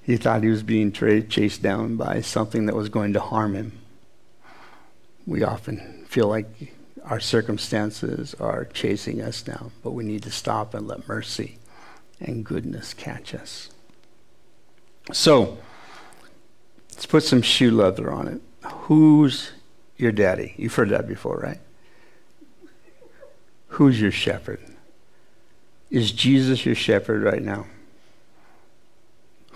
He 0.09 0.17
thought 0.17 0.41
he 0.41 0.49
was 0.49 0.63
being 0.63 0.91
tra- 0.91 1.21
chased 1.21 1.61
down 1.61 1.95
by 1.95 2.21
something 2.21 2.65
that 2.65 2.75
was 2.75 2.89
going 2.89 3.13
to 3.13 3.19
harm 3.19 3.53
him. 3.53 3.73
We 5.27 5.43
often 5.43 6.03
feel 6.07 6.27
like 6.27 6.47
our 7.05 7.19
circumstances 7.19 8.33
are 8.39 8.65
chasing 8.65 9.21
us 9.21 9.43
down, 9.43 9.71
but 9.83 9.91
we 9.91 10.03
need 10.03 10.23
to 10.23 10.31
stop 10.31 10.73
and 10.73 10.87
let 10.87 11.07
mercy 11.07 11.59
and 12.19 12.43
goodness 12.43 12.95
catch 12.95 13.35
us. 13.35 13.69
So, 15.11 15.59
let's 16.89 17.05
put 17.05 17.21
some 17.21 17.43
shoe 17.43 17.69
leather 17.69 18.11
on 18.11 18.27
it. 18.27 18.41
Who's 18.63 19.51
your 19.95 20.11
daddy? 20.11 20.55
You've 20.57 20.73
heard 20.73 20.89
that 20.89 21.07
before, 21.07 21.37
right? 21.37 21.59
Who's 23.67 24.01
your 24.01 24.09
shepherd? 24.09 24.59
Is 25.91 26.11
Jesus 26.11 26.65
your 26.65 26.73
shepherd 26.73 27.21
right 27.21 27.43
now? 27.43 27.67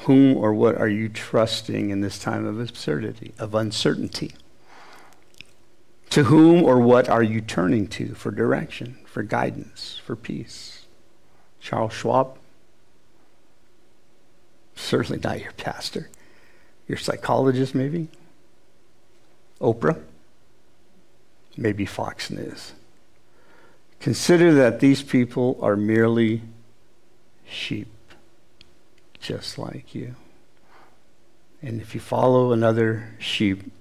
Whom 0.03 0.35
or 0.35 0.53
what 0.53 0.77
are 0.77 0.87
you 0.87 1.07
trusting 1.07 1.89
in 1.89 2.01
this 2.01 2.19
time 2.19 2.45
of 2.45 2.59
absurdity, 2.59 3.33
of 3.39 3.55
uncertainty? 3.55 4.33
To 6.09 6.25
whom 6.25 6.63
or 6.63 6.79
what 6.79 7.07
are 7.07 7.23
you 7.23 7.39
turning 7.39 7.87
to 7.87 8.13
for 8.13 8.29
direction, 8.29 8.97
for 9.05 9.23
guidance, 9.23 10.01
for 10.03 10.17
peace? 10.17 10.85
Charles 11.61 11.93
Schwab? 11.93 12.37
Certainly 14.75 15.21
not 15.23 15.39
your 15.41 15.53
pastor. 15.53 16.09
Your 16.87 16.97
psychologist, 16.97 17.73
maybe? 17.73 18.09
Oprah? 19.61 20.01
Maybe 21.55 21.85
Fox 21.85 22.29
News. 22.29 22.73
Consider 24.01 24.53
that 24.53 24.81
these 24.81 25.01
people 25.01 25.57
are 25.61 25.77
merely 25.77 26.41
sheep 27.47 27.87
just 29.23 29.57
like 29.57 29.95
you. 29.95 30.15
And 31.61 31.79
if 31.81 31.95
you 31.95 32.01
follow 32.01 32.51
another 32.51 33.15
sheep, 33.19 33.71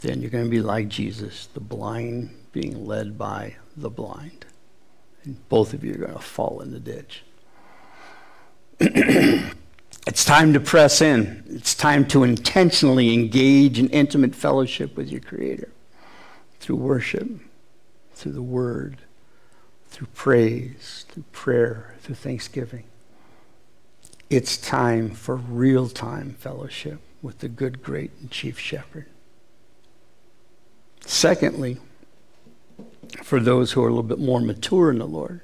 then 0.00 0.22
you're 0.22 0.30
going 0.30 0.44
to 0.44 0.50
be 0.50 0.62
like 0.62 0.88
Jesus, 0.88 1.46
the 1.52 1.60
blind 1.60 2.30
being 2.52 2.86
led 2.86 3.18
by 3.18 3.56
the 3.76 3.90
blind. 3.90 4.46
And 5.24 5.46
both 5.50 5.74
of 5.74 5.84
you 5.84 5.92
are 5.92 5.98
going 5.98 6.14
to 6.14 6.18
fall 6.18 6.62
in 6.62 6.70
the 6.70 6.80
ditch. 6.80 7.22
it's 8.80 10.24
time 10.24 10.54
to 10.54 10.60
press 10.60 11.02
in. 11.02 11.44
It's 11.48 11.74
time 11.74 12.06
to 12.08 12.24
intentionally 12.24 13.12
engage 13.12 13.78
in 13.78 13.90
intimate 13.90 14.34
fellowship 14.34 14.96
with 14.96 15.10
your 15.10 15.20
Creator 15.20 15.68
through 16.60 16.76
worship, 16.76 17.28
through 18.14 18.32
the 18.32 18.42
Word, 18.42 18.98
through 19.88 20.08
praise, 20.14 21.04
through 21.10 21.24
prayer, 21.32 21.94
through 22.00 22.14
thanksgiving. 22.14 22.84
It's 24.28 24.56
time 24.56 25.10
for 25.10 25.36
real 25.36 25.88
time 25.88 26.34
fellowship 26.40 26.98
with 27.22 27.38
the 27.38 27.48
good, 27.48 27.80
great, 27.80 28.10
and 28.20 28.28
chief 28.28 28.58
shepherd. 28.58 29.06
Secondly, 31.04 31.78
for 33.22 33.38
those 33.38 33.72
who 33.72 33.84
are 33.84 33.88
a 33.88 33.90
little 33.90 34.02
bit 34.02 34.18
more 34.18 34.40
mature 34.40 34.90
in 34.90 34.98
the 34.98 35.06
Lord, 35.06 35.42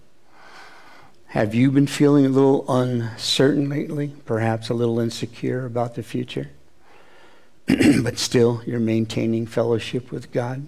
have 1.26 1.54
you 1.54 1.70
been 1.70 1.86
feeling 1.86 2.26
a 2.26 2.28
little 2.28 2.64
uncertain 2.68 3.68
lately, 3.68 4.14
perhaps 4.26 4.68
a 4.68 4.74
little 4.74 4.98
insecure 4.98 5.64
about 5.64 5.94
the 5.94 6.02
future? 6.02 6.50
but 8.02 8.18
still, 8.18 8.62
you're 8.66 8.80
maintaining 8.80 9.46
fellowship 9.46 10.10
with 10.10 10.32
God? 10.32 10.66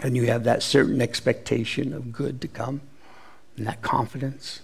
And 0.00 0.16
you 0.16 0.26
have 0.26 0.44
that 0.44 0.62
certain 0.62 1.02
expectation 1.02 1.92
of 1.92 2.12
good 2.12 2.40
to 2.40 2.48
come 2.48 2.82
and 3.56 3.66
that 3.66 3.82
confidence? 3.82 4.60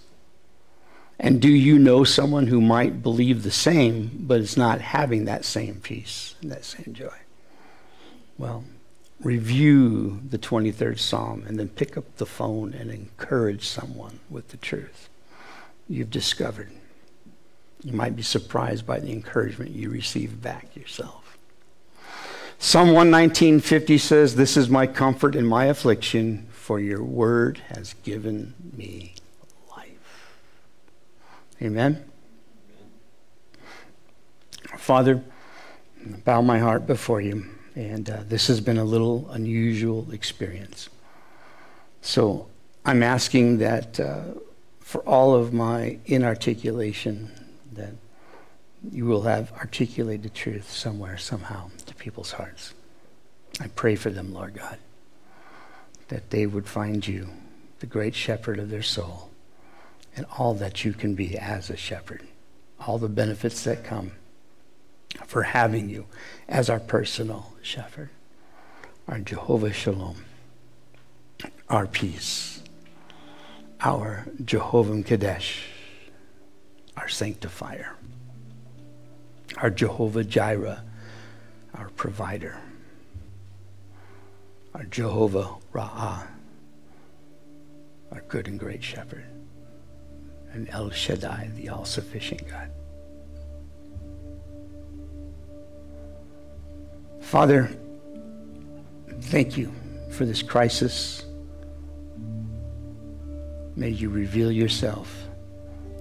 And 1.19 1.41
do 1.41 1.49
you 1.49 1.79
know 1.79 2.03
someone 2.03 2.47
who 2.47 2.59
might 2.59 3.01
believe 3.01 3.43
the 3.43 3.51
same, 3.51 4.11
but 4.21 4.41
is 4.41 4.57
not 4.57 4.81
having 4.81 5.25
that 5.25 5.45
same 5.45 5.75
peace 5.75 6.35
and 6.41 6.51
that 6.51 6.65
same 6.65 6.93
joy? 6.93 7.17
Well, 8.37 8.65
review 9.21 10.21
the 10.29 10.37
23rd 10.37 10.99
Psalm 10.99 11.45
and 11.47 11.57
then 11.57 11.69
pick 11.69 11.97
up 11.97 12.17
the 12.17 12.25
phone 12.25 12.73
and 12.73 12.91
encourage 12.91 13.65
someone 13.65 14.19
with 14.29 14.49
the 14.49 14.57
truth 14.57 15.09
you've 15.87 16.11
discovered. 16.11 16.71
You 17.81 17.93
might 17.93 18.15
be 18.15 18.23
surprised 18.23 18.85
by 18.85 18.99
the 18.99 19.11
encouragement 19.11 19.71
you 19.71 19.89
receive 19.89 20.41
back 20.41 20.75
yourself. 20.75 21.37
Psalm 22.57 22.91
119:50 22.91 23.97
says, 23.97 24.35
"This 24.35 24.57
is 24.57 24.69
my 24.69 24.87
comfort 24.87 25.35
in 25.35 25.45
my 25.45 25.65
affliction, 25.65 26.47
for 26.51 26.79
your 26.79 27.03
word 27.03 27.61
has 27.69 27.93
given 28.03 28.53
me 28.75 29.13
Amen. 31.61 32.03
Father, 34.77 35.23
bow 36.25 36.41
my 36.41 36.59
heart 36.59 36.85
before 36.85 37.21
you, 37.21 37.45
and 37.75 38.09
uh, 38.09 38.23
this 38.27 38.47
has 38.47 38.59
been 38.59 38.77
a 38.77 38.83
little 38.83 39.29
unusual 39.31 40.11
experience. 40.11 40.89
So 42.01 42.47
I'm 42.83 43.01
asking 43.01 43.59
that 43.59 43.99
uh, 43.99 44.23
for 44.81 45.01
all 45.07 45.33
of 45.33 45.53
my 45.53 45.97
inarticulation, 46.05 47.31
that 47.71 47.93
you 48.91 49.05
will 49.05 49.23
have 49.23 49.53
articulated 49.53 50.33
truth 50.33 50.69
somewhere, 50.69 51.17
somehow, 51.17 51.71
to 51.85 51.95
people's 51.95 52.33
hearts. 52.33 52.73
I 53.61 53.67
pray 53.69 53.95
for 53.95 54.09
them, 54.09 54.33
Lord 54.33 54.55
God, 54.55 54.77
that 56.09 56.31
they 56.31 56.45
would 56.45 56.67
find 56.67 57.07
you, 57.07 57.29
the 57.79 57.85
great 57.85 58.13
shepherd 58.13 58.59
of 58.59 58.69
their 58.69 58.83
soul 58.83 59.29
and 60.15 60.25
all 60.37 60.53
that 60.55 60.85
you 60.85 60.93
can 60.93 61.15
be 61.15 61.37
as 61.37 61.69
a 61.69 61.77
shepherd, 61.77 62.23
all 62.79 62.97
the 62.97 63.09
benefits 63.09 63.63
that 63.63 63.83
come 63.83 64.11
for 65.25 65.43
having 65.43 65.89
you 65.89 66.05
as 66.47 66.69
our 66.69 66.79
personal 66.79 67.53
shepherd. 67.61 68.09
our 69.07 69.19
Jehovah 69.19 69.71
Shalom, 69.71 70.25
our 71.69 71.85
peace, 71.85 72.63
our 73.81 74.25
Jehovah 74.43 75.03
Kadesh, 75.03 75.67
our 76.97 77.07
sanctifier, 77.07 77.95
our 79.57 79.69
Jehovah 79.69 80.23
Jireh, 80.23 80.83
our 81.75 81.89
provider, 81.89 82.57
our 84.73 84.83
Jehovah 84.85 85.55
Ra'ah, 85.73 86.27
our 88.11 88.21
good 88.27 88.47
and 88.47 88.59
great 88.59 88.83
shepherd, 88.83 89.25
and 90.55 90.69
El 90.69 90.89
Shaddai, 90.89 91.51
the 91.55 91.69
all 91.69 91.85
sufficient 91.85 92.47
God. 92.49 92.69
Father, 97.21 97.69
thank 99.21 99.57
you 99.57 99.71
for 100.11 100.25
this 100.25 100.41
crisis. 100.41 101.25
May 103.75 103.89
you 103.89 104.09
reveal 104.09 104.51
yourself 104.51 105.25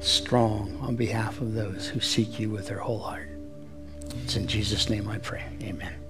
strong 0.01 0.79
on 0.81 0.97
behalf 0.97 1.41
of 1.41 1.55
those 1.55 1.89
who 1.89 1.99
seek 1.99 2.39
you 2.39 2.51
with 2.51 2.69
their 2.69 2.79
whole 2.79 3.01
heart. 3.01 3.31
It's 4.23 4.37
in 4.37 4.47
Jesus' 4.47 4.89
name 4.89 5.09
I 5.09 5.19
pray. 5.19 5.45
Amen. 5.63 6.04